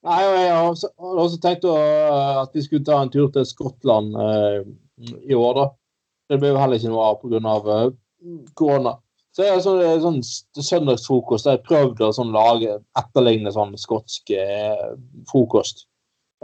Nei, 0.06 0.20
jeg 0.24 0.54
har 0.54 0.70
også, 0.70 0.94
også 0.96 1.42
tenkt 1.44 1.66
å, 1.68 1.74
at 2.46 2.54
vi 2.56 2.64
skulle 2.64 2.86
ta 2.88 3.02
en 3.02 3.12
tur 3.12 3.28
til 3.36 3.44
Skottland 3.50 4.14
eh, 4.16 4.62
i 5.28 5.36
år, 5.36 5.58
da. 5.58 5.66
Det 6.30 6.38
ble 6.40 6.54
jo 6.54 6.62
heller 6.62 6.80
ikke 6.80 6.94
noe 6.94 7.10
av 7.10 7.20
pga. 7.20 7.82
Uh, 8.20 8.38
korona. 8.58 8.94
Så 9.40 9.46
jeg 9.48 9.60
så, 9.64 9.74
sånn, 10.04 10.18
sånn 10.20 10.66
søndagsfrokost 10.68 11.46
har 11.48 11.54
jeg 11.56 11.68
prøvde 11.70 12.10
å 12.10 12.12
sånn, 12.12 12.34
lage 12.36 12.74
etterligne 13.00 13.54
sånn 13.56 13.72
skotsk 13.80 14.34
eh, 14.36 14.90
frokost. 15.30 15.86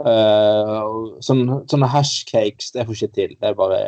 Uh, 0.00 1.12
sånne, 1.24 1.58
sånne 1.68 1.90
hashcakes, 1.92 2.70
det 2.72 2.86
får 2.88 2.96
ikke 2.96 3.16
til. 3.18 3.34
Det 3.36 3.50
er 3.50 3.58
bare 3.58 3.82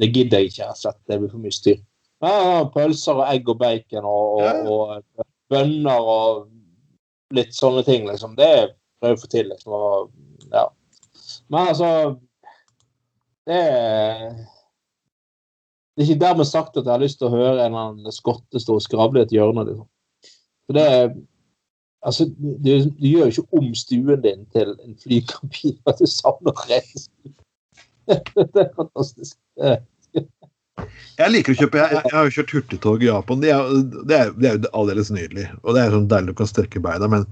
Det 0.00 0.08
gidder 0.14 0.40
jeg 0.40 0.48
ikke, 0.48 0.70
rett 0.70 0.78
og 0.78 0.80
slett. 0.80 0.98
Det 1.12 1.18
blir 1.20 1.32
for 1.34 1.44
mye 1.44 1.52
styr. 1.52 1.82
Ja, 2.24 2.62
pølser 2.72 3.20
og 3.20 3.26
egg 3.26 3.52
og 3.52 3.60
bacon 3.60 4.08
og, 4.08 4.40
og, 4.48 5.04
og, 5.20 5.28
bønner 5.52 6.08
og 6.14 6.48
litt 7.36 7.52
sånne 7.52 7.84
ting, 7.84 8.08
liksom. 8.08 8.32
Det 8.40 8.48
prøver 8.96 9.12
jeg 9.12 9.18
å 9.18 9.22
få 9.26 9.30
til, 9.36 9.52
liksom. 9.52 9.76
Og, 9.76 10.08
ja. 10.48 10.64
Men 11.52 11.74
altså 11.74 11.92
Det 13.44 13.60
Det 16.00 16.06
er 16.06 16.14
ikke 16.14 16.22
dermed 16.22 16.48
sagt 16.48 16.78
at 16.80 16.86
jeg 16.86 16.94
har 16.94 17.02
lyst 17.02 17.18
til 17.20 17.28
å 17.28 17.34
høre 17.34 17.58
en 17.58 17.74
eller 17.74 17.90
annen 17.90 18.14
skotte 18.14 18.60
stå 18.62 18.78
og 18.78 18.84
skravle 18.86 19.20
i 19.20 19.26
et 19.26 19.34
hjørne, 19.36 19.66
liksom. 19.68 19.88
For 20.64 20.78
det 20.78 20.86
er 20.88 21.10
Altså, 22.00 22.24
du, 22.24 22.70
du, 22.96 23.04
gjør 23.04 23.26
jo 23.28 23.42
ikke 23.42 23.58
om 23.58 23.66
stuen 23.76 24.22
din 24.24 24.46
til 24.54 24.70
en 24.72 24.94
flykabin 25.02 25.74
at 25.90 25.98
du 26.00 26.06
savner 26.08 26.62
reise. 26.70 27.10
det 28.54 28.62
er 28.62 28.70
fantastisk. 28.78 29.36
Jeg 31.20 31.34
liker 31.34 31.52
å 31.52 31.58
kjøpe 31.58 31.82
Jeg, 31.82 31.98
jeg 31.98 32.14
har 32.14 32.24
jo 32.24 32.32
kjørt 32.38 32.54
hurtigtog 32.56 33.04
i 33.04 33.10
Japan. 33.10 33.42
Det 33.44 33.52
er, 33.52 33.74
det 34.08 34.16
er, 34.16 34.32
det 34.32 34.48
er 34.48 34.56
jo 34.56 34.70
aldeles 34.80 35.12
nydelig. 35.12 35.44
Og 35.60 35.76
det 35.76 35.82
er 35.82 35.92
sånn 35.92 36.08
deilig 36.08 36.32
å 36.32 36.38
kan 36.40 36.48
strekke 36.48 36.80
beina. 36.88 37.10
Men 37.12 37.28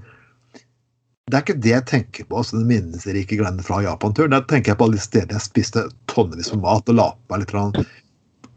det 1.29 1.39
er 1.39 1.47
ikke 1.47 1.57
det 1.65 1.73
jeg 1.73 1.87
tenker 1.89 2.29
på 2.29 2.43
altså, 2.43 2.59
den 2.59 2.69
minnesrike 2.69 3.39
greiene 3.41 3.65
fra 3.65 3.81
Japan-turen. 3.87 4.37
Der 4.37 4.45
tenker 4.53 4.75
jeg 4.75 4.81
på 4.83 4.85
alle 4.85 5.01
de 5.01 5.07
stedene 5.07 5.39
jeg 5.39 5.47
spiste 5.47 5.87
tonnevis 6.13 6.53
med 6.53 6.61
mat 6.67 6.93
og 6.93 7.01
la 7.01 7.09
på 7.17 7.33
meg 7.33 7.47
litt. 7.47 7.89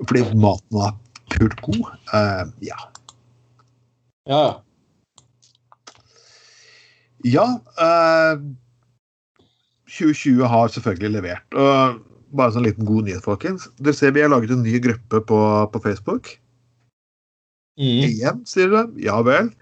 Fordi 0.03 0.25
maten 0.35 0.79
var 0.79 0.97
pult 1.33 1.61
god. 1.65 1.87
Uh, 2.13 2.45
ja. 2.65 2.79
Ja, 4.29 4.45
ja. 7.27 7.47
uh, 7.79 8.43
2020 9.93 10.47
har 10.49 10.73
selvfølgelig 10.73 11.17
levert. 11.19 11.59
Og 11.59 11.99
bare 12.33 12.51
en 12.51 12.57
sånn 12.57 12.67
liten 12.67 12.89
god 12.89 13.09
nyhet, 13.09 13.25
folkens. 13.27 13.69
Dere 13.83 13.97
ser 13.97 14.15
Vi 14.17 14.25
har 14.25 14.33
laget 14.33 14.55
en 14.55 14.65
ny 14.65 14.79
gruppe 14.83 15.21
på, 15.29 15.41
på 15.73 15.83
Facebook. 15.85 16.37
Mm. 17.81 18.01
Igjen, 18.09 18.41
sier 18.49 18.73
dere. 18.73 18.89
Ja 19.01 19.21
vel. 19.27 19.53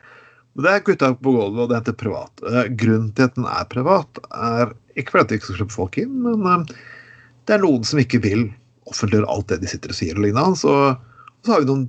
Det 0.61 0.71
er 0.71 0.85
gutta 0.85 1.13
på 1.15 1.33
gulvet, 1.35 1.65
og 1.65 1.71
det 1.71 1.81
heter 1.81 1.99
privat. 1.99 2.45
Uh, 2.45 2.65
grunnen 2.79 3.11
til 3.17 3.29
at 3.29 3.37
den 3.39 3.47
er 3.49 3.67
privat, 3.71 4.23
er 4.35 4.75
ikke 4.99 5.15
fordi 5.15 5.29
det 5.29 5.39
ikke 5.39 5.51
skal 5.51 5.61
slippe 5.61 5.77
folk 5.77 5.99
inn, 6.03 6.17
men 6.27 6.49
eh, 6.51 6.73
det 7.47 7.55
er 7.57 7.63
noen 7.63 7.87
som 7.87 8.01
ikke 8.03 8.21
vil 8.25 8.49
offentliggjøre 8.91 9.31
alt 9.31 9.49
det 9.53 9.63
de 9.63 9.71
sitter 9.71 9.95
og 9.95 9.99
sier. 9.99 10.19
og 10.19 10.27
lignende. 10.27 10.61
Så, 10.61 10.77
så 11.47 11.55
har 11.55 11.65
vi 11.65 11.71
noen 11.71 11.89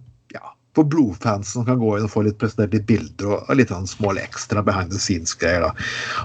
for 0.76 0.88
blodfans 0.88 1.52
som 1.52 1.66
kan 1.68 1.80
gå 1.80 1.98
inn 1.98 2.08
og 2.08 2.14
få 2.14 2.24
litt 2.26 2.38
presentert 2.40 2.76
litt 2.76 2.88
bilder 2.88 3.34
og 3.36 3.56
litt 3.60 3.72
sånn 3.74 3.90
små 3.90 4.14
ekstra 4.20 4.64
behind 4.64 4.94
the 4.94 5.00
scenes-greier. 5.02 5.68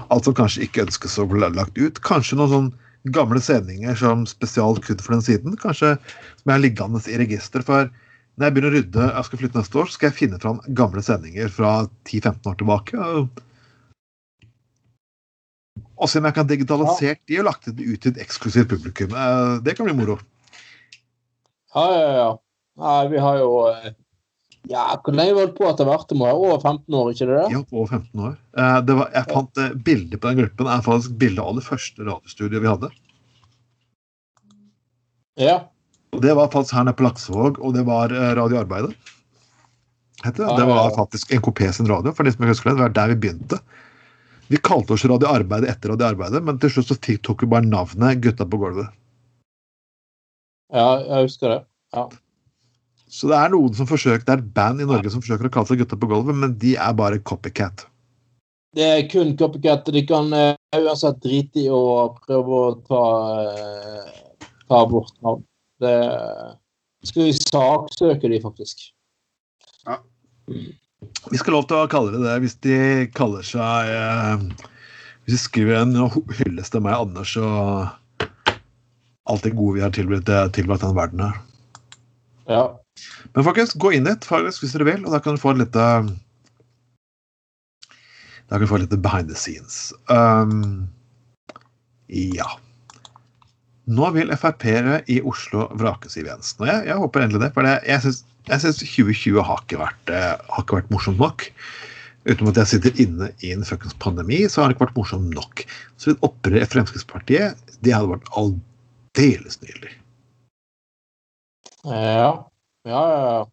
Alt 0.07 0.27
som 0.27 0.35
kanskje 0.37 0.63
ikke 0.67 0.85
ønskes 0.85 1.17
å 1.19 1.27
bli 1.27 1.41
lagt 1.43 1.79
ut. 1.79 1.99
Kanskje 2.05 2.39
noen 2.39 2.53
sånn 2.53 2.69
gamle 3.15 3.41
sendinger 3.43 3.97
som 3.99 4.25
spesial 4.27 4.79
kun 4.83 5.01
for 5.03 5.17
den 5.17 5.25
siden. 5.25 5.57
Kanskje 5.59 5.95
som 6.41 6.53
er 6.53 6.63
liggende 6.63 7.01
i 7.11 7.19
register. 7.19 7.65
For 7.67 7.89
når 8.37 8.47
jeg 8.47 8.55
begynner 8.55 8.71
å 8.71 8.77
rydde 8.77 9.09
jeg 9.09 9.27
skal 9.27 9.41
flytte 9.43 9.59
neste 9.59 9.81
år, 9.81 9.89
så 9.89 9.97
skal 9.97 10.09
jeg 10.09 10.19
finne 10.21 10.39
fram 10.43 10.63
gamle 10.79 11.03
sendinger 11.03 11.51
fra 11.51 11.73
10-15 12.07 12.51
år 12.51 12.57
tilbake. 12.61 13.11
Og, 13.11 13.43
og 15.97 16.11
se 16.11 16.21
om 16.21 16.29
jeg 16.29 16.39
kan 16.39 16.49
digitalisere 16.49 17.19
de 17.27 17.41
og 17.41 17.49
lagt 17.49 17.67
det 17.67 17.83
ut 17.83 17.99
til 17.99 18.15
et 18.15 18.23
eksklusivt 18.23 18.71
publikum. 18.71 19.11
Eh, 19.11 19.53
det 19.65 19.75
kan 19.75 19.89
bli 19.89 19.97
moro. 19.97 20.19
Ja, 21.75 21.85
ja, 21.93 22.11
ja. 22.17 22.27
Nei, 22.77 23.07
vi 23.11 23.21
har 23.21 23.39
jo 23.41 23.49
eh, 23.71 23.95
ja, 24.69 24.83
Hvor 25.03 25.15
lenge 25.15 25.31
har 25.31 25.37
vi 25.37 25.43
holdt 25.45 25.57
på 25.57 25.67
etter 25.69 25.87
hvert? 25.87 26.05
Det 26.09 26.17
må 26.19 26.27
være 26.27 26.43
over 26.43 26.61
15 26.61 26.97
år, 26.99 27.09
ikke 27.13 27.29
det? 27.31 27.41
Ja, 27.53 27.63
over 27.71 27.89
15 27.97 28.25
år. 28.27 28.37
Eh, 28.57 28.77
var, 28.91 29.09
jeg 29.15 29.31
fant 29.31 29.63
eh, 29.63 29.73
bilder 29.89 30.21
på 30.21 30.29
den 30.31 30.41
gruppen. 30.43 30.69
Det 30.69 30.75
er 30.75 30.85
faktisk 30.85 31.17
bilde 31.23 31.47
av 31.49 31.57
det 31.57 31.65
første 31.65 32.07
radiostudioet 32.07 32.63
vi 32.63 32.71
hadde. 32.71 32.91
Ja. 35.41 35.57
Og 36.15 36.23
Det 36.23 36.33
var 36.37 36.53
faktisk 36.53 36.77
her 36.77 36.87
nede 36.87 36.97
på 36.97 37.05
Laksevåg, 37.05 37.59
og 37.61 37.75
det 37.75 37.83
var 37.87 38.13
Radioarbeidet. 38.37 38.95
Det. 40.23 40.33
det 40.33 40.65
var 40.65 40.95
faktisk 40.95 41.29
NKP 41.37 41.67
sin 41.77 41.87
radio, 41.87 42.11
for 42.15 42.25
de 42.25 42.31
som 42.33 42.47
husker 42.49 42.71
det. 42.71 42.77
Det 42.79 42.85
var 42.87 42.95
der 42.95 43.11
vi 43.11 43.19
begynte. 43.27 43.59
Vi 44.47 44.57
kalte 44.63 44.95
oss 44.95 45.05
Radio 45.05 45.29
Arbeidet 45.29 45.69
etter 45.69 45.91
Radio 45.93 46.07
Arbeidet, 46.07 46.41
men 46.47 46.57
til 46.61 46.71
slutt 46.71 46.89
så 46.89 46.97
tok 46.97 47.43
vi 47.43 47.51
bare 47.51 47.67
navnet 47.67 48.23
Gutta 48.23 48.47
på 48.47 48.59
gulvet. 48.61 48.89
Ja, 50.73 50.87
jeg 51.03 51.27
husker 51.27 51.53
det. 51.53 51.59
Ja. 51.95 52.07
Så 53.07 53.29
det 53.31 53.37
er 53.39 53.51
noen 53.53 53.75
som 53.75 53.87
forsøker, 53.87 54.25
det 54.27 54.33
er 54.33 54.41
et 54.41 54.55
band 54.55 54.83
i 54.83 54.87
Norge 54.87 55.11
som 55.13 55.23
forsøker 55.23 55.47
å 55.47 55.53
kalle 55.53 55.69
seg 55.69 55.79
Gutta 55.81 55.99
på 55.99 56.09
gulvet, 56.11 56.35
men 56.35 56.57
de 56.59 56.75
er 56.75 56.97
bare 56.97 57.21
copycat. 57.23 57.85
Det 58.75 58.83
er 58.85 59.05
kun 59.09 59.31
copycat. 59.39 59.87
De 59.95 60.03
kan 60.05 60.27
uh, 60.35 60.53
uansett 60.75 61.21
drite 61.23 61.63
i 61.63 61.69
å 61.71 62.11
prøve 62.19 62.57
å 62.57 62.73
ta, 62.89 63.03
uh, 63.47 64.49
ta 64.67 64.81
bort 64.91 65.15
navn. 65.25 65.45
Det 65.81 65.95
skal 67.07 67.29
vi 67.29 67.37
saksøke 67.37 68.29
de, 68.33 68.41
faktisk. 68.43 68.89
Ja. 69.87 70.01
Vi 70.47 71.39
skal 71.39 71.55
lov 71.55 71.67
til 71.69 71.79
å 71.79 71.89
kalle 71.91 72.15
det 72.15 72.25
det 72.25 72.35
hvis 72.43 72.57
de 72.65 72.77
kaller 73.15 73.43
seg 73.45 73.89
uh, 73.91 74.43
Hvis 75.23 75.35
de 75.35 75.39
skriver 75.41 75.81
en 75.83 75.95
hyllest 76.39 76.75
til 76.75 76.83
meg, 76.83 76.99
Anders, 77.07 77.35
og 77.39 78.27
alt 79.31 79.43
det 79.45 79.55
gode 79.57 79.77
vi 79.77 79.83
har 79.83 79.93
tilbrakt, 79.95 80.29
tilbrakt 80.55 80.83
den 80.85 80.97
verden 80.97 81.23
her. 81.25 81.39
Ja. 82.47 82.63
Men 83.35 83.45
folkens, 83.45 83.75
gå 83.77 83.91
inn 83.93 84.07
dit 84.07 84.25
faktisk, 84.25 84.63
hvis 84.63 84.73
dere 84.75 84.87
vil, 84.87 85.03
og 85.05 85.11
da 85.13 85.19
kan 85.23 85.35
du 85.35 85.41
få 85.41 85.53
litt 85.57 85.75
Da 85.75 86.01
kan 88.49 88.63
du 88.63 88.69
få 88.69 88.79
litt 88.79 88.95
behind 89.03 89.27
the 89.29 89.35
scenes. 89.35 89.91
Um, 90.07 90.87
ja. 92.07 92.47
Nå 93.87 94.09
vil 94.15 94.31
Frp-ere 94.35 95.01
i 95.11 95.19
Oslo 95.23 95.67
vrake 95.79 96.09
Siv 96.11 96.27
Jensen. 96.27 96.63
Og 96.63 96.71
jeg, 96.71 96.87
jeg 96.89 96.99
håper 97.03 97.23
endelig 97.23 97.43
det. 97.45 97.51
For 97.55 97.67
det, 97.67 97.75
jeg 97.87 98.03
syns 98.03 98.79
2020 98.79 99.43
har 99.43 99.61
ikke, 99.63 99.79
vært, 99.79 100.11
eh, 100.11 100.33
har 100.39 100.63
ikke 100.63 100.79
vært 100.81 100.91
morsomt 100.91 101.19
nok. 101.19 101.47
Utenom 102.27 102.51
at 102.51 102.59
jeg 102.59 102.71
sitter 102.73 102.99
inne 103.03 103.29
i 103.43 103.53
en 103.55 103.63
fuckings 103.67 103.95
pandemi, 104.03 104.41
så 104.51 104.61
har 104.61 104.67
det 104.67 104.75
ikke 104.75 104.87
vært 104.89 104.99
morsomt 104.99 105.31
nok. 105.35 105.63
Så 105.99 106.11
et 106.11 106.25
opprør 106.27 106.59
i 106.59 106.67
Fremskrittspartiet, 106.67 107.59
det 107.83 107.95
hadde 107.95 108.11
vært 108.11 108.31
aldeles 109.17 109.61
nydelig. 109.61 109.91
Ja. 111.83 112.49
Ja, 112.83 113.09
ja, 113.09 113.21
ja. 113.33 113.45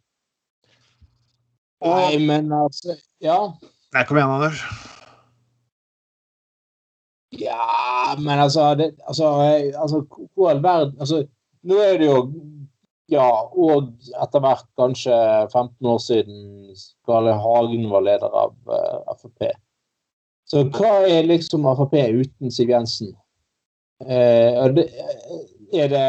Og 1.84 1.94
Nei, 2.00 2.18
men 2.26 2.52
altså 2.52 2.96
Ja. 3.20 3.52
Nei, 3.92 4.04
kom 4.04 4.16
igjen, 4.18 4.30
Anders. 4.30 4.60
Ja, 7.34 8.14
men 8.18 8.38
altså, 8.38 8.74
det, 8.78 8.94
altså, 9.08 9.26
eh, 9.42 9.80
altså 9.80 10.04
Hvor 10.34 10.50
all 10.50 10.62
verden 10.62 11.00
altså, 11.00 11.26
Nå 11.62 11.78
er 11.82 11.98
det 11.98 12.06
jo 12.06 12.18
Ja, 13.10 13.26
og 13.52 13.90
etter 14.22 14.40
hvert 14.40 14.68
kanskje 14.78 15.16
15 15.52 15.86
år 15.86 15.98
siden 15.98 16.76
Gale 17.06 17.34
Hagen 17.34 17.90
var 17.90 18.00
leder 18.00 18.32
av 18.32 18.54
uh, 18.64 19.12
Frp. 19.20 19.50
Så 20.48 20.62
hva 20.72 21.02
er 21.04 21.28
liksom 21.28 21.68
Frp 21.76 21.92
uten 21.92 22.50
Siv 22.50 22.72
Jensen? 22.72 23.12
Uh, 24.00 24.72
det 24.72 24.86
Er 25.72 25.88
det 25.92 26.06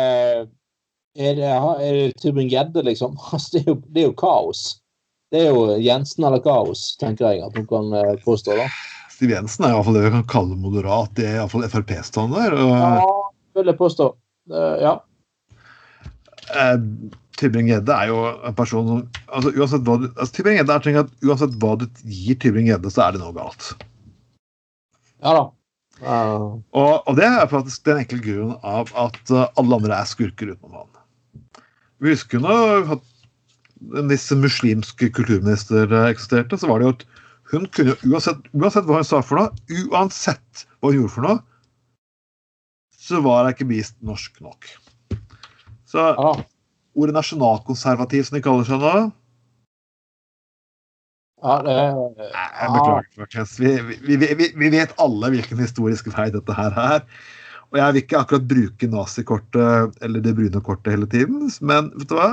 er 1.15 1.37
det, 1.37 1.47
er 1.47 1.93
det 1.95 2.17
Tybring-Gjedde, 2.19 2.83
liksom? 2.83 3.15
Altså, 3.33 3.55
det, 3.55 3.63
er 3.63 3.71
jo, 3.71 3.77
det 3.87 4.01
er 4.01 4.09
jo 4.09 4.17
kaos. 4.19 4.65
Det 5.31 5.41
er 5.41 5.55
jo 5.55 5.77
Jensen 5.81 6.27
eller 6.27 6.43
kaos, 6.43 6.91
tenker 7.01 7.31
jeg 7.31 7.43
at 7.45 7.55
hun 7.57 7.67
kan 7.69 7.95
eh, 7.95 8.13
påstå. 8.25 8.57
da. 8.59 8.67
Siv 9.15 9.31
Jensen 9.31 9.65
er 9.65 9.71
i 9.71 9.77
hvert 9.77 9.87
fall 9.87 9.97
det 9.97 10.05
vi 10.05 10.13
kan 10.17 10.27
kalle 10.31 10.57
moderat. 10.59 11.13
Det 11.17 11.27
er 11.29 11.39
iallfall 11.39 11.65
Frp-standard. 11.71 12.57
Og 12.59 12.73
Ja, 12.75 13.05
vil 13.55 13.71
jeg 13.71 13.79
påstå. 13.79 14.09
Uh, 14.51 14.75
ja. 14.83 14.93
Uh, 16.51 16.83
Tybring-Gjedde 17.39 17.95
er 17.95 18.11
jo 18.11 18.19
en 18.47 18.55
person 18.55 18.87
som 18.91 19.01
altså, 19.27 19.51
uansett 19.55 19.87
hva 19.87 19.97
du, 20.03 20.09
altså, 20.13 20.31
Tybring-Gjedde 20.35 20.75
er 20.75 20.99
at 21.01 21.25
uansett 21.25 21.55
hva 21.63 21.73
du 21.79 21.87
gir 22.03 22.37
Tybring-Gjedde, 22.43 22.91
så 22.91 23.07
er 23.07 23.15
det 23.15 23.23
noe 23.23 23.35
galt. 23.35 23.71
Ja 25.23 25.33
da. 25.39 25.45
Eh, 26.01 26.45
Og, 26.75 26.93
og 27.07 27.17
det 27.17 27.25
er 27.27 27.49
faktisk 27.51 27.85
den 27.87 28.01
enkle 28.03 28.21
grunnen 28.23 28.55
av 28.63 28.91
at 28.99 29.19
eh, 29.31 29.49
alle 29.59 29.79
andre 29.79 29.97
er 29.97 30.09
skurker 30.09 30.53
utenom 30.53 30.81
han. 30.81 31.61
Vi 32.03 32.11
husker 32.11 32.43
jo 32.43 32.95
at 32.97 33.11
hvis 34.09 34.29
muslimsk 34.35 35.03
kulturminister 35.15 35.91
eh, 35.91 36.09
eksisterte, 36.11 36.59
så 36.59 36.71
var 36.71 36.81
det 36.81 36.89
jo 36.89 36.95
at 36.97 37.05
hun 37.53 37.69
kunne 37.77 37.95
uansett, 38.07 38.41
uansett 38.57 38.89
hva 38.89 38.99
hun 38.99 39.07
sa 39.07 39.21
for 39.23 39.39
noe, 39.39 39.77
uansett 39.91 40.65
hva 40.81 40.91
hun 40.91 40.99
gjorde 40.99 41.15
for 41.15 41.29
noe, 41.29 41.39
så 43.05 43.21
var 43.23 43.45
hun 43.45 43.53
ikke 43.53 43.69
vist 43.69 43.95
norsk 44.03 44.41
nok. 44.43 44.67
Så 45.85 46.01
ja 46.01 46.35
ordet 46.95 47.15
nasjonalkonservativ, 47.15 48.23
som 48.23 48.37
de 48.37 48.43
kaller 48.43 48.67
seg 48.67 48.79
nå 48.79 48.93
Ja, 51.45 51.55
det 51.61 51.73
Jeg 51.77 52.69
beklager, 52.73 53.09
folkens. 53.19 53.59
Vi, 53.61 53.71
vi, 54.01 54.15
vi, 54.17 54.47
vi 54.57 54.69
vet 54.73 54.95
alle 55.01 55.29
hvilken 55.35 55.59
historisk 55.61 56.09
vei 56.15 56.31
dette 56.33 56.55
her 56.57 56.73
er. 56.81 57.03
Og 57.69 57.77
jeg 57.77 57.93
vil 57.93 58.01
ikke 58.01 58.17
akkurat 58.17 58.47
bruke 58.49 58.89
nazikortet 58.89 59.99
eller 60.05 60.23
det 60.25 60.33
brune 60.37 60.61
kortet 60.65 60.95
hele 60.95 61.09
tiden, 61.11 61.49
men 61.61 61.91
vet 61.99 62.09
du 62.09 62.15
hva? 62.17 62.31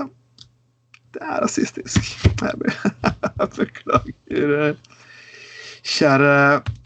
Det 1.12 1.20
er 1.20 1.42
rasistisk. 1.44 2.08
Jeg 2.40 2.56
beklager, 3.58 4.76
kjære 5.82 6.34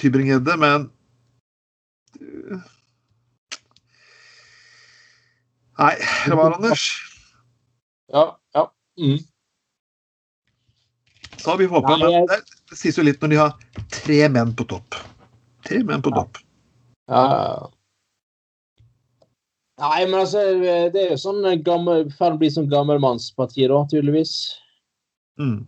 Tybring-Gjedde, 0.00 0.58
men 0.58 0.90
Nei, 5.76 5.92
det 6.24 6.36
var 6.38 6.56
Anders. 6.56 6.88
Ja. 8.08 8.24
ja. 8.56 8.62
Mm. 8.96 9.18
Så 11.38 11.56
vi 11.56 11.66
håpa. 11.66 11.96
Jeg- 11.98 12.00
Men 12.00 12.26
det, 12.26 12.76
sies 12.76 12.96
jo 12.98 13.02
litt 13.06 13.20
når 13.20 13.28
de 13.30 13.36
har 13.36 13.54
tre 13.92 14.28
menn 14.28 14.52
på 14.56 14.66
topp. 14.68 14.94
Tre 15.66 15.82
menn 15.82 16.02
på 16.02 16.10
topp. 16.14 16.38
Ja, 17.08 17.22
ja, 17.22 17.40
ja. 17.54 17.70
Nei, 19.78 20.06
men 20.06 20.20
altså, 20.20 20.40
det 20.92 20.96
er 20.96 21.10
jo 21.10 21.18
sånn 21.20 21.44
gammel, 21.62 22.06
ferdig 22.16 22.38
bli 22.40 22.48
sånn 22.50 22.70
gammelmannsparti, 22.70 23.66
da, 23.68 23.82
tydeligvis. 23.90 24.56
Mm. 25.38 25.66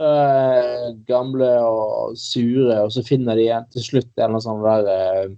Uh, 0.00 0.94
gamle 1.06 1.50
og 1.62 2.16
sure, 2.18 2.80
og 2.82 2.90
så 2.90 3.04
finner 3.06 3.36
de 3.36 3.44
igjen 3.44 3.68
til 3.70 3.84
slutt 3.84 4.08
en 4.16 4.24
eller 4.24 4.40
annen 4.40 4.46
sånn 4.46 4.64
der 4.64 5.36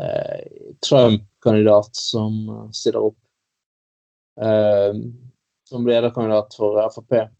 uh, 0.00 0.40
Trump-kandidat 0.82 1.92
som 1.94 2.40
stiller 2.72 3.12
opp. 3.12 3.18
Som 5.68 5.86
lederkandidat 5.86 6.52
for 6.58 6.76
Frp. 6.92 7.30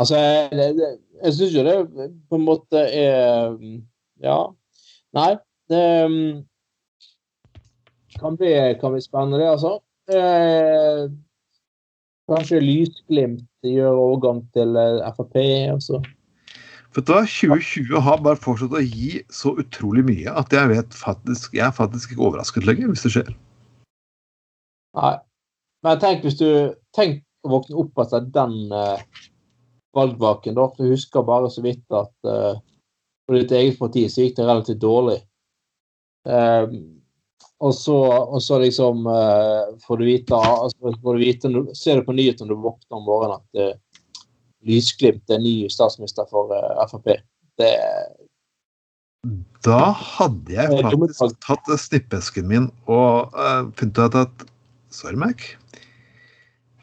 Altså, 0.00 0.16
jeg, 0.16 0.96
jeg 1.24 1.34
syns 1.36 1.54
jo 1.54 1.64
det 1.66 1.76
på 2.30 2.38
en 2.38 2.46
måte 2.46 2.80
er 2.88 3.56
Ja. 4.22 4.38
Nei, 5.12 5.32
det 5.68 5.84
kan 8.20 8.36
bli, 8.36 8.52
kan 8.80 8.94
bli 8.94 9.02
spennende, 9.04 9.40
det, 9.40 9.50
altså. 9.50 9.74
Eh, 10.12 11.10
kanskje 12.30 12.60
lysglimt 12.62 13.44
gjør 13.66 14.00
overgang 14.06 14.42
til 14.56 14.76
Frp. 15.16 15.36
Vet 16.92 17.08
du 17.08 17.12
hva? 17.14 17.22
2020 17.24 18.00
har 18.04 18.20
bare 18.24 18.40
fortsatt 18.40 18.74
å 18.76 18.82
gi 18.84 19.22
så 19.32 19.54
utrolig 19.60 20.04
mye 20.08 20.32
at 20.36 20.52
jeg 20.52 20.68
vet 20.74 20.96
faktisk 20.96 21.54
Jeg 21.56 21.64
er 21.64 21.76
faktisk 21.76 22.12
ikke 22.12 22.26
overrasket 22.26 22.66
lenger 22.68 22.90
hvis 22.92 23.04
det 23.06 23.12
skjer. 23.14 23.30
Nei. 25.00 25.14
Men 25.82 26.02
tenk 26.02 26.26
hvis 26.26 26.36
du 26.40 26.48
Tenk 26.96 27.22
å 27.42 27.54
våkne 27.54 27.80
opp 27.80 28.02
etter 28.04 28.26
den 28.34 28.58
eh, 28.76 29.00
valgvaken, 29.96 30.56
da. 30.56 30.68
For 30.72 30.84
du 30.84 30.94
husker 30.94 31.26
bare 31.26 31.50
så 31.52 31.64
vidt 31.64 31.84
at 31.96 32.14
uh, 32.28 32.56
for 33.26 33.38
ditt 33.38 33.54
eget 33.56 33.78
parti 33.80 34.06
så 34.10 34.26
gikk 34.26 34.36
det 34.38 34.48
relativt 34.48 34.82
dårlig. 34.82 35.20
Um, 36.28 37.02
og 37.62 37.74
så, 37.74 37.94
og 37.94 38.42
så 38.42 38.58
liksom 38.62 39.06
uh, 39.06 39.70
får 39.86 40.00
du 40.00 40.04
vite, 40.06 40.38
altså, 40.38 40.94
får 41.02 41.16
du 41.16 41.22
vite 41.22 41.50
Ser 41.78 41.98
du 41.98 42.06
på 42.06 42.14
nyhetene 42.14 42.50
når 42.50 42.58
du 42.58 42.66
våkner 42.66 42.98
om 42.98 43.06
morgenen 43.06 43.38
at 43.38 43.62
uh, 43.62 44.02
Lysglimt 44.66 45.30
er 45.30 45.42
ny 45.42 45.54
statsminister 45.70 46.26
for 46.30 46.52
uh, 46.54 46.82
Frp. 46.90 47.16
Det 47.58 47.72
Da 49.66 49.92
hadde 49.94 50.54
jeg 50.54 50.82
faktisk 50.82 51.38
tatt 51.46 51.70
eh, 51.70 51.78
snippesken 51.78 52.48
min 52.50 52.70
og 52.90 53.34
uh, 53.38 53.70
funnet 53.78 54.02
ut 54.02 54.18
at 54.24 54.46
Sorry, 54.92 55.16
Mac. 55.16 55.46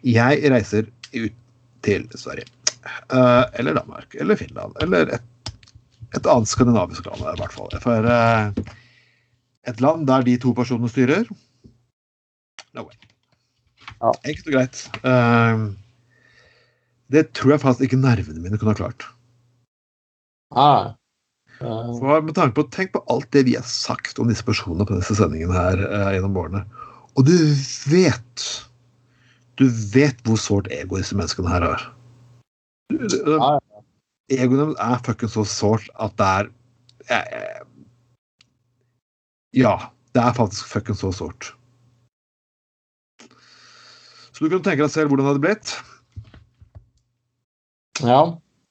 Jeg 0.04 0.40
reiser 0.50 0.88
ut 1.14 1.36
til 1.86 2.08
Sverige. 2.18 2.48
Eh, 2.86 3.44
eller 3.60 3.78
Danmark. 3.78 4.16
Eller 4.16 4.40
Finland. 4.40 4.78
Eller 4.82 5.14
et, 5.18 5.54
et 6.16 6.26
annet 6.26 6.50
skandinavisk 6.50 7.06
land, 7.10 7.22
i 7.22 7.42
hvert 7.42 7.56
fall. 7.56 7.76
For 7.84 8.10
eh, 8.16 8.64
et 9.70 9.84
land 9.84 10.08
der 10.10 10.26
de 10.28 10.38
to 10.42 10.54
personene 10.58 10.92
styrer 10.92 11.28
No 12.78 12.86
way. 12.86 12.96
Ja. 14.00 14.12
Enkelt 14.30 14.48
og 14.48 14.56
greit. 14.56 14.82
Eh, 15.04 15.64
det 17.10 17.32
tror 17.34 17.56
jeg 17.56 17.64
faktisk 17.64 17.88
ikke 17.88 18.02
nervene 18.02 18.44
mine 18.44 18.60
kunne 18.62 18.76
ha 18.76 18.78
klart. 18.78 19.08
Ah. 20.54 20.94
Uh. 21.60 21.92
For 22.00 22.22
med 22.24 22.36
tanke 22.38 22.56
på, 22.56 22.68
Tenk 22.72 22.94
på 22.94 23.04
alt 23.12 23.28
det 23.36 23.44
vi 23.50 23.58
har 23.58 23.66
sagt 23.68 24.22
om 24.22 24.30
disse 24.32 24.46
personene 24.48 24.86
på 24.88 24.96
disse 24.96 25.18
sendingene 25.18 25.58
her 25.58 25.82
uh, 25.82 26.12
gjennom 26.14 26.38
årene. 26.40 26.64
Og 27.18 27.26
du 27.28 27.36
vet 27.90 28.46
Du 29.60 29.66
vet 29.68 30.22
hvor 30.24 30.40
sårt 30.40 30.70
ego 30.72 30.96
disse 31.02 31.18
menneskene 31.18 31.52
her 31.52 31.66
har. 31.66 31.82
Du- 32.90 33.38
Ja, 33.38 33.60
Egoet 34.30 34.60
deres 34.60 34.76
er 34.82 35.00
fucking 35.06 35.30
så 35.34 35.44
sårt 35.46 35.90
at 36.00 36.16
det 36.18 36.26
er 36.26 36.50
eh, 37.10 37.62
Ja, 39.58 39.76
det 40.14 40.22
er 40.24 40.34
faktisk 40.38 40.68
fucking 40.70 40.96
så 40.98 41.12
sårt. 41.14 41.54
Så 44.34 44.46
du 44.46 44.50
kan 44.54 44.62
tenke 44.64 44.86
deg 44.86 44.92
selv 44.94 45.10
hvordan 45.10 45.26
det 45.26 45.34
hadde 45.34 45.46
blitt. 45.48 45.74
ja. 48.06 48.22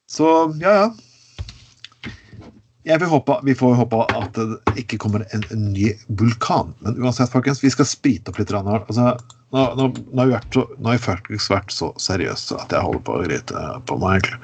Så 0.09 0.29
ja, 0.63 0.71
ja. 0.73 0.91
Jeg 2.89 3.01
vil 3.03 3.09
håpe, 3.13 3.35
vi 3.45 3.53
får 3.55 3.75
håpe 3.77 3.99
at 4.17 4.33
det 4.39 4.47
ikke 4.81 4.97
kommer 5.03 5.27
en, 5.37 5.43
en 5.53 5.67
ny 5.75 5.91
vulkan. 6.09 6.71
Men 6.81 6.97
uansett, 7.03 7.29
folkens, 7.29 7.61
vi 7.61 7.69
skal 7.75 7.85
sprite 7.85 8.31
opp 8.33 8.39
litt. 8.41 8.55
Altså, 8.55 9.11
nå, 9.55 9.63
nå, 9.79 9.89
nå, 10.13 10.21
har 10.23 10.35
jeg 10.35 10.51
så, 10.55 10.65
nå 10.77 10.91
har 10.91 10.99
vi 10.99 11.05
faktisk 11.07 11.55
vært 11.55 11.73
så 11.73 11.91
seriøs 12.03 12.51
at 12.59 12.75
jeg 12.75 12.85
holder 12.85 13.05
på 13.07 13.17
å 13.17 13.25
grite 13.25 13.65
på 13.89 13.97
meg, 14.03 14.19
egentlig. 14.19 14.41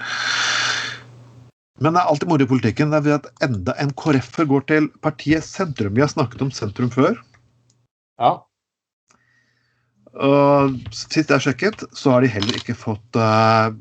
Men 1.82 1.96
det 1.96 2.00
er 2.00 2.10
alltid 2.10 2.30
moro 2.30 2.46
i 2.46 2.48
politikken. 2.48 2.92
Det 2.94 3.00
er 3.10 3.18
at 3.18 3.30
enda 3.42 3.74
en 3.82 3.92
KrF-er 3.98 4.46
går 4.48 4.66
til 4.70 4.88
partiet 5.02 5.44
Sentrum. 5.44 5.94
Vi 5.96 6.04
har 6.04 6.12
snakket 6.12 6.44
om 6.46 6.52
sentrum 6.54 6.92
før. 6.94 7.16
ja. 8.22 8.36
Og 10.14 10.76
sist 10.94 11.32
jeg 11.32 11.42
sjekket, 11.42 11.80
så 11.90 12.12
har 12.14 12.22
de 12.22 12.30
heller 12.30 12.54
ikke 12.54 12.76
fått 12.78 13.16
uh, 13.18 13.74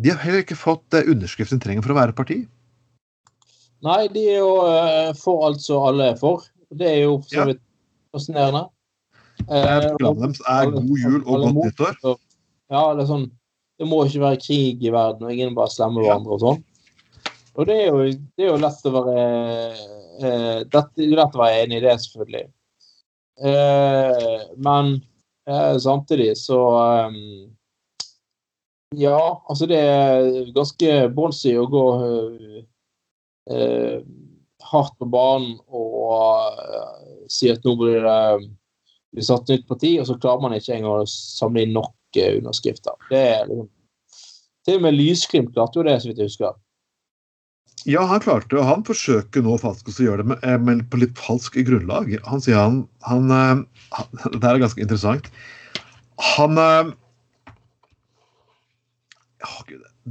De 0.00 0.08
har 0.08 0.22
heller 0.22 0.40
ikke 0.40 0.56
fått 0.56 0.96
uh, 0.96 1.02
underskriften 1.12 1.60
de 1.60 1.66
trenger 1.66 1.84
for 1.84 1.92
å 1.92 1.98
være 1.98 2.16
parti. 2.16 2.38
Nei, 3.84 3.98
de 4.14 4.22
er 4.32 4.40
jo 4.40 4.54
uh, 4.64 5.12
for 5.20 5.44
alt 5.44 5.60
som 5.60 5.84
alle 5.90 6.14
er 6.14 6.16
for. 6.16 6.48
Det 6.72 6.88
er 6.88 7.02
jo 7.02 7.18
for 7.20 7.34
så 7.34 7.46
vidt 7.50 7.60
fascinerende. 8.16 8.64
Eh, 9.48 9.64
Eh, 9.64 9.90
Programmet 9.96 10.36
deres 10.36 10.40
er 10.52 10.70
god 10.74 10.98
jul 11.02 11.20
og 11.24 11.42
godt 11.42 11.58
nyttår. 11.58 12.16
Ja, 12.68 12.82
det 12.94 13.02
er 13.04 13.08
sånn 13.08 13.28
Det 13.78 13.86
må 13.86 14.00
ikke 14.04 14.20
være 14.24 14.40
krig 14.42 14.82
i 14.82 14.90
verden, 14.90 15.22
og 15.22 15.30
ingen 15.32 15.54
bare 15.54 15.70
slemmer 15.70 16.02
hverandre 16.02 16.34
og 16.34 16.40
sånn. 16.42 16.64
Og 17.54 17.66
det 17.68 17.76
er 17.78 17.86
jo, 17.86 18.00
det 18.36 18.44
er 18.44 18.48
jo 18.50 18.56
lett 18.58 18.88
å 18.88 18.92
være 18.96 19.18
eh, 20.18 20.58
Det 20.66 20.80
er 20.82 21.12
lett 21.14 21.36
å 21.38 21.42
være 21.44 21.60
enig 21.62 21.78
i 21.78 21.84
det, 21.86 21.94
selvfølgelig. 22.02 22.48
Eh, 23.38 24.40
men 24.58 24.96
eh, 25.46 25.76
samtidig 25.78 26.32
så 26.40 26.58
eh, 26.82 27.18
Ja, 28.98 29.20
altså 29.48 29.68
det 29.70 29.78
er 29.78 30.50
ganske 30.56 31.08
bonsy 31.14 31.54
å 31.60 31.68
gå 31.70 31.84
eh, 33.46 34.00
hardt 34.72 34.98
på 34.98 35.06
banen 35.06 35.58
og 35.70 36.58
eh, 36.58 37.26
si 37.30 37.50
at 37.52 37.62
nå 37.62 37.76
blir 37.78 38.02
det 38.02 38.20
blir 39.18 39.26
satt 39.26 39.50
nytt 39.50 39.66
parti, 39.68 39.96
og 40.00 40.06
så 40.08 40.16
klarer 40.20 40.44
man 40.44 40.54
ikke 40.56 40.76
engang 40.78 41.02
å 41.02 41.10
samle 41.10 41.66
inn 41.66 41.74
nok 41.76 41.94
underskrifter. 42.38 42.96
Det 43.10 43.24
er 43.34 43.50
liksom 43.50 43.68
Til 44.68 44.76
og 44.76 44.82
med 44.84 44.96
Lysglimt 44.98 45.54
klarte 45.54 45.78
jo 45.78 45.84
det, 45.86 45.94
så 46.02 46.10
vidt 46.10 46.18
jeg 46.20 46.28
husker. 46.28 46.56
Ja, 47.88 48.02
han 48.10 48.20
klarte 48.20 48.50
det, 48.52 48.64
han 48.66 48.82
forsøker 48.84 49.44
nå 49.44 49.54
faktisk 49.60 50.00
å 50.02 50.08
gjøre 50.08 50.24
det 50.24 50.36
men, 50.60 50.80
eh, 50.82 50.86
på 50.90 51.00
litt 51.00 51.14
falsk 51.16 51.56
grunnlag. 51.64 52.10
Han 52.26 52.42
sier 52.44 52.58
han, 52.58 52.82
han, 53.06 53.30
eh, 53.32 53.62
han 53.96 54.22
Det 54.40 54.44
er 54.44 54.60
ganske 54.64 54.82
interessant. 54.82 55.30
Han 56.34 56.58
øh, 56.58 56.90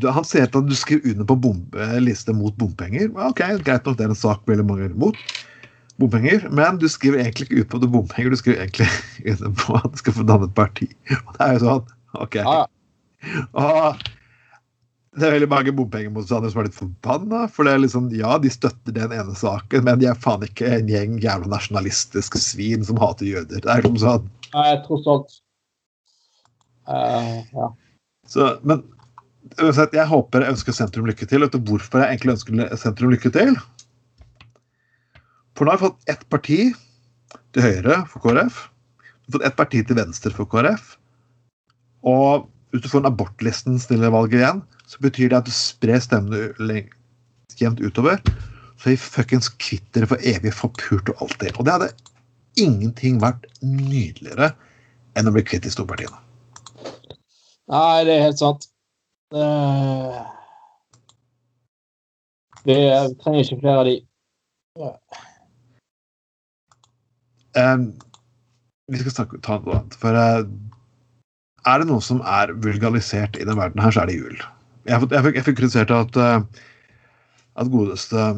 Han 0.08 0.26
sier 0.26 0.48
at 0.48 0.56
du 0.56 0.76
skriver 0.78 1.12
under 1.12 1.28
på 1.28 1.36
bombe, 1.44 1.90
liste 2.00 2.34
mot 2.34 2.56
bompenger. 2.58 3.12
Ok, 3.28 3.44
Greit 3.68 3.86
nok, 3.86 3.98
det 4.00 4.08
er 4.08 4.14
en 4.16 4.26
sak 4.26 4.48
veldig 4.48 4.66
mange 4.66 4.88
er 4.88 4.96
imot 4.96 5.20
bompenger, 6.02 6.48
men 6.54 6.80
du 6.82 6.88
skriver 6.92 7.24
egentlig 7.24 7.48
ikke 7.48 7.64
ut 7.64 7.72
på 7.72 7.82
det 7.84 7.90
bompenger, 7.94 8.34
du 8.34 8.40
skriver 8.40 8.66
egentlig 8.66 8.90
under 9.34 9.56
på 9.62 9.80
at 9.80 9.90
du 9.94 10.02
skal 10.04 10.18
få 10.20 10.28
danne 10.28 10.50
et 10.50 10.58
parti. 10.58 10.90
Og 11.24 11.34
det 11.38 11.48
er 11.48 11.58
jo 11.58 11.64
sånn, 11.66 11.96
ok. 12.26 12.38
Og 13.58 14.06
det 15.18 15.26
er 15.26 15.34
veldig 15.34 15.50
mange 15.50 15.74
bompengemotstandere 15.74 16.54
som 16.54 16.62
er 16.62 16.68
litt 16.68 16.78
forbanna. 16.78 17.46
For 17.50 17.66
det 17.66 17.74
er 17.74 17.82
liksom, 17.82 18.10
ja, 18.14 18.36
de 18.42 18.52
støtter 18.54 18.94
den 18.94 19.16
ene 19.16 19.34
saken, 19.38 19.86
men 19.88 20.02
de 20.02 20.10
er 20.12 20.20
faen 20.22 20.46
ikke 20.46 20.70
en 20.76 20.92
gjeng 20.92 21.18
jævla 21.24 21.50
nasjonalistiske 21.56 22.42
svin 22.42 22.86
som 22.86 23.00
hater 23.02 23.26
jøder. 23.26 23.64
Det 23.64 23.72
er 23.72 23.82
liksom 23.82 24.02
sånn 24.04 24.30
Nei, 24.54 24.78
tross 24.86 25.08
alt. 25.12 25.34
Uh, 26.88 27.42
ja. 27.52 27.66
Så, 28.32 28.46
men 28.64 28.86
uansett, 29.60 29.96
jeg 29.98 30.08
håper 30.08 30.46
jeg 30.46 30.56
ønsker 30.56 30.76
sentrum 30.76 31.10
lykke 31.10 31.28
til. 31.28 31.44
Vet 31.44 31.58
du 31.58 31.60
hvorfor 31.68 32.04
jeg 32.04 32.16
egentlig 32.16 32.38
ønsker 32.38 32.78
sentrum 32.80 33.12
lykke 33.12 33.34
til? 33.36 33.58
For 35.58 35.66
nå 35.66 35.74
har 35.74 35.80
vi 35.80 35.88
fått 35.88 36.10
ett 36.12 36.26
parti 36.30 36.60
til 37.56 37.66
høyre 37.66 38.04
for 38.12 38.22
KrF. 38.22 38.60
Vi 39.02 39.32
har 39.32 39.40
fått 39.40 39.48
ett 39.50 39.58
parti 39.58 39.82
til 39.90 39.98
venstre 39.98 40.30
for 40.36 40.46
KrF. 40.52 40.92
Og 42.06 42.46
hvis 42.70 42.84
du 42.84 42.90
får 42.92 43.02
en 43.02 43.10
abortlisten 43.10 43.80
stille 43.82 44.12
valget 44.14 44.44
igjen, 44.44 44.62
så 44.86 45.02
betyr 45.02 45.32
det 45.32 45.40
at 45.40 45.50
du 45.50 45.56
sprer 45.56 45.98
stemmene 46.04 46.84
jevnt 47.58 47.82
utover. 47.82 48.22
Så 48.78 48.92
vi 48.92 49.00
fuckings 49.02 49.50
kvitt 49.58 49.88
dere 49.98 50.10
for 50.12 50.22
evig 50.22 50.54
forpult 50.54 51.10
og 51.16 51.26
alltid. 51.26 51.58
Og 51.58 51.66
det 51.66 51.74
hadde 51.74 51.90
ingenting 52.62 53.18
vært 53.24 53.48
nydeligere 53.66 54.52
enn 55.18 55.30
å 55.30 55.34
bli 55.34 55.42
kvitt 55.48 55.66
de 55.66 55.74
storpartiene. 55.74 56.22
Nei, 57.74 58.06
det 58.06 58.14
er 58.14 58.28
helt 58.28 58.40
sant. 58.40 58.70
Uh, 59.34 60.22
vi 62.62 62.78
trenger 63.24 63.42
ikke 63.42 63.60
flere 63.66 63.82
av 63.82 63.90
de. 63.90 63.98
Uh. 64.78 64.94
Um, 67.58 67.90
vi 68.92 69.02
skal 69.02 69.14
snakke, 69.16 69.42
ta 69.44 69.58
noe 69.60 69.80
annet. 69.80 69.98
For 70.02 70.16
uh, 70.16 70.46
er 71.68 71.82
det 71.82 71.90
noe 71.90 72.04
som 72.04 72.22
er 72.24 72.54
vulgalisert 72.64 73.40
i 73.40 73.46
denne 73.46 73.60
verden 73.60 73.84
her, 73.84 73.94
så 73.94 74.04
er 74.04 74.12
det 74.12 74.20
jul. 74.20 74.38
Jeg, 74.88 75.02
jeg, 75.02 75.24
fikk, 75.26 75.36
jeg 75.36 75.48
fikk 75.50 75.60
kritisert 75.60 75.92
at, 75.92 76.22
at 77.60 77.74
godeste 77.74 78.30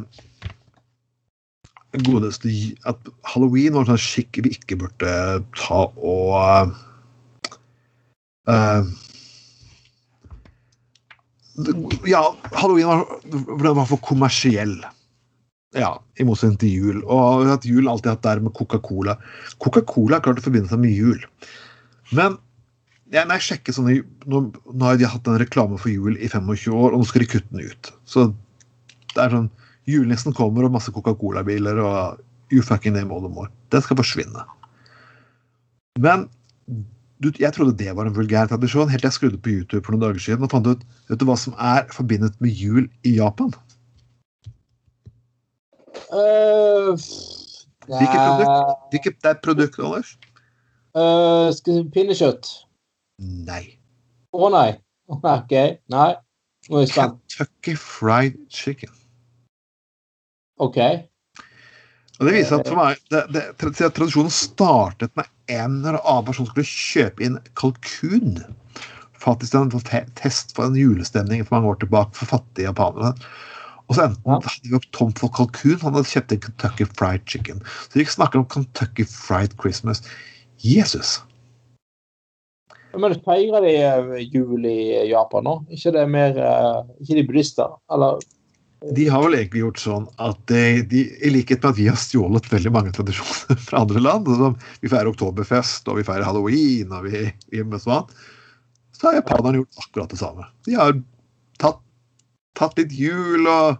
godeste 2.05 2.49
At 2.89 3.09
halloween 3.25 3.73
var 3.73 3.85
en 3.85 3.93
sånn 3.93 4.01
skikk 4.01 4.41
vi 4.45 4.53
ikke 4.57 4.77
burde 4.83 5.13
ta 5.57 5.81
og 5.97 6.73
uh, 8.49 8.83
Ja, 12.07 12.23
halloween 12.55 12.87
var, 12.87 13.73
var 13.75 13.89
for 13.89 13.99
kommersiell. 14.05 14.77
Ja, 15.77 15.91
i 16.17 16.25
motsetning 16.25 16.57
til 16.61 16.71
jul. 16.73 17.01
Og 17.05 17.49
at 17.53 17.65
jul 17.67 17.89
alltid 17.89 18.15
hatt 18.15 18.25
der 18.25 18.41
med 18.41 18.55
Coca-Cola. 18.57 19.17
Coca-Cola 19.61 20.17
er 20.17 20.25
klart 20.25 20.41
å 20.41 20.45
forbinde 20.45 20.71
seg 20.71 20.81
med 20.81 20.95
jul. 20.95 21.19
Men 22.15 22.39
ja, 23.13 23.23
når 23.25 23.37
jeg 23.37 23.47
sjekker 23.47 23.75
sånne, 23.75 23.99
nå, 24.29 24.41
nå, 24.49 24.81
har 24.85 24.97
de 24.97 25.09
hatt 25.09 25.29
en 25.29 25.39
reklame 25.41 25.77
for 25.81 25.91
jul 25.93 26.17
i 26.17 26.29
25 26.29 26.73
år, 26.73 26.93
og 26.93 27.01
nå 27.01 27.09
skal 27.09 27.25
de 27.25 27.29
kutte 27.29 27.53
den 27.53 27.69
ut. 27.69 27.91
Så 28.09 28.31
det 29.15 29.23
er 29.23 29.33
sånn 29.33 29.49
Julenissen 29.89 30.35
kommer, 30.37 30.67
og 30.67 30.75
masse 30.75 30.91
Coca-Cola-biler, 30.93 31.79
og 31.81 32.53
you 32.53 32.61
fucking 32.65 32.93
name 32.93 33.13
all 33.13 33.23
the 33.23 33.31
more. 33.33 33.49
Den 33.73 33.81
skal 33.81 33.97
forsvinne. 33.97 34.43
Men 36.01 36.27
du, 37.19 37.31
jeg 37.35 37.51
trodde 37.55 37.77
det 37.77 37.95
var 37.97 38.07
en 38.07 38.15
vulgær 38.15 38.49
tradisjon, 38.51 38.89
helt 38.91 39.01
til 39.03 39.09
jeg 39.09 39.17
skrudde 39.17 39.41
på 39.41 39.51
YouTube 39.51 39.81
for 39.83 39.95
noen 39.95 40.05
dager 40.05 40.21
siden 40.23 40.45
og 40.45 40.53
fant 40.53 40.69
ut 40.69 40.85
vet 41.09 41.19
du 41.19 41.25
hva 41.27 41.35
som 41.39 41.57
er 41.57 41.89
forbindet 41.91 42.37
med 42.43 42.53
jul 42.55 42.85
i 43.03 43.17
Japan. 43.17 43.51
Uh, 46.07 46.95
Hvilket 47.89 48.21
produkt? 48.23 48.87
Hvilket 48.93 49.19
det 49.23 49.29
er 49.29 49.41
produktet, 49.43 49.75
produkt, 49.75 49.79
Anders? 49.85 50.15
Uh, 50.97 51.49
skal 51.53 51.83
Pinnekjøtt? 51.93 52.49
Nei. 53.19 53.63
Å 54.33 54.45
oh, 54.45 54.49
nei. 54.53 54.71
OK. 55.09 55.53
Nei. 55.91 56.09
Nå 56.69 56.79
er 56.79 56.85
jeg 56.85 56.93
spent. 56.93 57.19
Kentucky 57.33 57.75
Fried 57.79 58.37
Chicken. 58.53 58.91
OK. 60.59 60.79
Og 62.19 62.27
det 62.27 62.35
viser 62.35 62.59
at 62.59 62.67
for 62.67 62.75
meg, 62.81 62.99
det, 63.13 63.21
det, 63.31 63.43
Tradisjonen 63.61 64.33
startet 64.33 65.13
med 65.15 65.29
en 65.47 65.79
eller 65.79 66.01
annen 66.01 66.25
person 66.27 66.49
skulle 66.49 66.67
kjøpe 66.67 67.23
inn 67.25 67.37
kalkun. 67.59 68.41
Faktisk 69.19 69.55
en 69.55 69.71
test 70.19 70.51
for 70.55 70.67
en 70.67 70.77
julestemning 70.79 71.45
for 71.45 71.57
mange 71.57 71.71
år 71.73 71.79
tilbake 71.83 72.19
for 72.19 72.33
fattige 72.37 72.67
japanere. 72.67 73.13
Og 73.89 73.97
så 73.97 74.05
endte 74.05 74.21
ja. 74.29 74.55
vi 74.63 74.75
opp 74.77 74.85
tom 74.93 75.13
for 75.17 75.33
kalkun, 75.33 75.79
han 75.81 75.95
hadde 75.97 76.11
kjøpt 76.11 76.35
en 76.35 76.43
Kentucky 76.45 76.85
Fried 76.93 77.25
Chicken. 77.29 77.63
Så 77.89 77.97
de 77.97 78.05
snakker 78.05 78.43
om 78.43 78.49
Kentucky 78.53 79.05
Fried 79.09 79.55
Christmas. 79.61 80.03
Jesus! 80.61 81.17
Men 82.97 83.13
feirer 83.25 83.61
de 83.65 83.73
eh, 83.85 84.29
jul 84.33 84.65
i 84.65 85.09
Japan 85.09 85.45
nå? 85.45 85.55
Ikke 85.73 85.93
det 85.93 86.07
mer 86.09 86.37
eh, 86.41 86.77
Ikke 87.03 87.19
de 87.19 87.25
buddhister, 87.27 87.75
eller? 87.93 88.21
De 88.95 89.09
har 89.11 89.25
vel 89.25 89.35
egentlig 89.35 89.61
gjort 89.65 89.81
sånn 89.83 90.05
at 90.23 90.39
de, 90.47 90.61
de, 90.87 91.03
i 91.19 91.31
likhet 91.33 91.59
med 91.59 91.73
at 91.73 91.79
vi 91.81 91.89
har 91.89 91.99
stjålet 91.99 92.47
veldig 92.47 92.71
mange 92.71 92.93
tradisjoner 92.95 93.59
fra 93.67 93.83
andre 93.83 94.01
land 94.05 94.29
som 94.39 94.55
Vi 94.79 94.91
feirer 94.91 95.11
oktoberfest, 95.11 95.89
og 95.91 95.99
vi 95.99 96.05
feirer 96.07 96.27
halloween, 96.27 96.93
og 96.95 97.09
vi 97.09 97.25
gjør 97.57 97.81
sånn. 97.83 98.13
Så 98.95 99.09
har 99.09 99.19
japanerne 99.19 99.61
gjort 99.61 99.83
akkurat 99.83 100.13
det 100.13 100.21
samme. 100.21 100.47
De 100.67 100.77
har 100.79 100.95
tatt, 101.59 101.81
tatt 102.57 102.79
litt 102.79 102.95
jul 102.95 103.47
og 103.49 103.79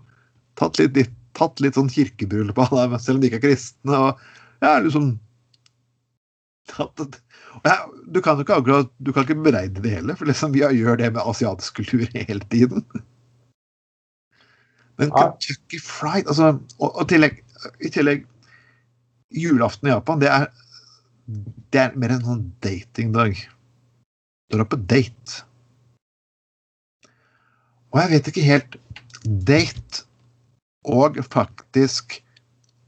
tatt 0.60 0.80
litt, 0.82 1.00
tatt 1.38 1.62
litt 1.64 1.78
sånn 1.80 1.92
kirkebryllup 1.92 2.60
av 2.66 2.76
dem, 2.76 3.00
selv 3.00 3.18
om 3.18 3.24
de 3.24 3.32
ikke 3.32 3.42
er 3.42 3.48
kristne. 3.48 3.98
og 3.98 4.64
ja, 4.64 4.78
liksom 4.84 5.14
tatt, 6.70 7.20
du 8.08 8.22
kan 8.22 8.38
jo 8.38 8.46
ikke 8.46 8.60
akkurat, 8.62 8.92
du 8.98 9.12
kan 9.14 9.26
ikke 9.26 9.40
beregne 9.46 9.84
det 9.84 9.94
heller, 9.98 10.18
for 10.20 10.30
liksom 10.30 10.54
vi 10.56 10.64
gjør 10.64 11.00
det 11.02 11.14
med 11.16 11.24
asiatisk 11.24 11.80
kultur 11.82 12.06
hele 12.14 12.46
tiden. 12.54 12.86
Men 15.00 15.14
Kentucky 15.16 15.80
Fried 15.80 16.28
altså, 16.28 16.58
og, 16.78 16.90
og 16.90 17.06
tillegg, 17.10 17.40
i 17.80 17.92
tillegg 17.94 18.26
Julaften 19.36 19.88
i 19.88 19.94
Japan, 19.94 20.20
det 20.22 20.32
er, 20.34 20.50
det 21.72 21.82
er 21.84 21.96
mer 22.00 22.16
en 22.16 22.26
sånn 22.26 22.46
datingdag. 22.66 23.38
Du 24.50 24.58
er 24.58 24.68
på 24.68 24.80
date. 24.90 25.44
Og 27.94 28.02
jeg 28.04 28.12
vet 28.14 28.30
ikke 28.32 28.46
helt 28.46 28.78
Date 29.48 30.06
og 30.88 31.18
faktisk 31.28 32.20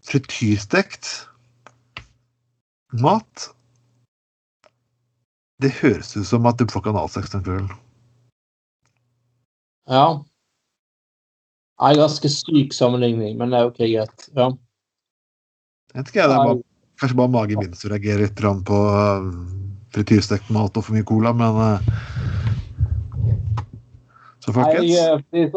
frityrstekt 0.08 1.10
mat 3.02 3.50
det 5.62 5.72
høres 5.78 6.16
ut 6.18 6.26
som 6.26 6.48
at 6.50 6.58
du 6.58 6.66
får 6.72 6.88
kanalsex 6.88 7.32
den 7.34 7.44
kvelden. 7.46 7.72
Ja. 9.90 10.22
Det 11.82 11.92
er 11.92 12.02
ganske 12.02 12.32
syk 12.32 12.74
sammenligning, 12.74 13.38
men 13.38 13.54
det 13.54 13.60
er 13.60 13.70
OK, 13.70 13.80
greit. 13.82 14.28
Ja. 14.38 14.50
Jeg 15.92 16.00
vet 16.00 16.12
ikke, 16.14 16.28
det 16.30 16.38
er 16.38 16.50
bare, 16.50 16.58
kanskje 17.02 17.20
bare 17.20 17.34
magen 17.36 17.62
min 17.62 17.78
som 17.78 17.92
reagerer 17.92 18.26
litt 18.26 18.42
på 18.70 18.80
uh, 18.80 19.30
frityrstekt 19.94 20.50
mat 20.54 20.78
og 20.78 20.86
for 20.88 20.96
mye 20.96 21.08
cola, 21.08 21.34
men 21.36 21.58
uh, 21.58 22.21
Folkens 24.56 24.82
Nei, 24.82 25.44
jeg, 25.44 25.52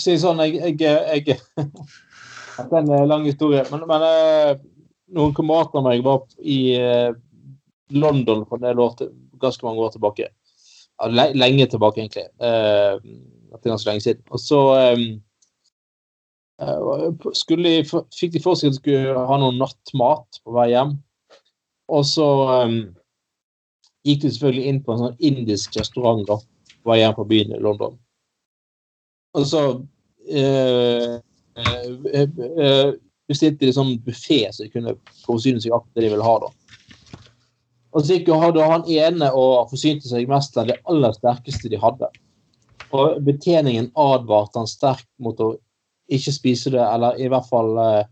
Si 0.00 0.14
sånn, 0.16 0.40
jeg, 0.40 0.76
jeg, 0.80 1.02
jeg 1.26 1.38
Det 2.70 2.78
er 2.78 2.78
en 2.80 3.08
lang 3.08 3.26
historie, 3.28 3.64
men, 3.72 3.82
men 3.88 4.04
uh, 4.04 4.52
noen 5.16 5.34
kamerater 5.36 5.80
av 5.80 5.86
meg 5.86 6.04
var 6.04 6.22
i 6.40 6.58
London 7.92 8.46
for 8.48 8.56
en 8.56 8.66
del 8.66 8.80
år 8.80 8.94
til, 8.96 9.10
ganske 9.40 9.66
mange 9.66 9.84
år 9.84 9.92
tilbake. 9.92 10.28
lenge 11.34 11.66
tilbake, 11.66 12.00
egentlig. 12.00 12.28
Uh, 12.40 13.00
det 13.52 13.66
er 13.66 13.72
ganske 13.72 13.90
lenge 13.90 14.04
siden. 14.04 14.24
Og 14.30 14.40
så 14.40 14.60
skulle, 17.34 17.72
fikk 18.14 18.36
de 18.36 18.42
for 18.44 18.56
seg 18.56 18.70
at 18.70 18.76
de 18.76 18.80
skulle 18.80 19.24
ha 19.28 19.40
noe 19.40 19.56
nattmat 19.56 20.40
på 20.44 20.56
vei 20.56 20.70
hjem. 20.72 20.96
Og 21.92 22.04
så 22.08 22.28
um, 22.64 22.78
gikk 24.06 24.22
de 24.22 24.30
selvfølgelig 24.32 24.68
inn 24.70 24.80
på 24.84 24.94
en 24.94 25.02
sånn 25.02 25.18
indisk 25.24 25.76
restaurant 25.78 26.24
da, 26.28 26.38
på 26.82 26.92
vei 26.92 27.00
hjem 27.02 27.16
fra 27.18 27.28
byen 27.28 27.56
i 27.56 27.62
London. 27.62 27.98
Og 29.38 29.46
så 29.48 29.62
eh, 30.28 31.14
uh, 31.56 32.90
bestilte 33.30 33.66
de 33.66 33.74
sånn 33.74 33.94
buffé 34.04 34.44
så 34.52 34.66
de 34.66 34.72
kunne 34.72 34.96
forsyne 35.24 35.62
seg 35.62 35.74
av 35.76 35.86
det 35.94 36.04
de 36.04 36.12
ville 36.12 36.26
ha. 36.26 36.34
da. 36.42 36.50
Og 37.92 38.06
så 38.08 38.18
hadde 38.40 38.68
han 38.68 38.86
ene 38.88 39.28
og 39.36 39.68
forsynte 39.70 40.08
seg 40.08 40.30
mest 40.30 40.56
av 40.60 40.70
det 40.70 40.78
aller 40.88 41.12
sterkeste 41.16 41.70
de 41.72 41.80
hadde. 41.80 42.08
Og 42.92 43.20
betjeningen 43.24 43.90
advarte 43.96 44.60
han 44.60 44.68
sterkt 44.68 45.08
mot 45.20 45.38
å 45.40 45.54
ikke 46.12 46.32
spise 46.34 46.72
det, 46.74 46.82
eller 46.82 47.16
i 47.20 47.28
hvert 47.32 47.48
fall 47.48 47.72
uh, 47.78 48.02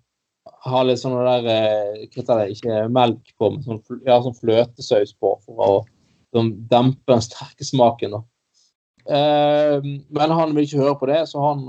ha 0.71 0.83
litt 0.85 1.01
sånn 1.01 1.17
der 1.21 1.49
uh, 1.49 2.05
hva 2.15 2.39
det, 2.41 2.51
Ikke 2.55 2.85
melk 2.93 3.33
på, 3.37 3.51
men 3.53 3.65
sånn, 3.65 3.81
ja, 4.07 4.21
sånn 4.25 4.37
fløtesaus 4.37 5.13
på 5.21 5.35
for 5.45 5.65
å 5.67 5.73
dempe 6.33 7.11
den 7.11 7.25
sterke 7.25 7.67
smaken. 7.67 8.17
da. 8.17 8.23
Uh, 9.09 9.81
men 10.13 10.35
han 10.37 10.55
vil 10.55 10.67
ikke 10.67 10.83
høre 10.83 10.97
på 11.01 11.09
det, 11.11 11.21
så 11.31 11.43
han 11.45 11.67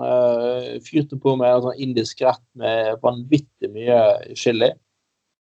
fyrte 0.85 1.19
på 1.21 1.35
med 1.39 1.51
en 1.51 1.67
sånn 1.67 1.83
indisk 1.87 2.23
rett 2.25 2.43
med 2.59 2.97
vanvittig 3.03 3.71
mye 3.71 4.01
chili. 4.35 4.71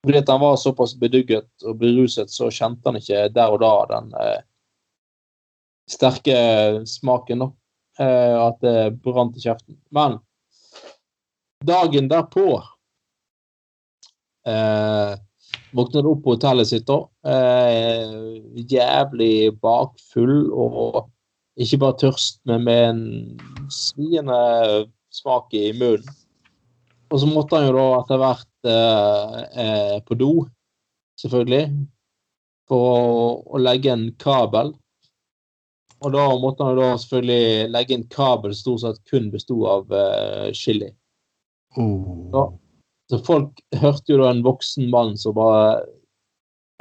Fordi 0.07 0.17
at 0.17 0.29
han 0.29 0.39
var 0.39 0.55
såpass 0.55 0.95
bedugget 0.95 1.49
og 1.65 1.79
beruset, 1.81 2.31
så 2.31 2.47
kjente 2.53 2.88
han 2.88 2.99
ikke 2.99 3.25
der 3.35 3.51
og 3.51 3.59
da 3.59 3.71
den 3.91 4.13
eh, 4.21 4.39
sterke 5.91 6.38
smaken. 6.88 7.43
da. 7.43 7.49
Eh, 7.99 8.35
at 8.39 8.61
det 8.61 9.01
brant 9.03 9.35
i 9.35 9.43
kjeften. 9.43 9.75
Men 9.91 10.19
dagen 11.65 12.07
derpå 12.07 12.45
eh, 14.47 15.13
våknet 15.75 16.05
opp 16.05 16.23
på 16.23 16.38
hotellet 16.38 16.69
sitt 16.69 16.88
da. 16.88 17.01
Eh, 17.27 18.15
jævlig 18.69 19.57
bakfull 19.59 20.53
og 20.53 21.09
ikke 21.57 21.79
bare 21.81 21.97
tørst, 22.03 22.39
men 22.45 22.65
med 22.67 22.83
en 22.85 23.03
sviende 23.73 24.37
smak 25.13 25.53
i 25.57 25.71
munnen. 25.77 26.05
Og 27.07 27.21
så 27.21 27.29
måtte 27.29 27.55
han 27.55 27.69
jo 27.69 27.75
da 27.77 27.85
etter 28.01 28.19
hvert 28.19 28.67
eh, 28.67 29.37
eh, 29.63 29.95
på 30.03 30.17
do, 30.19 30.31
selvfølgelig, 31.21 31.69
for 32.67 32.87
å, 32.91 32.97
å, 33.47 33.61
legge 33.63 33.93
en 33.93 34.09
kabel. 34.19 34.73
Og 36.03 36.13
da 36.13 36.25
måtte 36.37 36.67
han 36.67 36.75
jo 36.75 36.83
da 36.83 36.97
selvfølgelig 36.99 37.69
legge 37.73 37.95
en 37.95 38.07
kabel 38.11 38.53
som 38.53 38.75
stort 38.75 38.83
sett 38.83 39.13
kun 39.13 39.29
besto 39.33 39.61
av 39.71 39.95
eh, 39.95 40.49
chili. 40.57 40.91
Oh. 41.79 42.27
Så, 42.33 42.43
så 43.07 43.21
folk 43.23 43.63
hørte 43.79 44.13
jo 44.13 44.19
da 44.19 44.33
en 44.33 44.43
voksen 44.45 44.91
mann 44.91 45.15
som 45.17 45.37
bare 45.39 45.79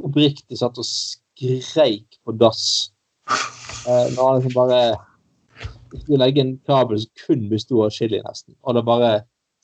oppriktig 0.02 0.58
satt 0.58 0.82
og 0.82 0.90
skreik 0.90 2.18
på 2.26 2.34
dass. 2.42 2.90
Eh, 3.86 4.06
når 4.16 4.22
han 4.28 4.40
liksom 4.40 4.56
bare 4.56 4.80
skulle 6.02 6.24
legge 6.24 6.42
en 6.42 6.58
kabel 6.66 7.00
som 7.00 7.10
kun 7.26 7.48
besto 7.50 7.84
av 7.84 7.94
chili, 7.94 8.20
nesten. 8.24 8.54
Og 8.66 8.76
det 8.76 8.84
bare 8.86 9.12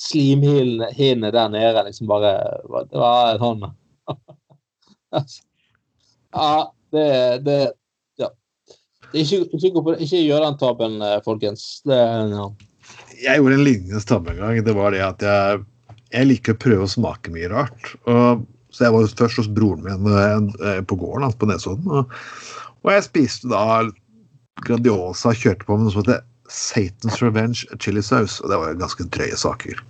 slimhinnene 0.02 1.30
der 1.34 1.48
nede 1.52 1.84
liksom 1.86 2.08
bare 2.10 2.32
Det 2.90 2.98
var 2.98 3.38
sånn 3.38 3.60
Ja, 6.32 6.72
det, 6.94 7.06
det 7.46 7.58
Ja. 8.20 8.30
Ikke, 9.12 9.42
ikke, 9.52 9.96
ikke 9.98 10.22
gjør 10.22 10.46
den 10.46 10.58
tabben, 10.60 11.02
eh, 11.04 11.18
folkens. 11.24 11.82
Det, 11.84 11.98
ja. 12.32 12.46
Jeg 13.22 13.38
gjorde 13.38 13.58
en 13.58 13.66
lignende 13.66 14.00
tabbe 14.08 14.32
en 14.32 14.40
gang. 14.40 14.62
Det 14.64 14.74
var 14.76 14.94
det 14.94 15.02
at 15.04 15.22
jeg, 15.26 15.60
jeg 16.14 16.30
liker 16.30 16.56
å 16.56 16.62
prøve 16.64 16.86
å 16.86 16.94
smake 16.94 17.34
mye 17.34 17.50
rart. 17.52 17.92
Og, 18.08 18.46
så 18.72 18.86
jeg 18.86 18.94
var 18.94 19.12
først 19.20 19.42
hos 19.42 19.50
broren 19.52 19.84
min 19.84 20.08
eh, 20.64 20.80
på 20.88 20.96
gården 20.96 21.26
hans 21.28 21.36
på 21.36 21.50
Nesodden. 21.50 21.92
Og, 21.92 22.16
og 22.82 22.94
jeg 22.94 23.04
spiste 23.10 23.52
da 23.52 23.82
Grandiosa 24.66 25.32
kjørte 25.34 25.66
på 25.66 25.76
med 25.76 25.88
noe 25.88 25.94
som 25.94 26.04
heter 26.04 26.22
Satan's 26.52 27.18
Revenge 27.22 27.66
chili 27.80 28.02
sauce. 28.04 28.40
Og 28.42 28.52
det 28.52 28.60
var 28.60 28.78
ganske 28.80 29.08
drøye 29.14 29.38
saker. 29.38 29.82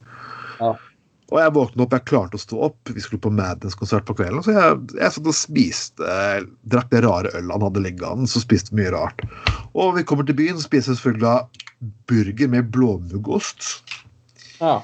Ja. 0.60 0.72
Og 1.32 1.38
jeg 1.40 1.52
våknet 1.56 1.80
opp, 1.80 1.94
jeg 1.96 2.08
klarte 2.10 2.36
å 2.36 2.42
stå 2.42 2.58
opp. 2.68 2.92
Vi 2.92 3.00
skulle 3.00 3.22
på 3.24 3.32
Madness-konsert 3.32 4.04
på 4.08 4.16
kvelden. 4.18 4.42
Så 4.44 4.52
jeg, 4.52 4.78
jeg 4.98 5.14
satt 5.14 5.30
og 5.30 5.36
spiste 5.36 6.04
eh, 6.04 6.44
Drakk 6.68 6.90
det 6.92 7.00
rare 7.06 7.32
ølet 7.32 7.54
han 7.56 7.64
hadde 7.64 7.84
liggende, 7.86 8.28
så 8.28 8.42
spiste 8.42 8.76
mye 8.76 8.92
rart. 8.92 9.24
Og 9.72 9.96
vi 9.96 10.04
kommer 10.06 10.28
til 10.28 10.36
byen, 10.36 10.60
spiser 10.60 10.98
selvfølgelig 10.98 11.62
burger 12.10 12.52
med 12.52 12.68
blåmuggost. 12.74 13.70
Ja. 14.60 14.82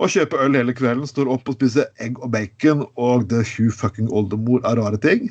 Og 0.00 0.10
kjøper 0.10 0.46
øl 0.46 0.56
hele 0.58 0.74
kvelden, 0.74 1.06
står 1.06 1.28
opp 1.30 1.52
og 1.52 1.58
spiser 1.60 1.92
egg 2.02 2.16
og 2.24 2.32
bacon 2.32 2.86
og 2.96 3.28
the 3.30 3.44
Hugh 3.44 3.70
fucking 3.70 4.08
oldemor 4.08 4.64
av 4.64 4.80
rare 4.80 4.98
ting. 5.04 5.28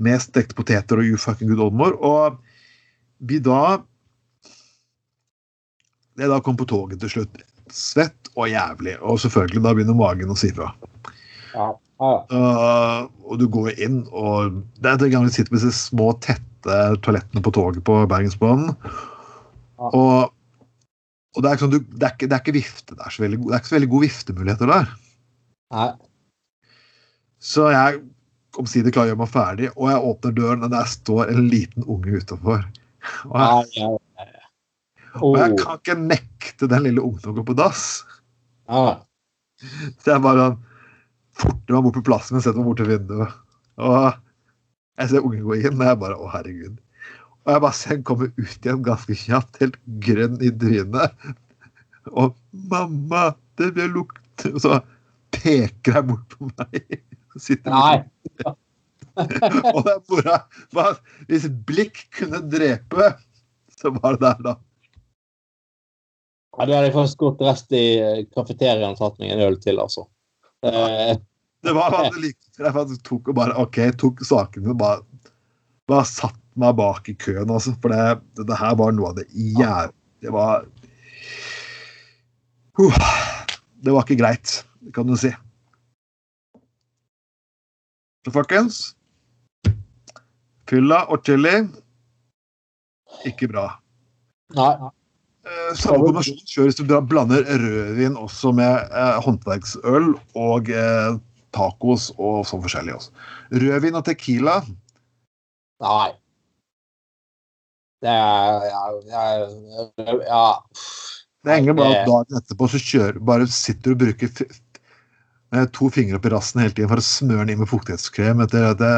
Med 0.00 0.22
stekte 0.24 0.56
poteter 0.56 1.00
og 1.00 1.06
you 1.06 1.20
fucking 1.20 1.50
good 1.52 1.62
oldemor. 1.66 1.96
Og 2.00 2.40
vi 3.20 3.38
da 3.44 3.80
Det 6.16 6.28
da 6.28 6.40
kom 6.44 6.56
på 6.58 6.66
toget 6.68 7.00
til 7.00 7.12
slutt 7.12 7.38
svett 7.72 8.32
og 8.34 8.50
jævlig. 8.50 8.96
Og 9.00 9.20
selvfølgelig, 9.22 9.62
da 9.64 9.72
begynner 9.76 9.96
magen 9.96 10.32
å 10.32 10.36
si 10.38 10.50
fra. 10.52 10.72
Ja. 11.54 11.70
Ja. 12.00 12.12
Uh, 12.32 13.08
og 13.28 13.40
du 13.42 13.46
går 13.52 13.74
inn, 13.76 14.02
og 14.16 14.62
det 14.80 14.88
er 14.88 15.00
den 15.02 15.12
gangen 15.12 15.28
du 15.28 15.34
sitter 15.34 15.52
med 15.52 15.60
disse 15.60 15.84
små, 15.90 16.10
tette 16.24 16.76
toalettene 17.04 17.42
på 17.44 17.52
toget 17.52 17.84
på 17.84 17.98
Bergensbanen. 18.08 18.72
Ja. 19.80 19.90
Og, 19.90 20.32
og 21.36 21.44
det, 21.44 21.50
er 21.50 21.60
sånn, 21.60 21.74
du, 21.74 21.82
det, 21.84 22.06
er 22.06 22.14
ikke, 22.16 22.28
det, 22.30 22.36
er 22.36 22.44
ikke, 22.44 22.56
vifte, 22.56 22.96
det, 22.96 23.04
er 23.04 23.14
så 23.16 23.24
veldig, 23.24 23.42
det 23.44 23.52
er 23.52 23.62
ikke 23.62 23.72
så 23.72 23.76
veldig 23.76 23.90
gode 23.92 24.08
viftemuligheter 24.08 24.72
der. 24.72 24.94
Nei. 25.76 25.90
Så 27.40 27.68
jeg 27.72 28.00
omsider 28.58 28.90
klarer 28.90 29.10
å 29.10 29.14
gjøre 29.14 29.20
meg 29.22 29.32
ferdig, 29.34 29.68
og 29.76 29.90
jeg 29.90 30.06
åpner 30.10 30.32
døren, 30.36 30.64
og 30.64 30.70
der 30.72 30.88
står 30.90 31.30
en 31.30 31.48
liten 31.48 31.84
unge 31.86 32.18
utafor. 32.22 32.64
Og, 33.30 33.36
jeg- 33.74 33.84
og 35.20 35.36
jeg 35.38 35.52
Oh. 35.52 35.56
kan 35.56 35.78
ikke 35.78 35.96
nekte 35.98 36.68
den 36.68 36.82
lille 36.84 37.00
ungen 37.02 37.30
å 37.30 37.34
gå 37.34 37.44
på 37.44 37.56
dass. 37.56 38.04
Ja. 38.68 39.00
Så 40.00 40.12
jeg 40.14 40.22
bare 40.22 40.56
forter 41.34 41.74
meg 41.74 41.82
bort 41.82 41.94
på 41.94 42.04
plassen 42.04 42.34
min, 42.36 42.42
setter 42.42 42.58
meg 42.58 42.66
bort 42.70 42.76
til 42.78 42.86
vinduet. 42.86 43.32
Og 43.78 44.14
jeg 44.98 45.08
ser 45.08 45.20
ungen 45.24 45.42
gå 45.44 45.56
inn, 45.64 45.80
og 45.80 45.86
jeg 45.86 45.98
bare 45.98 46.14
Å, 46.18 46.30
herregud. 46.30 46.78
Og 47.46 47.52
jeg 47.54 47.60
bare 47.60 47.72
ser 47.72 47.96
den 47.96 48.04
komme 48.04 48.28
ut 48.36 48.58
igjen 48.60 48.82
ganske 48.84 49.16
kjapt, 49.16 49.58
helt 49.60 49.76
grønn 50.00 50.40
i 50.42 50.50
trynet. 50.50 51.12
Og 52.12 52.34
'mamma, 52.52 53.34
det 53.56 53.74
blir 53.74 53.88
lukt' 53.88 54.52
Og 54.54 54.60
så 54.60 54.82
peker 55.32 55.92
jeg 55.94 56.06
bort 56.06 56.28
på 56.28 56.50
meg. 56.58 57.00
Sitter 57.38 57.70
Nei. 57.70 57.98
og 59.74 59.80
det 59.84 59.92
er 59.92 60.02
mora 60.10 60.36
bare, 60.74 60.96
Hvis 61.28 61.46
blikk 61.66 62.02
kunne 62.16 62.40
drepe, 62.50 63.12
så 63.76 63.92
var 63.96 64.16
det 64.16 64.22
der, 64.24 64.42
da. 64.48 64.54
Ja, 66.58 66.66
Du 66.66 66.74
hadde 66.74 66.92
faktisk 66.94 67.22
gått 67.22 67.42
rest 67.44 67.72
i 67.76 67.84
eh, 68.02 68.22
kafeteriaen 68.34 68.94
og 68.94 69.00
tatt 69.00 69.20
meg 69.22 69.34
en 69.34 69.44
øl 69.46 69.58
til, 69.62 69.80
altså. 69.82 70.06
Ja, 70.66 71.16
Det 71.64 71.74
var 71.76 71.92
hva 71.94 72.06
det 72.12 72.24
likte. 72.24 72.50
Jeg 72.58 72.74
faktisk 72.76 73.04
tok 73.06 73.30
og 73.32 73.38
bare 73.38 73.56
OK, 73.62 73.80
tok 74.00 74.24
sakene 74.26 74.74
og 74.74 74.80
bare, 74.80 75.30
bare 75.90 76.08
satt 76.08 76.38
meg 76.60 76.74
bak 76.80 77.08
i 77.08 77.16
køen, 77.16 77.48
altså. 77.48 77.76
For 77.80 77.94
det, 77.94 78.20
det, 78.36 78.48
det 78.50 78.58
her 78.60 78.76
var 78.80 78.96
noe 78.96 79.12
av 79.12 79.20
det 79.20 79.28
jævlig 79.30 79.96
Det 80.20 80.32
var 80.34 80.66
uh, 82.80 82.98
Det 83.80 83.94
var 83.94 84.04
ikke 84.04 84.20
greit, 84.20 84.58
kan 84.96 85.08
du 85.08 85.16
si. 85.20 85.32
Så 88.24 88.32
folkens 88.34 88.80
Fylla 90.70 91.02
og 91.10 91.24
chili 91.26 91.56
ikke 93.26 93.48
bra. 93.50 93.64
nei. 94.54 94.70
Eh, 95.40 95.72
Samme 95.74 96.04
kombinasjon 96.04 96.44
kjør 96.46 96.68
hvis 96.68 96.78
du 96.78 96.84
blander 97.10 97.42
rødvin 97.48 98.14
også 98.20 98.52
med 98.54 98.92
eh, 98.92 99.16
håndverksøl 99.24 100.12
og 100.38 100.70
eh, 100.70 101.16
tacos 101.56 102.10
og 102.18 102.44
sånn 102.46 102.62
forskjellig. 102.62 102.94
også. 103.00 103.10
Rødvin 103.50 103.98
og 103.98 104.04
tequila 104.06 104.60
Nei. 105.80 106.10
Det 108.04 108.12
er 108.12 108.68
Ja, 108.68 108.84
ja, 109.08 109.24
ja. 110.28 110.44
Det 111.44 111.56
henger 111.56 111.74
bare 111.76 112.02
at 112.02 112.08
dagen 112.08 112.36
etterpå 112.36 112.68
så 112.68 112.78
kjører, 112.84 113.18
bare 113.24 113.46
sitter 113.48 113.90
du 113.90 113.96
og 113.96 114.00
bruker 114.04 114.28
to 115.74 115.88
fingre 115.90 116.18
opp 116.18 116.26
i 116.28 116.30
rassen 116.30 116.62
hele 116.62 116.74
tiden 116.74 116.90
for 116.92 117.02
å 117.02 117.04
smøre 117.04 117.42
den 117.42 117.54
inn 117.54 117.62
med 117.62 117.70
fuktighetskrem 117.70 118.42
etter 118.44 118.68
at 118.70 118.78
det, 118.78 118.90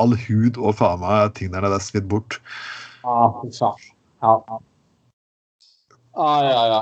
all 0.00 0.16
hud 0.16 0.56
og 0.56 0.78
faen 0.78 1.02
meg 1.02 1.34
ting 1.36 1.52
der 1.52 1.66
er 1.68 1.76
svidd 1.82 2.08
bort. 2.08 2.38
Ja, 3.04 3.28
fy 3.42 3.50
faen. 3.52 3.90
Ja. 4.24 4.34
ja. 6.16 6.80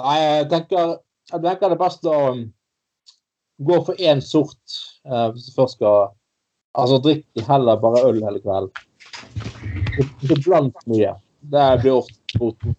Nei, 0.00 0.16
jeg 0.20 0.48
tenker, 0.52 0.96
jeg 1.32 1.44
tenker 1.44 1.72
det 1.72 1.76
er 1.76 1.82
best 1.82 2.08
å 2.08 2.16
um, 2.32 2.42
gå 3.68 3.80
for 3.84 4.00
én 4.00 4.22
sort 4.24 4.78
eh, 5.08 5.28
hvis 5.32 5.48
du 5.48 5.56
først 5.56 5.78
skal 5.80 6.12
Altså 6.76 6.98
drikk 7.00 7.46
heller 7.48 7.78
bare 7.80 8.02
øl 8.04 8.18
hele 8.20 8.40
kvelden. 8.44 8.68
Ikke 9.96 10.36
blant 10.44 10.82
mye. 10.84 11.14
Det 11.48 11.68
blir 11.80 12.02
ofte 12.02 12.40
orten. 12.44 12.74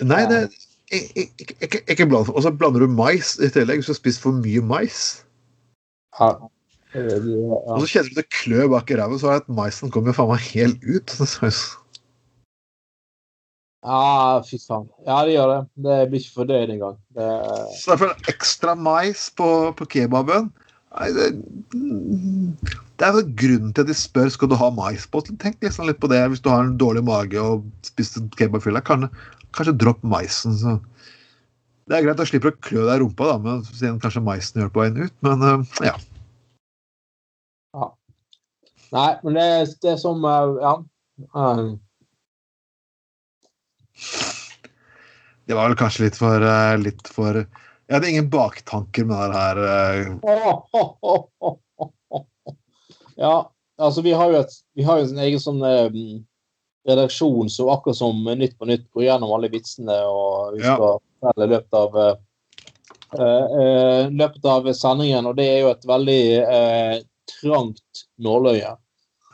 Nei, 0.00 0.22
det 0.30 0.38
ikke, 0.92 1.54
ikke, 1.60 1.80
ikke 1.88 2.06
bland. 2.08 2.30
Og 2.32 2.42
så 2.44 2.52
blander 2.54 2.84
du 2.84 2.92
mais 2.92 3.36
i 3.40 3.50
tillegg, 3.52 3.80
hvis 3.80 3.90
du 3.90 3.94
har 3.94 4.00
spist 4.00 4.22
for 4.24 4.36
mye 4.36 4.62
mais. 4.64 5.24
Ja. 6.18 6.32
Og 6.96 7.82
så 7.82 7.90
kjenner 7.90 8.08
du 8.08 8.20
det 8.22 8.30
klør 8.32 8.70
bak 8.72 8.90
i 8.90 8.96
ræva, 8.96 9.18
så 9.20 9.28
er 9.28 9.38
det 9.38 9.44
at 9.46 9.52
maisen 9.58 9.92
kommer 9.92 10.16
faen 10.16 10.32
meg 10.32 10.48
helt 10.54 10.88
ut. 10.88 11.18
Ja, 13.86 14.42
fy 14.42 14.58
faen. 14.58 14.88
Ja, 15.06 15.20
det 15.24 15.36
gjør 15.36 15.50
det. 15.52 15.58
Det 15.84 15.98
blir 16.10 16.20
ikke 16.20 16.34
fordøyd 16.40 16.72
engang. 16.74 16.96
Det... 17.14 17.28
Så 17.78 17.92
derfor 17.92 18.10
ekstra 18.28 18.74
mais 18.74 19.28
på, 19.38 19.46
på 19.78 19.86
kebaben 19.86 20.50
Nei, 20.98 21.08
det, 21.14 21.26
det 22.98 23.06
er 23.06 23.12
vel 23.14 23.26
grunnen 23.38 23.74
til 23.76 23.84
at 23.84 23.90
de 23.90 23.94
spør 23.94 24.30
skal 24.34 24.50
du 24.50 24.56
ha 24.58 24.70
mais 24.74 25.04
på. 25.06 25.20
Tenk 25.28 25.60
liksom 25.62 25.86
litt 25.86 26.00
på 26.02 26.10
det 26.10 26.22
hvis 26.32 26.42
du 26.42 26.48
har 26.50 26.64
en 26.64 26.78
dårlig 26.80 27.04
mage 27.06 27.38
og 27.38 27.66
spiste 27.86 28.24
kebabfylla. 28.40 28.82
Kanskje, 28.88 29.12
kanskje 29.56 29.78
dropp 29.80 30.02
maisen. 30.06 30.52
Så. 30.58 30.76
Det 31.88 31.96
er 31.96 32.06
greit, 32.06 32.20
da 32.20 32.26
slipper 32.28 32.52
du 32.52 32.56
å 32.56 32.66
klø 32.68 32.82
deg 32.84 32.94
i 32.98 33.02
rumpa, 33.02 33.24
da, 33.30 33.36
men 33.44 33.54
siden 33.68 34.00
kanskje 34.02 34.24
maisen 34.24 34.62
gjør 34.62 34.72
på 34.74 34.84
veien 34.84 35.02
ut. 35.02 35.16
Men 35.24 35.36
uh, 35.44 35.58
ja. 35.86 35.94
ja. 37.76 37.86
Nei, 38.96 39.10
men 39.24 39.38
det, 39.38 39.48
det 39.84 39.90
er 39.94 40.00
som 40.02 40.24
uh, 40.24 40.48
Ja. 40.62 40.74
Det 45.48 45.56
var 45.56 45.70
vel 45.70 45.80
kanskje 45.80 46.04
litt 46.04 46.18
for, 46.20 46.44
litt 46.78 47.08
for 47.10 47.34
jeg 47.88 47.96
hadde 47.96 48.10
ingen 48.12 48.26
baktanker 48.28 49.06
med 49.08 49.32
det 49.32 49.40
her. 49.40 49.58
Ja, 53.18 53.50
altså 53.82 53.98
vi 54.06 54.12
har 54.14 54.30
jo, 54.30 54.38
et, 54.44 54.52
vi 54.78 54.84
har 54.86 55.00
jo 55.00 55.08
en 55.08 55.18
egen 55.24 55.40
sånn 55.42 55.58
eh, 55.66 55.88
redaksjon 56.88 57.50
som 57.50 57.68
akkurat 57.68 57.96
som 57.96 58.24
Nytt 58.24 58.58
på 58.58 58.68
Nytt 58.68 58.86
går 58.94 59.04
gjennom 59.08 59.32
alle 59.34 59.50
vitsene 59.52 59.96
og 60.08 60.56
vi 60.56 60.62
skal 60.62 60.84
ja. 60.84 60.96
fortelle 61.20 61.50
løpet 61.52 61.78
av 61.78 61.98
uh, 63.18 64.02
løpet 64.10 64.44
av 64.48 64.68
sendingen. 64.76 65.28
Og 65.28 65.38
det 65.38 65.48
er 65.48 65.58
jo 65.64 65.72
et 65.72 65.88
veldig 65.88 66.22
uh, 66.44 66.96
trangt 67.38 68.04
nåløye. 68.20 68.74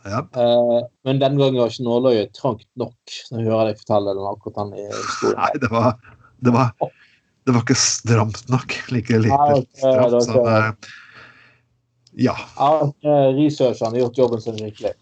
Ja. 0.05 0.21
Uh, 0.37 0.81
men 1.07 1.23
denne 1.23 1.41
gangen 1.41 1.61
var 1.61 1.73
ikke 1.73 1.87
nåløyet 1.87 2.35
trangt 2.37 2.69
nok. 2.81 2.99
når 3.31 3.41
jeg 3.41 3.51
hører 3.51 3.71
deg 3.71 3.81
fortelle 3.83 4.19
den 4.19 4.31
akkurat 4.31 4.61
den 4.61 4.77
historien. 4.81 5.41
Nei, 5.41 5.53
det 5.63 5.73
var, 5.73 5.91
det 6.45 6.55
var 6.55 6.93
det 7.45 7.53
var 7.53 7.61
ikke 7.61 7.77
stramt 7.77 8.47
nok. 8.49 8.77
Like 8.89 9.19
lite 9.21 9.65
stramt 9.77 10.25
som 10.25 10.77
Ja. 12.17 12.37
Researcheren 13.35 13.93
har 13.93 13.99
gjort 13.99 14.19
jobben 14.19 14.41
sin 14.41 14.59
skikkelig. 14.59 14.95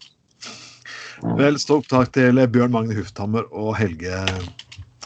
Vel, 1.37 1.59
stort 1.61 1.87
takk 1.91 2.13
til 2.15 2.41
Bjørn 2.53 2.73
Magne 2.73 2.95
Hufthammer 2.97 3.45
og 3.51 3.75
Helge 3.77 4.17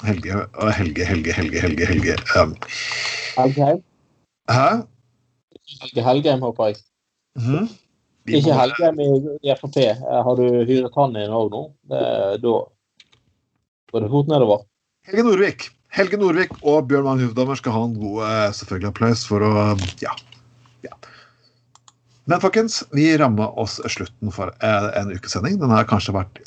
Helge, 0.05 0.45
Helge, 0.77 1.05
Helge, 1.05 1.33
Helge, 1.33 1.61
Helge, 1.61 1.85
Helge. 1.85 2.15
Um. 2.37 2.53
Helgeheim? 3.37 3.81
Hæ? 4.49 4.69
Helge 5.81 6.03
Helgheim, 6.03 6.41
håper 6.41 6.65
jeg. 6.65 6.75
Mm. 7.35 7.67
Ikke 8.27 8.53
Helgheim 8.53 8.99
i, 8.99 9.53
Frp. 9.57 9.79
Har 10.27 10.35
du 10.37 10.45
hyret 10.67 10.93
han 10.97 11.17
inn 11.17 11.33
òg 11.33 11.49
nå? 11.53 11.63
Det, 11.89 12.03
da 12.43 12.53
går 13.91 14.05
det 14.05 14.11
fort 14.13 14.31
nedover. 14.31 14.63
Helge 15.07 15.25
Nordvik. 15.25 15.69
Helge 15.97 16.19
Nordvik 16.21 16.53
og 16.61 16.87
Bjørn 16.91 17.07
Magne 17.07 17.27
Hufthammer 17.29 17.59
skal 17.59 17.75
ha 17.75 17.83
en 17.87 17.97
god 17.97 18.23
eh, 18.27 18.49
selvfølgelig 18.59 18.91
applaus 18.91 19.25
for 19.27 19.45
å 19.47 19.53
ja. 20.03 20.13
Men 22.28 22.43
folkens, 22.43 22.82
vi 22.91 23.09
ramma 23.17 23.47
oss 23.55 23.78
slutten 23.88 24.34
for 24.36 24.51
eh, 24.63 24.88
en 24.99 25.13
ukesending. 25.15 25.59
Den 25.61 25.71
har 25.71 25.88
kanskje 25.88 26.15
vært 26.15 26.41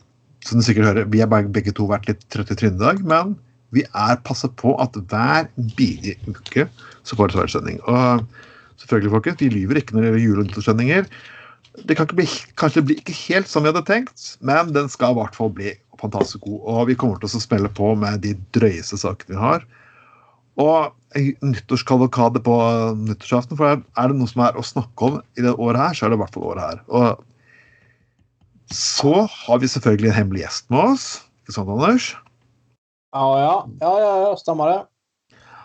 som 0.44 0.60
du 0.60 0.64
sikkert 0.64 0.88
hører, 0.88 1.08
Vi 1.12 1.20
har 1.20 1.28
begge 1.28 1.72
to 1.76 1.86
vært 1.88 2.08
litt 2.08 2.22
trøtte 2.32 2.56
i 2.56 2.60
trynet 2.60 2.80
i 2.80 2.84
dag, 2.84 3.02
men 3.04 3.34
vi 3.76 3.84
er 3.94 4.20
passet 4.26 4.54
på 4.58 4.74
at 4.82 4.96
hver 5.10 5.50
bidige 5.76 6.16
uke 6.28 6.66
så 7.06 7.16
får 7.16 7.32
det 7.32 7.50
sending. 7.52 7.78
Og 7.88 8.24
selvfølgelig, 8.80 9.12
folkens, 9.14 9.42
vi 9.42 9.50
lyver 9.52 9.80
ikke 9.80 9.94
når 9.94 10.02
det 10.02 10.08
gjelder 10.10 10.24
jule- 10.24 10.40
og 10.40 10.48
nyttårssendinger. 10.48 11.10
Det 11.86 11.96
kan 11.96 12.08
ikke 12.08 12.18
bli, 12.18 12.28
kanskje 12.60 12.84
bli 12.84 12.96
ikke 12.98 13.16
helt 13.28 13.48
som 13.48 13.62
vi 13.64 13.70
hadde 13.70 13.84
tenkt, 13.86 14.24
men 14.44 14.72
den 14.74 14.90
skal 14.90 15.14
i 15.14 15.20
hvert 15.20 15.36
fall 15.36 15.52
bli 15.54 15.74
fantastisk 16.00 16.44
god. 16.48 16.60
Og 16.72 16.88
vi 16.90 16.96
kommer 16.98 17.20
til 17.20 17.30
å 17.30 17.42
spille 17.44 17.70
på 17.76 17.92
med 18.00 18.24
de 18.24 18.34
drøyeste 18.56 18.98
sakene 19.00 19.36
vi 19.36 19.40
har. 19.40 19.64
Og 20.60 21.16
nyttårskavalkade 21.42 22.42
på 22.44 22.54
nyttårsaften, 23.00 23.58
for 23.58 23.80
er 23.80 24.12
det 24.12 24.18
noe 24.18 24.30
som 24.30 24.44
er 24.46 24.58
å 24.58 24.66
snakke 24.66 25.08
om 25.08 25.18
i 25.38 25.44
det 25.46 25.56
året 25.56 25.80
her, 25.80 25.96
så 25.96 26.06
er 26.06 26.12
det 26.12 26.20
i 26.20 26.22
hvert 26.22 26.36
fall 26.36 26.48
året 26.52 26.66
her. 26.66 26.82
Og 26.88 27.26
så 28.70 29.14
har 29.26 29.58
vi 29.62 29.70
selvfølgelig 29.70 30.12
en 30.12 30.18
hemmelig 30.18 30.44
gjest 30.44 30.68
med 30.70 30.92
oss. 30.92 31.06
Ikke 31.42 31.56
sant, 31.56 31.72
Anders? 31.74 32.12
Ja, 33.10 33.26
ja. 33.40 33.54
Ja, 33.82 33.94
ja, 33.98 34.12
ja 34.26 34.34
stemmer 34.38 34.70
det. 34.70 34.80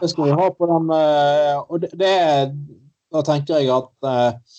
Det 0.02 0.10
skal 0.12 0.30
vi 0.30 0.38
ha 0.38 0.48
på 0.52 0.68
den 0.68 0.90
eh, 0.92 1.60
Og 1.72 1.80
det, 1.80 1.92
det 1.96 2.16
Da 3.14 3.22
tenker 3.24 3.62
jeg 3.62 3.70
at 3.72 4.08
eh, 4.10 4.58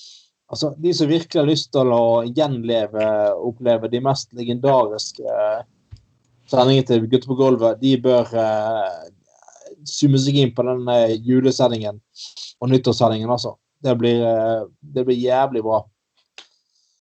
altså, 0.48 0.70
de 0.80 0.92
som 0.96 1.10
virkelig 1.10 1.42
har 1.42 1.48
lyst 1.48 1.72
til 1.74 1.90
å 1.92 2.22
gjenleve 2.24 3.08
og 3.34 3.50
oppleve 3.50 3.90
de 3.92 4.00
mest 4.04 4.30
legendariske 4.38 5.26
uh, 5.26 5.66
sendingene 6.46 6.86
til 6.86 7.08
Gutter 7.10 7.28
på 7.28 7.36
gulvet, 7.40 7.82
de 7.82 7.96
bør 8.00 8.30
summe 9.90 10.20
seg 10.22 10.38
inn 10.40 10.54
på 10.56 10.64
den 10.66 10.88
julesendingen 11.24 12.00
og 12.60 12.72
nyttårssendingen, 12.72 13.30
altså. 13.30 13.56
Det 13.84 13.92
blir, 14.00 14.22
uh, 14.24 14.66
det 14.80 15.04
blir 15.06 15.18
jævlig 15.20 15.62
bra. 15.66 15.82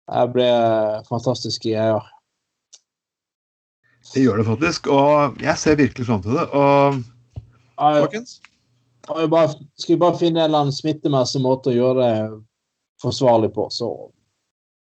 Det 0.07 0.27
blir 0.33 1.03
fantastiske 1.07 1.69
greier. 1.69 2.05
Det 4.13 4.23
gjør 4.23 4.39
det 4.39 4.47
faktisk, 4.47 4.87
og 4.87 5.41
jeg 5.43 5.59
ser 5.59 5.79
virkelig 5.79 6.07
fram 6.07 6.21
til 6.23 6.37
det. 6.39 6.45
Og 6.55 7.01
folkens? 7.77 8.37
Skal 9.07 9.93
vi 9.93 9.99
bare 10.01 10.19
finne 10.19 10.41
en 10.41 10.45
eller 10.49 10.65
annen 10.65 10.75
smittemessig 10.75 11.41
måte 11.43 11.71
å 11.71 11.75
gjøre 11.75 12.05
det 12.05 12.13
forsvarlig 13.01 13.51
på, 13.55 13.67
så 13.71 13.91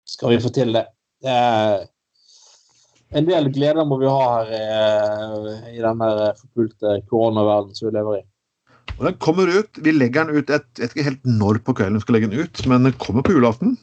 skal 0.09 0.35
vi 0.35 0.41
få 0.43 0.51
til 0.55 0.73
det. 0.75 0.87
det 1.23 1.37
en 3.19 3.27
del 3.27 3.49
gleder 3.55 3.87
må 3.89 3.99
vi 4.01 4.11
ha 4.11 4.27
her 4.35 4.51
i, 4.55 5.55
i 5.77 5.81
denne 5.83 6.11
forpulte 6.39 7.01
koronaverdenen 7.11 7.79
som 7.79 7.89
vi 7.89 7.97
lever 7.97 8.21
i. 8.21 8.27
Og 8.99 9.07
Den 9.09 9.17
kommer 9.23 9.49
ut. 9.49 9.81
Vi 9.81 9.95
legger 9.95 10.29
den 10.29 10.37
ut 10.37 10.51
Jeg 10.53 10.61
vet 10.77 10.93
ikke 10.93 11.07
helt 11.07 11.25
når 11.25 11.63
på 11.65 11.75
kvelden 11.79 11.97
vi 11.97 12.05
skal 12.05 12.19
legge 12.19 12.31
den 12.31 12.45
ut, 12.45 12.63
men 12.69 12.87
den 12.87 12.97
kommer 13.01 13.25
på 13.25 13.33
julaften. 13.37 13.79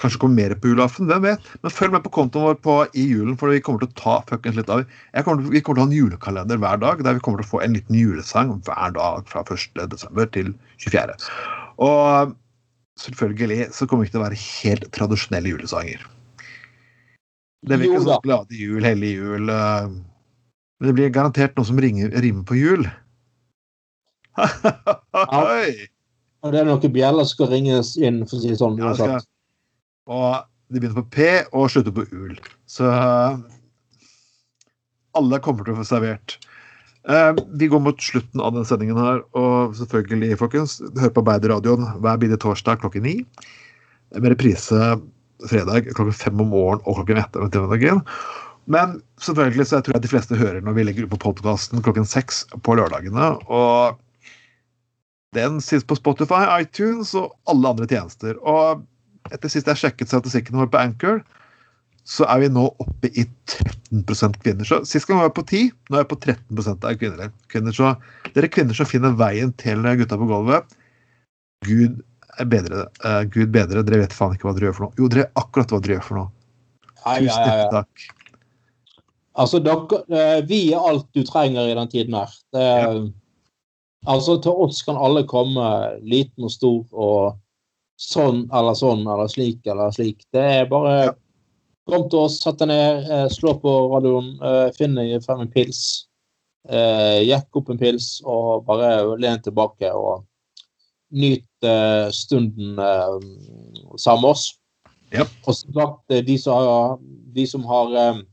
Kanskje 0.00 0.20
kommer 0.20 0.42
mer 0.42 0.54
på 0.60 0.70
julaften, 0.70 1.08
hvem 1.08 1.24
vet. 1.24 1.48
Men 1.62 1.74
følg 1.74 1.94
med 1.94 2.04
på 2.04 2.12
kontoen 2.14 2.46
vår 2.48 2.58
på, 2.64 2.76
i 2.96 3.06
julen, 3.10 3.36
for 3.40 3.52
vi 3.52 3.62
kommer 3.64 3.82
til 3.82 3.90
å 3.90 3.98
ta 4.00 4.16
fuckings 4.28 4.58
litt 4.58 4.72
av. 4.72 4.84
Kommer, 5.26 5.48
vi 5.52 5.62
kommer 5.64 5.80
til 5.80 5.82
å 5.82 5.86
ha 5.86 5.90
en 5.90 5.96
julekalender 5.96 6.60
hver 6.62 6.82
dag, 6.84 7.02
der 7.04 7.16
vi 7.16 7.24
kommer 7.24 7.42
til 7.42 7.48
å 7.48 7.52
få 7.56 7.62
en 7.64 7.76
liten 7.76 7.98
julesang 7.98 8.54
hver 8.68 8.94
dag 8.96 9.28
fra 9.30 9.44
1.12. 9.44 10.28
til 10.36 10.52
24. 10.84 11.18
Og 11.84 12.36
selvfølgelig 13.00 13.68
så 13.76 13.88
kommer 13.88 14.04
vi 14.04 14.10
ikke 14.10 14.18
til 14.18 14.24
å 14.24 14.28
være 14.28 14.44
helt 14.44 14.88
tradisjonelle 14.96 15.56
julesanger. 15.56 16.06
Det 17.66 17.78
blir 17.78 17.90
ikke 17.90 18.04
sånn 18.06 18.22
glade 18.22 18.54
jul, 18.54 18.84
hellig 18.86 19.16
jul 19.16 19.48
Men 19.50 20.86
det 20.86 20.94
blir 20.94 21.10
garantert 21.10 21.56
noe 21.58 21.66
som 21.66 21.80
ringer, 21.82 22.12
rimer 22.22 22.44
på 22.46 22.54
jul. 22.58 22.84
ja. 24.38 25.40
Og 26.44 26.54
det 26.54 26.60
er 26.60 26.68
noen 26.68 26.92
bjeller 26.94 27.26
som 27.26 27.34
skal 27.34 27.50
ringes 27.50 27.96
inn, 27.98 28.22
for 28.28 28.38
å 28.38 28.42
si 28.42 28.52
det 28.52 28.60
sånn. 28.60 28.78
Ja, 28.78 28.92
skal, 28.94 29.24
og 30.08 30.46
de 30.68 30.80
begynner 30.80 31.02
på 31.02 31.10
P 31.16 31.28
og 31.56 31.70
slutter 31.72 31.94
på 31.94 32.04
ul. 32.12 32.36
Så 32.70 32.86
uh, 32.86 33.40
alle 35.18 35.40
kommer 35.44 35.66
til 35.66 35.74
å 35.74 35.80
få 35.80 35.88
servert. 35.88 36.38
Uh, 37.08 37.32
vi 37.58 37.70
går 37.72 37.82
mot 37.82 38.02
slutten 38.04 38.42
av 38.44 38.54
denne 38.54 38.68
sendingen 38.68 39.00
her, 39.00 39.22
og 39.38 39.76
selvfølgelig, 39.78 40.38
folkens, 40.40 40.78
hør 41.00 41.14
på 41.14 41.24
Arbeiderradioen 41.24 41.88
hver 42.04 42.20
bidige 42.20 42.42
torsdag 42.44 42.82
klokken 42.84 43.06
ni. 43.08 43.16
Med 44.14 44.32
reprise 44.32 44.92
fredag 45.46 45.88
klokken 45.94 46.16
fem 46.16 46.42
om 46.42 46.50
morgenen 46.52 46.84
og 46.84 47.00
klokken 47.00 47.22
ett 47.22 47.38
om 47.38 47.46
ettermiddagen. 47.46 48.02
Men 48.68 48.98
selvfølgelig 49.24 49.68
så 49.68 49.78
jeg 49.78 49.86
tror 49.86 49.96
jeg 49.96 50.04
de 50.04 50.12
fleste 50.12 50.36
hører 50.36 50.60
når 50.64 50.76
vi 50.76 50.84
legger 50.84 51.06
ut 51.06 51.14
på 51.14 51.22
podkasten 51.28 51.82
klokken 51.84 52.08
seks 52.08 52.42
på 52.66 52.76
lørdagene. 52.76 53.30
Og 53.48 53.96
den 55.36 55.60
sittes 55.64 55.86
på 55.88 55.96
Spotify, 55.96 56.44
iTunes 56.60 57.14
og 57.16 57.32
alle 57.48 57.72
andre 57.72 57.88
tjenester. 57.88 58.36
Og 58.44 58.84
etter 59.32 59.52
sist 59.52 59.68
jeg 59.68 59.80
sjekket 59.80 60.12
statistikken 60.12 60.58
vår 60.60 60.70
på 60.72 60.80
Anchor, 60.80 61.22
så 62.08 62.24
er 62.32 62.40
vi 62.40 62.48
nå 62.52 62.64
oppe 62.80 63.10
i 63.12 63.26
13 63.52 64.04
kvinner. 64.40 64.64
Så 64.64 64.80
Sist 64.88 65.08
gang 65.08 65.20
var 65.20 65.28
jeg 65.28 65.36
på 65.36 65.44
10, 65.44 65.72
nå 65.90 65.96
er 65.96 66.04
jeg 66.04 66.12
på 66.12 66.20
13% 66.24 66.86
av 66.88 67.00
kvinner. 67.00 67.32
kvinner. 67.52 67.76
Så 67.76 67.92
dere 68.34 68.48
kvinner 68.52 68.76
som 68.76 68.88
finner 68.88 69.16
veien 69.16 69.52
til 69.60 69.84
gutta 69.84 70.16
på 70.16 70.28
gulvet, 70.28 70.76
Gud 71.66 72.00
bedre. 72.46 72.86
Uh, 73.04 73.22
Gud 73.32 73.50
bedre, 73.54 73.82
dere 73.86 74.04
vet 74.04 74.14
faen 74.14 74.36
ikke 74.36 74.48
hva 74.48 74.54
dere 74.56 74.68
gjør 74.68 74.76
for 74.76 74.86
noe. 74.86 74.96
Jo, 75.00 75.10
dere 75.10 75.26
vet 75.26 75.42
akkurat 75.42 75.74
hva 75.74 75.80
dere 75.82 75.96
gjør 75.96 76.06
for 76.06 76.20
noe. 76.20 76.30
Tusen 76.98 77.06
hei, 77.08 77.18
hei. 77.26 77.58
ja. 77.58 77.68
takk. 77.72 78.06
Altså, 79.38 79.62
dere, 79.62 80.02
uh, 80.14 80.38
vi 80.48 80.60
er 80.72 80.90
alt 80.92 81.08
du 81.14 81.24
trenger 81.26 81.70
i 81.70 81.76
den 81.78 81.92
tiden 81.92 82.18
her. 82.18 82.34
Det, 82.54 82.68
altså, 84.06 84.38
til 84.44 84.64
oss 84.66 84.82
kan 84.86 84.98
alle 85.00 85.24
komme, 85.28 85.68
liten 86.02 86.46
og 86.46 86.54
stor, 86.54 86.82
og 86.92 87.38
sånn 87.98 88.44
eller 88.54 88.76
sånn 88.78 89.02
eller 89.02 89.30
slik 89.30 89.66
eller 89.66 89.90
slik. 89.94 90.22
Det 90.34 90.44
er 90.60 90.70
bare 90.70 91.16
kom 91.88 92.04
til 92.10 92.26
oss, 92.26 92.38
sett 92.42 92.60
deg 92.60 92.70
ned, 92.70 93.10
eh, 93.10 93.26
slå 93.32 93.56
på 93.62 93.74
radioen, 93.94 94.34
eh, 94.44 94.68
finn 94.76 94.94
deg 94.94 95.22
frem 95.24 95.40
en 95.40 95.50
pils. 95.50 96.06
Eh, 96.68 97.24
Jekk 97.24 97.56
opp 97.56 97.70
en 97.70 97.80
pils 97.80 98.20
og 98.24 98.66
bare 98.66 99.16
len 99.16 99.40
tilbake 99.40 99.88
og 99.96 100.26
nyt 101.10 101.40
eh, 101.42 101.47
stunden 102.14 102.78
eh, 102.78 103.18
sammen 103.98 104.30
oss. 104.30 104.50
Yep. 105.14 105.30
Og 105.46 105.54
som 105.56 105.72
sagt, 105.72 106.02
eh, 106.12 106.24
de 106.24 106.36
som 106.38 106.58
har, 106.58 106.98
de 107.34 107.46
som 107.46 107.64
har 107.68 107.94
eh, 107.96 108.26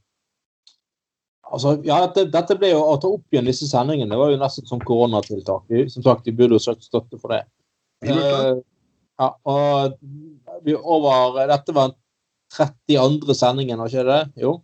Altså, 1.46 1.76
ja, 1.86 2.00
dette, 2.02 2.24
dette 2.34 2.56
ble 2.58 2.72
jo 2.72 2.80
å 2.82 2.96
ta 2.98 3.08
opp 3.14 3.32
igjen 3.32 3.46
disse 3.46 3.68
sendingene. 3.70 4.10
Det 4.10 4.18
var 4.18 4.32
jo 4.34 4.40
nesten 4.42 4.66
som 4.66 4.80
koronatiltak. 4.82 5.70
Som 5.94 6.04
sagt, 6.04 6.26
de 6.26 6.34
burde 6.34 6.58
jo 6.58 6.64
søkt 6.64 6.88
støtte 6.88 7.20
for 7.22 7.32
det. 7.36 7.44
Det. 8.02 8.16
Eh, 8.16 8.58
ja, 9.22 9.28
og 9.46 9.94
vi 10.66 10.74
over 10.74 11.46
Dette 11.48 11.76
var 11.78 11.94
den 11.94 12.00
32. 12.90 13.36
sendingen, 13.38 13.78
var 13.78 13.94
ikke 13.94 14.08
det? 14.10 14.20
Jo. 14.42 14.56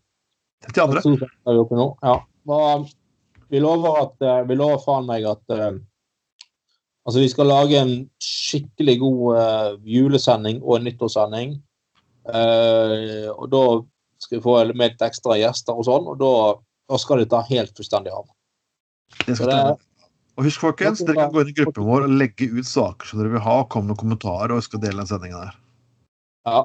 32. 0.74 1.03
To 1.05 1.14
er 1.22 1.53
vi 1.53 1.62
oppe 1.62 1.78
nå. 1.78 1.88
Ja. 2.01 2.18
Og 2.49 2.89
vi 3.53 3.62
lover 3.62 4.01
at 4.01 4.26
eh, 4.26 4.41
Vi 4.49 4.57
lover 4.57 4.82
faen 4.82 5.07
meg 5.07 5.30
at 5.30 5.53
eh, 5.53 5.72
Altså, 7.05 7.19
vi 7.19 7.29
skal 7.31 7.49
lage 7.49 7.79
en 7.81 7.93
skikkelig 8.21 8.99
god 9.01 9.21
uh, 9.37 9.69
julesending 9.89 10.59
og 10.61 10.77
en 10.77 10.89
nyttårssending. 10.89 11.55
Uh, 12.29 13.31
og 13.33 13.47
da 13.49 13.63
skal 14.21 14.37
vi 14.37 14.43
få 14.43 14.57
med 14.69 14.93
litt 14.93 15.01
ekstra 15.05 15.39
gjester 15.39 15.77
og 15.77 15.87
sånn, 15.87 16.11
og 16.11 16.19
da, 16.21 16.33
da 16.91 16.99
skal 17.01 17.23
det 17.23 17.31
ta 17.31 17.41
helt 17.47 17.73
fullstendig 17.77 18.13
av. 18.13 18.27
Det 19.25 19.37
skal 19.37 19.49
det 19.49 19.57
er- 19.57 19.87
Og 20.39 20.45
husk, 20.47 20.61
folkens, 20.63 21.01
dere 21.03 21.17
kan 21.17 21.33
gå 21.33 21.41
inn 21.41 21.49
i 21.51 21.57
gruppen 21.57 21.87
vår 21.89 22.05
og 22.05 22.13
legge 22.21 22.47
ut 22.53 22.65
saker 22.65 23.09
som 23.09 23.19
dere 23.19 23.33
vil 23.33 23.43
ha. 23.43 23.57
Kom 23.67 23.89
med 23.89 23.97
kommentarer, 23.99 24.53
og 24.53 24.61
vi 24.61 24.67
skal 24.69 24.83
dele 24.85 25.01
den 25.01 25.09
sendingen 25.09 25.41
her. 25.41 25.57
Ja. 26.47 26.61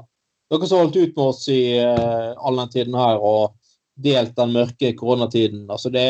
Dere 0.53 0.69
som 0.69 0.79
har 0.79 0.85
holdt 0.87 1.01
ut 1.01 1.17
med 1.17 1.25
oss 1.25 1.49
i 1.51 1.61
uh, 1.83 2.37
all 2.39 2.61
den 2.61 2.71
tiden 2.77 2.95
her 2.95 3.19
og 3.19 3.57
delt 3.99 4.37
den 4.37 4.53
mørke 4.55 4.93
koronatiden. 4.95 5.65
Altså 5.73 5.91
det, 5.91 6.07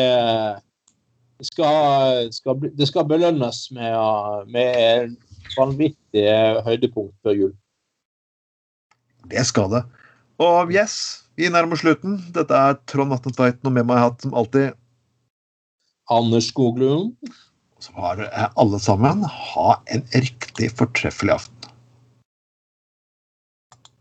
det, 1.37 1.47
skal, 1.51 2.27
skal, 2.33 2.59
det 2.77 2.87
skal 2.89 3.07
belønnes 3.09 3.61
med, 3.75 4.49
med 4.53 5.15
vanvittige 5.57 6.37
høydepunkt 6.65 7.15
før 7.23 7.37
jul. 7.37 7.53
Det 9.27 9.43
skal 9.45 9.71
det. 9.73 9.83
Og 10.41 10.71
yes, 10.73 11.25
vi 11.37 11.49
nærmer 11.51 11.79
slutten. 11.79 12.19
Dette 12.33 12.53
er 12.53 12.77
Trond 12.89 13.13
Atten 13.13 13.35
Tveiten, 13.35 13.65
og 13.67 13.73
med 13.75 13.85
meg 13.85 13.99
har 13.99 14.07
jeg 14.07 14.11
hatt 14.11 14.25
som 14.25 14.37
alltid 14.37 14.67
Anders 16.13 16.47
Skoglund. 16.53 17.13
så 17.83 17.91
har 17.93 18.21
alle 18.55 18.79
sammen 18.79 19.23
ha 19.27 19.75
en 19.93 20.05
riktig 20.13 20.71
fortreffelig 20.79 21.35
aften. 21.35 21.56